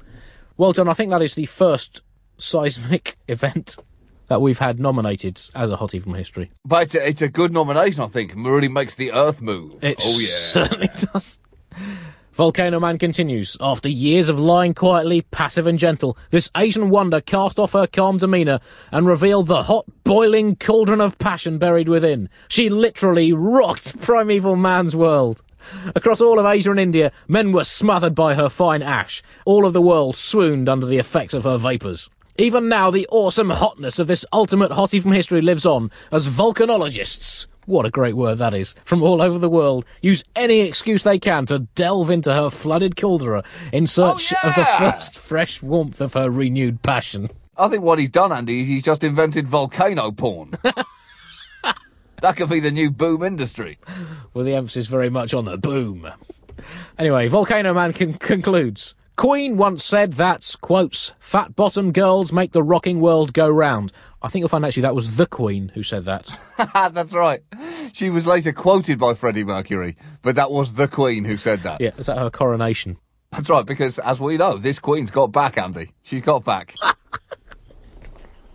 Well, 0.58 0.72
done, 0.72 0.86
I 0.86 0.92
think 0.92 1.10
that 1.12 1.22
is 1.22 1.34
the 1.34 1.46
first 1.46 2.02
seismic 2.36 3.16
event 3.28 3.76
that 4.28 4.42
we've 4.42 4.58
had 4.58 4.78
nominated 4.78 5.40
as 5.54 5.70
a 5.70 5.78
hottie 5.78 6.02
from 6.02 6.14
history. 6.14 6.50
But 6.66 6.94
it's 6.94 7.22
a, 7.22 7.28
good 7.28 7.54
nomination, 7.54 8.02
I 8.02 8.06
think. 8.06 8.32
It 8.32 8.36
really 8.36 8.68
makes 8.68 8.96
the 8.96 9.12
earth 9.12 9.40
move. 9.40 9.82
It 9.82 9.98
oh, 9.98 10.18
yeah. 10.20 10.26
certainly 10.28 10.90
does. 11.12 11.40
Volcano 12.32 12.78
Man 12.78 12.96
continues. 12.96 13.56
After 13.60 13.88
years 13.88 14.28
of 14.28 14.38
lying 14.38 14.72
quietly, 14.72 15.22
passive 15.22 15.66
and 15.66 15.78
gentle, 15.78 16.16
this 16.30 16.48
Asian 16.56 16.88
wonder 16.88 17.20
cast 17.20 17.58
off 17.58 17.72
her 17.72 17.86
calm 17.86 18.18
demeanour 18.18 18.60
and 18.92 19.06
revealed 19.06 19.48
the 19.48 19.64
hot, 19.64 19.84
boiling 20.04 20.54
cauldron 20.56 21.00
of 21.00 21.18
passion 21.18 21.58
buried 21.58 21.88
within. 21.88 22.28
She 22.48 22.68
literally 22.68 23.32
rocked 23.32 24.00
Primeval 24.02 24.56
Man's 24.56 24.94
world. 24.94 25.42
Across 25.94 26.20
all 26.20 26.38
of 26.38 26.46
Asia 26.46 26.70
and 26.70 26.80
India, 26.80 27.12
men 27.28 27.52
were 27.52 27.64
smothered 27.64 28.14
by 28.14 28.34
her 28.34 28.48
fine 28.48 28.82
ash. 28.82 29.22
All 29.44 29.66
of 29.66 29.72
the 29.72 29.82
world 29.82 30.16
swooned 30.16 30.68
under 30.68 30.86
the 30.86 30.98
effects 30.98 31.34
of 31.34 31.44
her 31.44 31.58
vapours. 31.58 32.08
Even 32.38 32.68
now, 32.68 32.90
the 32.90 33.08
awesome 33.10 33.50
hotness 33.50 33.98
of 33.98 34.06
this 34.06 34.24
ultimate 34.32 34.70
hottie 34.70 35.02
from 35.02 35.12
history 35.12 35.42
lives 35.42 35.66
on 35.66 35.90
as 36.10 36.28
volcanologists. 36.28 37.46
What 37.70 37.86
a 37.86 37.90
great 37.90 38.16
word 38.16 38.38
that 38.38 38.52
is. 38.52 38.74
From 38.84 39.00
all 39.00 39.22
over 39.22 39.38
the 39.38 39.48
world, 39.48 39.84
use 40.02 40.24
any 40.34 40.58
excuse 40.58 41.04
they 41.04 41.20
can 41.20 41.46
to 41.46 41.60
delve 41.76 42.10
into 42.10 42.32
her 42.34 42.50
flooded 42.50 42.96
caldera 42.96 43.44
in 43.72 43.86
search 43.86 44.32
Oh, 44.42 44.48
of 44.48 44.56
the 44.56 44.64
first 44.64 45.16
fresh 45.16 45.62
warmth 45.62 46.00
of 46.00 46.14
her 46.14 46.30
renewed 46.32 46.82
passion. 46.82 47.30
I 47.56 47.68
think 47.68 47.84
what 47.84 48.00
he's 48.00 48.10
done, 48.10 48.32
Andy, 48.32 48.62
is 48.62 48.66
he's 48.66 48.82
just 48.82 49.04
invented 49.04 49.46
volcano 49.46 50.10
porn. 50.10 50.50
that 52.22 52.36
could 52.36 52.48
be 52.48 52.58
the 52.58 52.72
new 52.72 52.90
boom 52.90 53.22
industry. 53.22 53.78
with 54.34 54.46
the 54.46 54.54
emphasis 54.54 54.88
very 54.88 55.08
much 55.08 55.32
on 55.32 55.44
the 55.44 55.56
boom. 55.56 56.10
Anyway, 56.98 57.28
Volcano 57.28 57.72
Man 57.72 57.92
con- 57.92 58.14
concludes. 58.14 58.96
Queen 59.14 59.56
once 59.56 59.84
said 59.84 60.14
that, 60.14 60.56
quotes, 60.60 61.12
fat 61.20 61.54
bottom 61.54 61.92
girls 61.92 62.32
make 62.32 62.50
the 62.52 62.62
rocking 62.62 63.00
world 63.00 63.32
go 63.32 63.48
round. 63.48 63.92
I 64.22 64.28
think 64.28 64.42
you'll 64.42 64.48
find 64.50 64.64
actually 64.66 64.82
that 64.82 64.94
was 64.94 65.16
the 65.16 65.26
Queen 65.26 65.70
who 65.74 65.82
said 65.82 66.04
that. 66.04 66.38
That's 66.92 67.12
right. 67.14 67.42
She 67.92 68.10
was 68.10 68.26
later 68.26 68.52
quoted 68.52 68.98
by 68.98 69.14
Freddie 69.14 69.44
Mercury, 69.44 69.96
but 70.22 70.34
that 70.36 70.50
was 70.50 70.74
the 70.74 70.88
Queen 70.88 71.24
who 71.24 71.36
said 71.38 71.62
that. 71.62 71.80
Yeah, 71.80 71.90
is 71.96 72.06
that 72.06 72.18
her 72.18 72.30
coronation? 72.30 72.98
That's 73.32 73.48
right, 73.48 73.64
because 73.64 73.98
as 74.00 74.20
we 74.20 74.36
know, 74.36 74.58
this 74.58 74.78
Queen's 74.78 75.10
got 75.10 75.28
back, 75.32 75.56
Andy. 75.56 75.92
She's 76.02 76.22
got 76.22 76.44
back. 76.44 76.74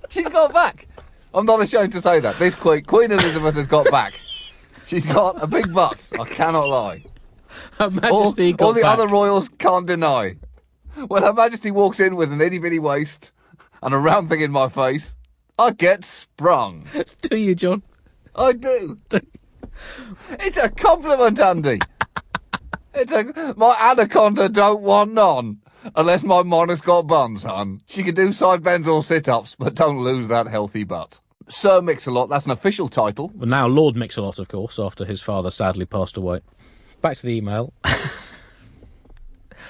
She's 0.10 0.30
got 0.30 0.54
back. 0.54 0.88
I'm 1.34 1.46
not 1.46 1.62
ashamed 1.62 1.94
to 1.94 2.02
say 2.02 2.20
that. 2.20 2.38
This 2.38 2.56
Queen, 2.56 2.84
Queen 2.84 3.12
Elizabeth 3.12 3.56
has 3.56 3.68
got 3.68 3.90
back. 3.92 4.14
She's 4.86 5.06
got 5.06 5.42
a 5.42 5.48
big 5.48 5.74
butt. 5.74 6.10
I 6.20 6.26
cannot 6.26 6.68
lie. 6.68 7.04
Her 7.80 7.86
All, 7.86 7.90
Majesty 7.90 8.54
got 8.54 8.66
all 8.66 8.74
the 8.74 8.82
back. 8.82 8.94
other 8.94 9.08
royals 9.08 9.50
can't 9.50 9.88
deny. 9.88 10.36
When 11.08 11.24
Her 11.24 11.34
Majesty 11.34 11.72
walks 11.72 12.00
in 12.00 12.16
with 12.16 12.32
an 12.32 12.40
itty 12.40 12.60
bitty 12.60 12.80
waist 12.80 13.32
and 13.82 13.94
a 13.94 13.98
round 13.98 14.30
thing 14.30 14.42
in 14.42 14.52
my 14.52 14.70
face, 14.70 15.16
I 15.58 15.72
get 15.72 16.04
sprung. 16.04 16.86
Do 17.22 17.38
you, 17.38 17.56
John? 17.56 17.84
I 18.36 18.52
do. 18.52 19.00
It's 20.32 20.58
a 20.58 20.70
compliment, 20.70 21.40
Andy. 21.40 21.80
It's 22.94 23.12
a 23.12 23.54
my 23.56 23.76
anaconda 23.80 24.50
don't 24.50 24.82
want 24.82 25.14
none. 25.14 25.62
Unless 25.96 26.24
my 26.24 26.44
monarch's 26.44 26.82
got 26.82 27.04
buns, 27.04 27.44
hun. 27.44 27.82
She 27.86 28.04
can 28.04 28.16
do 28.16 28.34
side 28.34 28.64
bends 28.64 28.88
or 28.88 29.04
sit 29.04 29.30
ups, 29.30 29.56
but 29.58 29.76
don't 29.76 30.04
lose 30.04 30.28
that 30.28 30.48
healthy 30.48 30.84
butt. 30.84 31.20
Sir 31.48 31.82
Mix-a-Lot, 31.82 32.28
that's 32.28 32.46
an 32.46 32.52
official 32.52 32.88
title. 32.88 33.32
Well, 33.36 33.48
now 33.48 33.68
Lord 33.68 33.96
Mix-a-Lot, 33.96 34.40
of 34.40 34.48
course, 34.48 34.80
after 34.80 35.06
his 35.06 35.22
father 35.22 35.52
sadly 35.52 35.86
passed 35.86 36.18
away. 36.18 36.42
Back 37.02 37.18
to 37.18 37.28
the 37.28 37.36
email. 37.36 37.72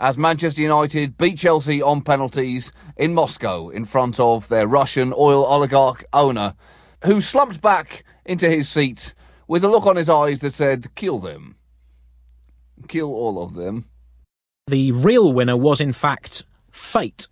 as 0.00 0.18
Manchester 0.18 0.62
United 0.62 1.16
beat 1.16 1.38
Chelsea 1.38 1.80
on 1.80 2.02
penalties 2.02 2.72
in 2.96 3.14
Moscow 3.14 3.68
in 3.68 3.84
front 3.84 4.18
of 4.18 4.48
their 4.48 4.66
Russian 4.66 5.14
oil 5.16 5.44
oligarch 5.44 6.04
owner, 6.12 6.54
who 7.04 7.20
slumped 7.20 7.60
back 7.60 8.04
into 8.24 8.48
his 8.48 8.68
seat 8.68 9.14
with 9.46 9.64
a 9.64 9.68
look 9.68 9.86
on 9.86 9.96
his 9.96 10.08
eyes 10.08 10.40
that 10.40 10.54
said, 10.54 10.94
Kill 10.94 11.18
them. 11.18 11.56
Kill 12.88 13.12
all 13.12 13.42
of 13.42 13.54
them. 13.54 13.86
The 14.66 14.92
real 14.92 15.32
winner 15.32 15.56
was, 15.56 15.80
in 15.80 15.92
fact, 15.92 16.44
Fate. 16.70 17.28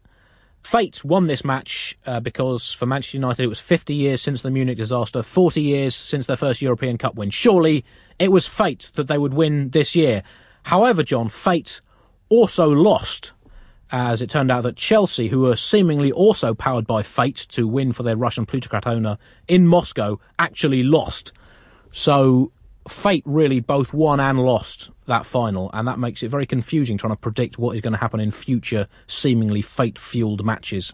Fate 0.63 1.05
won 1.05 1.25
this 1.25 1.45
match 1.45 1.99
uh, 2.07 2.21
because 2.21 2.73
for 2.73 2.87
Manchester 2.87 3.17
United 3.17 3.43
it 3.43 3.49
was 3.49 3.59
50 3.59 3.95
years 3.95 4.23
since 4.23 4.43
the 4.43 4.51
Munich 4.51 4.77
disaster, 4.77 5.23
40 5.23 5.61
years 5.61 5.97
since 5.97 6.27
their 6.27 6.37
first 6.37 6.63
European 6.63 6.97
Cup 6.97 7.17
win. 7.17 7.31
Surely 7.31 7.85
it 8.21 8.31
was 8.31 8.47
fate 8.47 8.93
that 8.95 9.09
they 9.09 9.19
would 9.19 9.35
win 9.35 9.71
this 9.71 9.97
year. 9.97 10.23
However, 10.65 11.03
John, 11.03 11.29
fate 11.29 11.81
also 12.29 12.69
lost, 12.69 13.33
as 13.91 14.23
it 14.23 14.31
turned 14.31 14.53
out 14.53 14.63
that 14.63 14.77
Chelsea, 14.77 15.29
who 15.29 15.41
were 15.41 15.57
seemingly 15.57 16.13
also 16.13 16.55
powered 16.55 16.87
by 16.87 17.03
fate 17.03 17.47
to 17.51 17.67
win 17.67 17.93
for 17.93 18.05
their 18.05 18.17
Russian 18.17 18.47
plutocrat 18.47 18.87
owner 18.87 19.19
in 19.49 19.67
Moscow, 19.67 20.21
actually 20.39 20.85
lost. 20.85 21.33
So 21.93 22.51
fate 22.89 23.23
really 23.25 23.61
both 23.61 23.95
won 23.95 24.19
and 24.19 24.41
lost 24.41 24.91
that 25.07 25.27
final, 25.27 25.71
and 25.73 25.87
that 25.87 25.99
makes 25.99 26.23
it 26.23 26.29
very 26.29 26.47
confusing 26.47 26.99
trying 26.99 27.13
to 27.13 27.17
predict 27.17 27.59
what 27.59 27.75
is 27.75 27.81
going 27.81 27.93
to 27.93 27.99
happen 27.99 28.21
in 28.21 28.31
future 28.31 28.89
seemingly 29.07 29.63
fate 29.63 29.99
fueled 29.99 30.45
matches. 30.45 30.93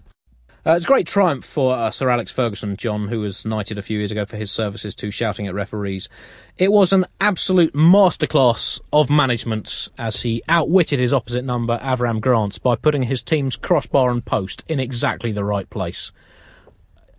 Uh, 0.66 0.72
it's 0.72 0.84
a 0.84 0.88
great 0.88 1.06
triumph 1.06 1.46
for 1.46 1.74
uh, 1.74 1.90
Sir 1.90 2.10
Alex 2.10 2.30
Ferguson, 2.30 2.76
John, 2.76 3.08
who 3.08 3.20
was 3.20 3.46
knighted 3.46 3.78
a 3.78 3.82
few 3.82 3.96
years 3.96 4.12
ago 4.12 4.26
for 4.26 4.36
his 4.36 4.50
services 4.50 4.94
to 4.96 5.10
shouting 5.10 5.46
at 5.46 5.54
referees. 5.54 6.10
It 6.58 6.72
was 6.72 6.92
an 6.92 7.06
absolute 7.20 7.72
masterclass 7.72 8.78
of 8.92 9.08
management 9.08 9.88
as 9.96 10.22
he 10.22 10.42
outwitted 10.46 10.98
his 10.98 11.14
opposite 11.14 11.44
number, 11.44 11.78
Avram 11.78 12.20
Grant, 12.20 12.62
by 12.62 12.76
putting 12.76 13.04
his 13.04 13.22
team's 13.22 13.56
crossbar 13.56 14.10
and 14.10 14.22
post 14.22 14.62
in 14.68 14.78
exactly 14.78 15.32
the 15.32 15.44
right 15.44 15.70
place. 15.70 16.12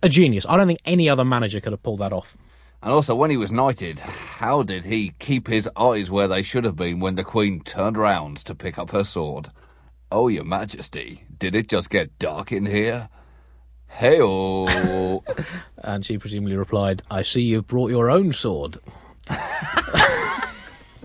A 0.00 0.08
genius. 0.08 0.46
I 0.48 0.56
don't 0.56 0.68
think 0.68 0.80
any 0.84 1.08
other 1.08 1.24
manager 1.24 1.60
could 1.60 1.72
have 1.72 1.82
pulled 1.82 2.00
that 2.00 2.12
off. 2.12 2.36
And 2.82 2.92
also, 2.92 3.14
when 3.14 3.30
he 3.30 3.36
was 3.36 3.52
knighted, 3.52 3.98
how 4.00 4.62
did 4.62 4.86
he 4.86 5.12
keep 5.18 5.48
his 5.48 5.68
eyes 5.76 6.10
where 6.10 6.28
they 6.28 6.42
should 6.42 6.64
have 6.64 6.76
been 6.76 6.98
when 6.98 7.14
the 7.14 7.24
Queen 7.24 7.60
turned 7.60 7.98
round 7.98 8.38
to 8.38 8.54
pick 8.54 8.78
up 8.78 8.90
her 8.92 9.04
sword? 9.04 9.50
Oh, 10.10 10.28
Your 10.28 10.44
Majesty, 10.44 11.24
did 11.38 11.54
it 11.54 11.68
just 11.68 11.90
get 11.90 12.18
dark 12.18 12.52
in 12.52 12.66
here? 12.66 13.10
Hey. 13.88 14.20
And 15.82 16.04
she 16.04 16.18
presumably 16.18 16.56
replied, 16.56 17.02
I 17.10 17.22
see 17.22 17.40
you've 17.40 17.66
brought 17.66 17.90
your 17.90 18.10
own 18.10 18.32
sword. 18.32 18.78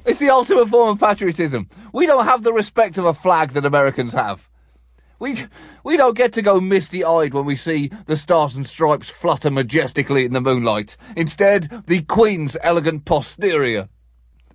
it's 0.05 0.19
the 0.19 0.29
ultimate 0.29 0.67
form 0.67 0.89
of 0.89 0.99
patriotism. 0.99 1.69
We 1.93 2.05
don't 2.05 2.25
have 2.25 2.43
the 2.43 2.53
respect 2.53 2.97
of 2.97 3.05
a 3.05 3.13
flag 3.13 3.51
that 3.51 3.65
Americans 3.65 4.13
have. 4.13 4.49
We, 5.19 5.45
we 5.83 5.95
don't 5.97 6.17
get 6.17 6.33
to 6.33 6.41
go 6.41 6.59
misty 6.59 7.03
eyed 7.03 7.33
when 7.33 7.45
we 7.45 7.55
see 7.55 7.89
the 8.05 8.17
stars 8.17 8.55
and 8.55 8.67
stripes 8.67 9.09
flutter 9.09 9.49
majestically 9.49 10.25
in 10.25 10.33
the 10.33 10.41
moonlight. 10.41 10.97
Instead, 11.15 11.83
the 11.87 12.01
Queen's 12.01 12.57
elegant 12.61 13.05
posterior 13.05 13.87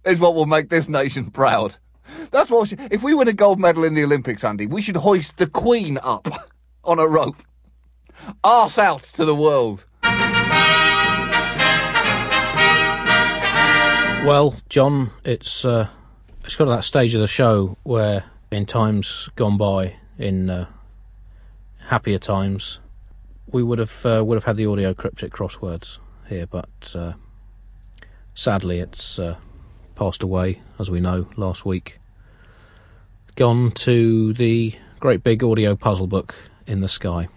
is 0.04 0.18
what 0.18 0.34
will 0.34 0.46
make 0.46 0.68
this 0.68 0.88
nation 0.88 1.30
proud. 1.30 1.76
That's 2.30 2.50
what, 2.50 2.68
should- 2.68 2.92
if 2.92 3.02
we 3.02 3.14
win 3.14 3.28
a 3.28 3.32
gold 3.32 3.58
medal 3.58 3.84
in 3.84 3.94
the 3.94 4.04
Olympics, 4.04 4.44
Andy, 4.44 4.66
we 4.66 4.82
should 4.82 4.96
hoist 4.96 5.38
the 5.38 5.46
Queen 5.48 5.98
up 6.02 6.28
on 6.84 6.98
a 6.98 7.06
rope. 7.06 7.36
Arse 8.44 8.78
out 8.78 9.02
to 9.02 9.24
the 9.24 9.34
world. 9.34 9.86
Well, 14.26 14.54
John, 14.68 15.12
it's 15.24 15.64
uh, 15.64 15.88
it's 16.44 16.54
got 16.54 16.66
to 16.66 16.70
that 16.72 16.84
stage 16.84 17.14
of 17.14 17.22
the 17.22 17.26
show 17.26 17.78
where, 17.84 18.24
in 18.50 18.66
times 18.66 19.30
gone 19.34 19.56
by, 19.56 19.96
in 20.20 20.50
uh, 20.50 20.66
happier 21.86 22.18
times, 22.18 22.80
we 23.46 23.62
would 23.62 23.78
have 23.78 24.06
uh, 24.06 24.22
would 24.24 24.36
have 24.36 24.44
had 24.44 24.56
the 24.56 24.66
audio 24.66 24.94
cryptic 24.94 25.32
crosswords 25.32 25.98
here, 26.28 26.46
but 26.46 26.94
uh, 26.94 27.14
sadly, 28.34 28.78
it's 28.78 29.18
uh, 29.18 29.36
passed 29.96 30.22
away, 30.22 30.60
as 30.78 30.90
we 30.90 31.00
know, 31.00 31.26
last 31.36 31.64
week. 31.64 31.98
Gone 33.34 33.72
to 33.72 34.32
the 34.34 34.74
great 35.00 35.24
big 35.24 35.42
audio 35.42 35.74
puzzle 35.74 36.06
book 36.06 36.34
in 36.66 36.80
the 36.80 36.88
sky. 36.88 37.28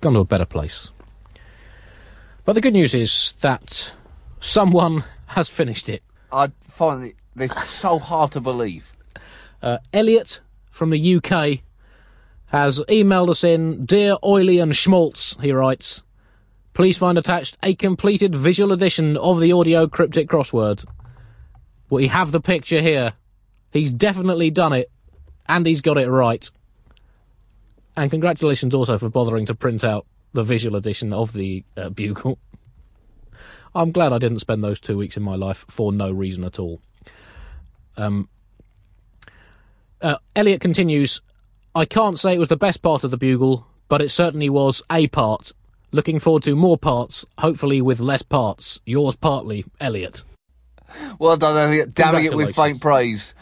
Gone 0.00 0.12
to 0.12 0.20
a 0.20 0.24
better 0.24 0.44
place. 0.44 0.90
But 2.44 2.52
the 2.52 2.60
good 2.60 2.74
news 2.74 2.94
is 2.94 3.34
that 3.40 3.92
someone 4.40 5.04
has 5.28 5.48
finished 5.48 5.88
it. 5.88 6.02
I 6.30 6.52
find 6.62 7.14
this 7.34 7.52
so 7.52 7.98
hard 7.98 8.32
to 8.32 8.40
believe. 8.40 8.92
Uh, 9.62 9.78
Elliot 9.92 10.40
from 10.70 10.90
the 10.90 11.16
UK 11.16 11.62
has 12.46 12.80
emailed 12.88 13.30
us 13.30 13.44
in 13.44 13.84
Dear 13.84 14.16
Oily 14.24 14.58
and 14.58 14.74
Schmaltz, 14.74 15.36
he 15.40 15.52
writes. 15.52 16.02
Please 16.74 16.98
find 16.98 17.18
attached 17.18 17.56
a 17.62 17.74
completed 17.74 18.34
visual 18.34 18.72
edition 18.72 19.16
of 19.16 19.40
the 19.40 19.52
audio 19.52 19.88
cryptic 19.88 20.28
crossword. 20.28 20.84
We 21.90 22.08
have 22.08 22.32
the 22.32 22.40
picture 22.40 22.80
here. 22.80 23.14
He's 23.72 23.92
definitely 23.92 24.50
done 24.50 24.72
it, 24.72 24.90
and 25.48 25.64
he's 25.64 25.80
got 25.80 25.98
it 25.98 26.08
right. 26.08 26.48
And 27.96 28.10
congratulations 28.10 28.74
also 28.74 28.98
for 28.98 29.08
bothering 29.08 29.46
to 29.46 29.54
print 29.54 29.84
out 29.84 30.06
the 30.34 30.42
visual 30.42 30.76
edition 30.76 31.12
of 31.12 31.32
the 31.32 31.64
uh, 31.76 31.88
Bugle. 31.88 32.38
I'm 33.74 33.90
glad 33.90 34.12
I 34.12 34.18
didn't 34.18 34.38
spend 34.40 34.62
those 34.62 34.80
two 34.80 34.96
weeks 34.96 35.16
in 35.16 35.22
my 35.22 35.34
life 35.34 35.64
for 35.68 35.92
no 35.92 36.10
reason 36.10 36.44
at 36.44 36.58
all. 36.58 36.80
Um, 37.96 38.28
uh, 40.00 40.16
Elliot 40.34 40.60
continues 40.60 41.20
I 41.76 41.84
can't 41.84 42.18
say 42.18 42.34
it 42.34 42.38
was 42.38 42.48
the 42.48 42.56
best 42.56 42.80
part 42.80 43.04
of 43.04 43.10
the 43.10 43.18
Bugle, 43.18 43.66
but 43.90 44.00
it 44.00 44.08
certainly 44.10 44.48
was 44.48 44.80
a 44.90 45.08
part. 45.08 45.52
Looking 45.92 46.18
forward 46.18 46.42
to 46.44 46.56
more 46.56 46.78
parts, 46.78 47.26
hopefully 47.36 47.82
with 47.82 48.00
less 48.00 48.22
parts. 48.22 48.80
Yours 48.86 49.14
partly, 49.14 49.66
Elliot. 49.78 50.24
Well 51.18 51.36
done, 51.36 51.58
Elliot. 51.58 51.94
Damning 51.94 52.24
it 52.24 52.34
with 52.34 52.56
faint 52.56 52.80
praise. 52.80 53.34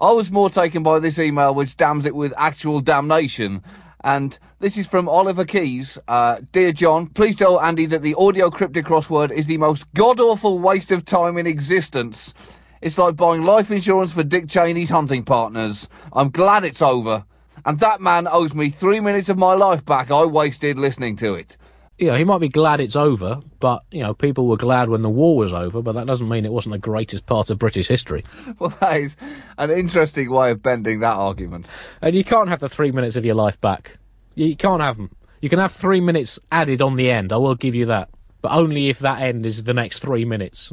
I 0.00 0.12
was 0.12 0.30
more 0.30 0.48
taken 0.48 0.84
by 0.84 1.00
this 1.00 1.18
email, 1.18 1.52
which 1.56 1.76
damns 1.76 2.06
it 2.06 2.14
with 2.14 2.32
actual 2.36 2.78
damnation. 2.78 3.64
And 4.04 4.38
this 4.60 4.78
is 4.78 4.86
from 4.86 5.08
Oliver 5.08 5.44
Keys. 5.44 5.98
Uh, 6.06 6.40
Dear 6.52 6.70
John, 6.70 7.08
please 7.08 7.34
tell 7.34 7.60
Andy 7.60 7.86
that 7.86 8.02
the 8.02 8.14
audio 8.14 8.48
cryptic 8.48 8.84
crossword 8.84 9.32
is 9.32 9.46
the 9.46 9.58
most 9.58 9.92
god 9.92 10.20
awful 10.20 10.60
waste 10.60 10.92
of 10.92 11.04
time 11.04 11.36
in 11.36 11.48
existence. 11.48 12.32
It's 12.80 12.96
like 12.96 13.16
buying 13.16 13.42
life 13.42 13.72
insurance 13.72 14.12
for 14.12 14.22
Dick 14.22 14.46
Cheney's 14.46 14.90
hunting 14.90 15.24
partners. 15.24 15.88
I'm 16.12 16.30
glad 16.30 16.62
it's 16.62 16.80
over. 16.80 17.24
And 17.64 17.78
that 17.80 18.00
man 18.00 18.26
owes 18.30 18.54
me 18.54 18.70
three 18.70 19.00
minutes 19.00 19.28
of 19.28 19.38
my 19.38 19.54
life 19.54 19.84
back 19.84 20.10
I 20.10 20.24
wasted 20.24 20.78
listening 20.78 21.16
to 21.16 21.34
it. 21.34 21.56
Yeah, 21.98 22.16
he 22.16 22.24
might 22.24 22.38
be 22.38 22.48
glad 22.48 22.80
it's 22.80 22.96
over, 22.96 23.42
but, 23.60 23.84
you 23.92 24.02
know, 24.02 24.14
people 24.14 24.48
were 24.48 24.56
glad 24.56 24.88
when 24.88 25.02
the 25.02 25.10
war 25.10 25.36
was 25.36 25.52
over, 25.52 25.82
but 25.82 25.92
that 25.92 26.06
doesn't 26.06 26.28
mean 26.28 26.44
it 26.44 26.52
wasn't 26.52 26.72
the 26.72 26.78
greatest 26.78 27.26
part 27.26 27.50
of 27.50 27.58
British 27.58 27.88
history. 27.88 28.24
Well, 28.58 28.74
that 28.80 29.00
is 29.00 29.16
an 29.58 29.70
interesting 29.70 30.30
way 30.30 30.50
of 30.50 30.62
bending 30.62 31.00
that 31.00 31.16
argument. 31.16 31.68
And 32.00 32.16
you 32.16 32.24
can't 32.24 32.48
have 32.48 32.60
the 32.60 32.68
three 32.68 32.90
minutes 32.90 33.14
of 33.16 33.24
your 33.24 33.34
life 33.34 33.60
back. 33.60 33.98
You 34.34 34.56
can't 34.56 34.82
have 34.82 34.96
them. 34.96 35.10
You 35.40 35.48
can 35.48 35.58
have 35.58 35.72
three 35.72 36.00
minutes 36.00 36.40
added 36.50 36.82
on 36.82 36.96
the 36.96 37.10
end, 37.10 37.32
I 37.32 37.36
will 37.36 37.54
give 37.54 37.74
you 37.74 37.86
that. 37.86 38.08
But 38.40 38.52
only 38.52 38.88
if 38.88 38.98
that 39.00 39.22
end 39.22 39.46
is 39.46 39.62
the 39.62 39.74
next 39.74 40.00
three 40.00 40.24
minutes. 40.24 40.72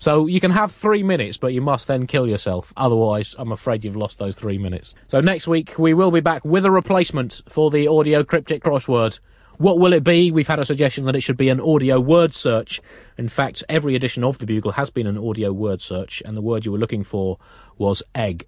So 0.00 0.26
you 0.26 0.40
can 0.40 0.50
have 0.50 0.72
three 0.72 1.02
minutes, 1.02 1.36
but 1.36 1.52
you 1.52 1.60
must 1.60 1.86
then 1.86 2.06
kill 2.06 2.26
yourself. 2.26 2.72
Otherwise, 2.74 3.36
I'm 3.38 3.52
afraid 3.52 3.84
you've 3.84 3.96
lost 3.96 4.18
those 4.18 4.34
three 4.34 4.56
minutes. 4.56 4.94
So 5.08 5.20
next 5.20 5.46
week, 5.46 5.78
we 5.78 5.92
will 5.92 6.10
be 6.10 6.20
back 6.20 6.42
with 6.42 6.64
a 6.64 6.70
replacement 6.70 7.42
for 7.50 7.70
the 7.70 7.86
audio 7.86 8.24
cryptic 8.24 8.64
crossword. 8.64 9.20
What 9.58 9.78
will 9.78 9.92
it 9.92 10.02
be? 10.02 10.32
We've 10.32 10.48
had 10.48 10.58
a 10.58 10.64
suggestion 10.64 11.04
that 11.04 11.16
it 11.16 11.20
should 11.20 11.36
be 11.36 11.50
an 11.50 11.60
audio 11.60 12.00
word 12.00 12.32
search. 12.32 12.80
In 13.18 13.28
fact, 13.28 13.62
every 13.68 13.94
edition 13.94 14.24
of 14.24 14.38
the 14.38 14.46
Bugle 14.46 14.72
has 14.72 14.88
been 14.88 15.06
an 15.06 15.18
audio 15.18 15.52
word 15.52 15.82
search, 15.82 16.22
and 16.24 16.34
the 16.34 16.40
word 16.40 16.64
you 16.64 16.72
were 16.72 16.78
looking 16.78 17.04
for 17.04 17.38
was 17.76 18.02
egg. 18.14 18.46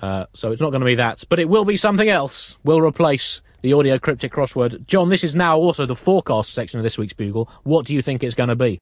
Uh, 0.00 0.26
so 0.34 0.52
it's 0.52 0.62
not 0.62 0.70
going 0.70 0.82
to 0.82 0.86
be 0.86 0.94
that, 0.94 1.24
but 1.28 1.40
it 1.40 1.48
will 1.48 1.64
be 1.64 1.76
something 1.76 2.08
else. 2.08 2.56
We'll 2.62 2.80
replace 2.80 3.42
the 3.62 3.72
audio 3.72 3.98
cryptic 3.98 4.30
crossword. 4.30 4.86
John, 4.86 5.08
this 5.08 5.24
is 5.24 5.34
now 5.34 5.58
also 5.58 5.84
the 5.84 5.96
forecast 5.96 6.54
section 6.54 6.78
of 6.78 6.84
this 6.84 6.96
week's 6.96 7.12
Bugle. 7.12 7.50
What 7.64 7.86
do 7.86 7.92
you 7.92 8.02
think 8.02 8.22
it's 8.22 8.36
going 8.36 8.50
to 8.50 8.54
be? 8.54 8.78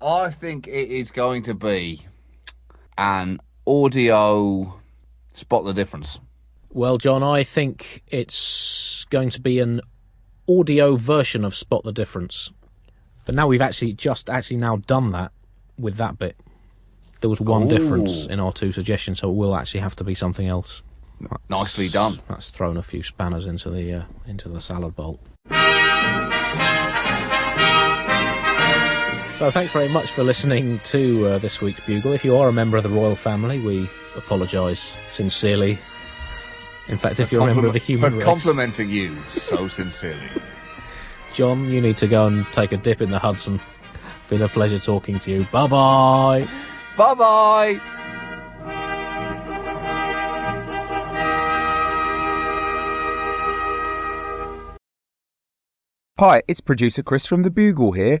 I 0.00 0.30
think 0.30 0.66
it 0.66 0.90
is 0.90 1.10
going 1.10 1.42
to 1.44 1.54
be 1.54 2.06
an 2.98 3.40
audio 3.66 4.80
spot 5.32 5.64
the 5.64 5.74
difference. 5.74 6.20
Well, 6.70 6.98
John, 6.98 7.22
I 7.22 7.42
think 7.42 8.02
it's 8.08 9.06
going 9.08 9.30
to 9.30 9.40
be 9.40 9.60
an 9.60 9.80
audio 10.48 10.96
version 10.96 11.44
of 11.44 11.54
Spot 11.54 11.82
the 11.84 11.92
Difference. 11.92 12.52
But 13.24 13.34
now 13.34 13.46
we've 13.46 13.62
actually 13.62 13.94
just 13.94 14.28
actually 14.28 14.58
now 14.58 14.76
done 14.76 15.12
that 15.12 15.32
with 15.78 15.96
that 15.96 16.18
bit. 16.18 16.36
There 17.20 17.30
was 17.30 17.40
one 17.40 17.64
Ooh. 17.64 17.68
difference 17.68 18.26
in 18.26 18.40
our 18.40 18.52
two 18.52 18.72
suggestions, 18.72 19.20
so 19.20 19.30
it 19.30 19.34
will 19.34 19.56
actually 19.56 19.80
have 19.80 19.96
to 19.96 20.04
be 20.04 20.14
something 20.14 20.46
else. 20.46 20.82
Nicely 21.48 21.88
done. 21.88 22.18
That's 22.28 22.50
thrown 22.50 22.76
a 22.76 22.82
few 22.82 23.02
spanners 23.02 23.46
into 23.46 23.70
the 23.70 23.92
uh, 23.92 24.02
into 24.26 24.48
the 24.48 24.60
salad 24.60 24.94
bowl. 24.94 25.18
So 29.38 29.50
thanks 29.50 29.70
very 29.70 29.88
much 29.88 30.12
for 30.12 30.24
listening 30.24 30.78
to 30.84 31.26
uh, 31.26 31.38
this 31.38 31.60
week's 31.60 31.80
Bugle. 31.80 32.14
If 32.14 32.24
you 32.24 32.38
are 32.38 32.48
a 32.48 32.52
member 32.54 32.78
of 32.78 32.84
the 32.84 32.88
royal 32.88 33.14
family, 33.14 33.58
we 33.58 33.86
apologise 34.16 34.96
sincerely. 35.10 35.78
In 36.88 36.96
fact, 36.96 37.20
if 37.20 37.30
you're 37.30 37.42
a 37.42 37.46
member 37.46 37.66
of 37.66 37.74
the 37.74 37.78
human 37.78 38.12
for 38.12 38.16
race, 38.16 38.24
complimenting 38.24 38.88
you 38.88 39.14
so 39.28 39.68
sincerely. 39.80 40.26
John, 41.34 41.68
you 41.70 41.82
need 41.82 41.98
to 41.98 42.06
go 42.06 42.26
and 42.26 42.46
take 42.46 42.72
a 42.72 42.78
dip 42.78 43.02
in 43.02 43.10
the 43.10 43.18
Hudson. 43.18 43.60
Been 44.30 44.40
a 44.40 44.48
pleasure 44.48 44.78
talking 44.78 45.18
to 45.18 45.30
you. 45.30 45.44
Bye 45.52 45.66
bye. 45.66 46.48
bye 46.96 47.14
bye. 47.14 47.80
Hi, 56.18 56.42
it's 56.48 56.62
producer 56.62 57.02
Chris 57.02 57.26
from 57.26 57.42
The 57.42 57.50
Bugle 57.50 57.92
here. 57.92 58.20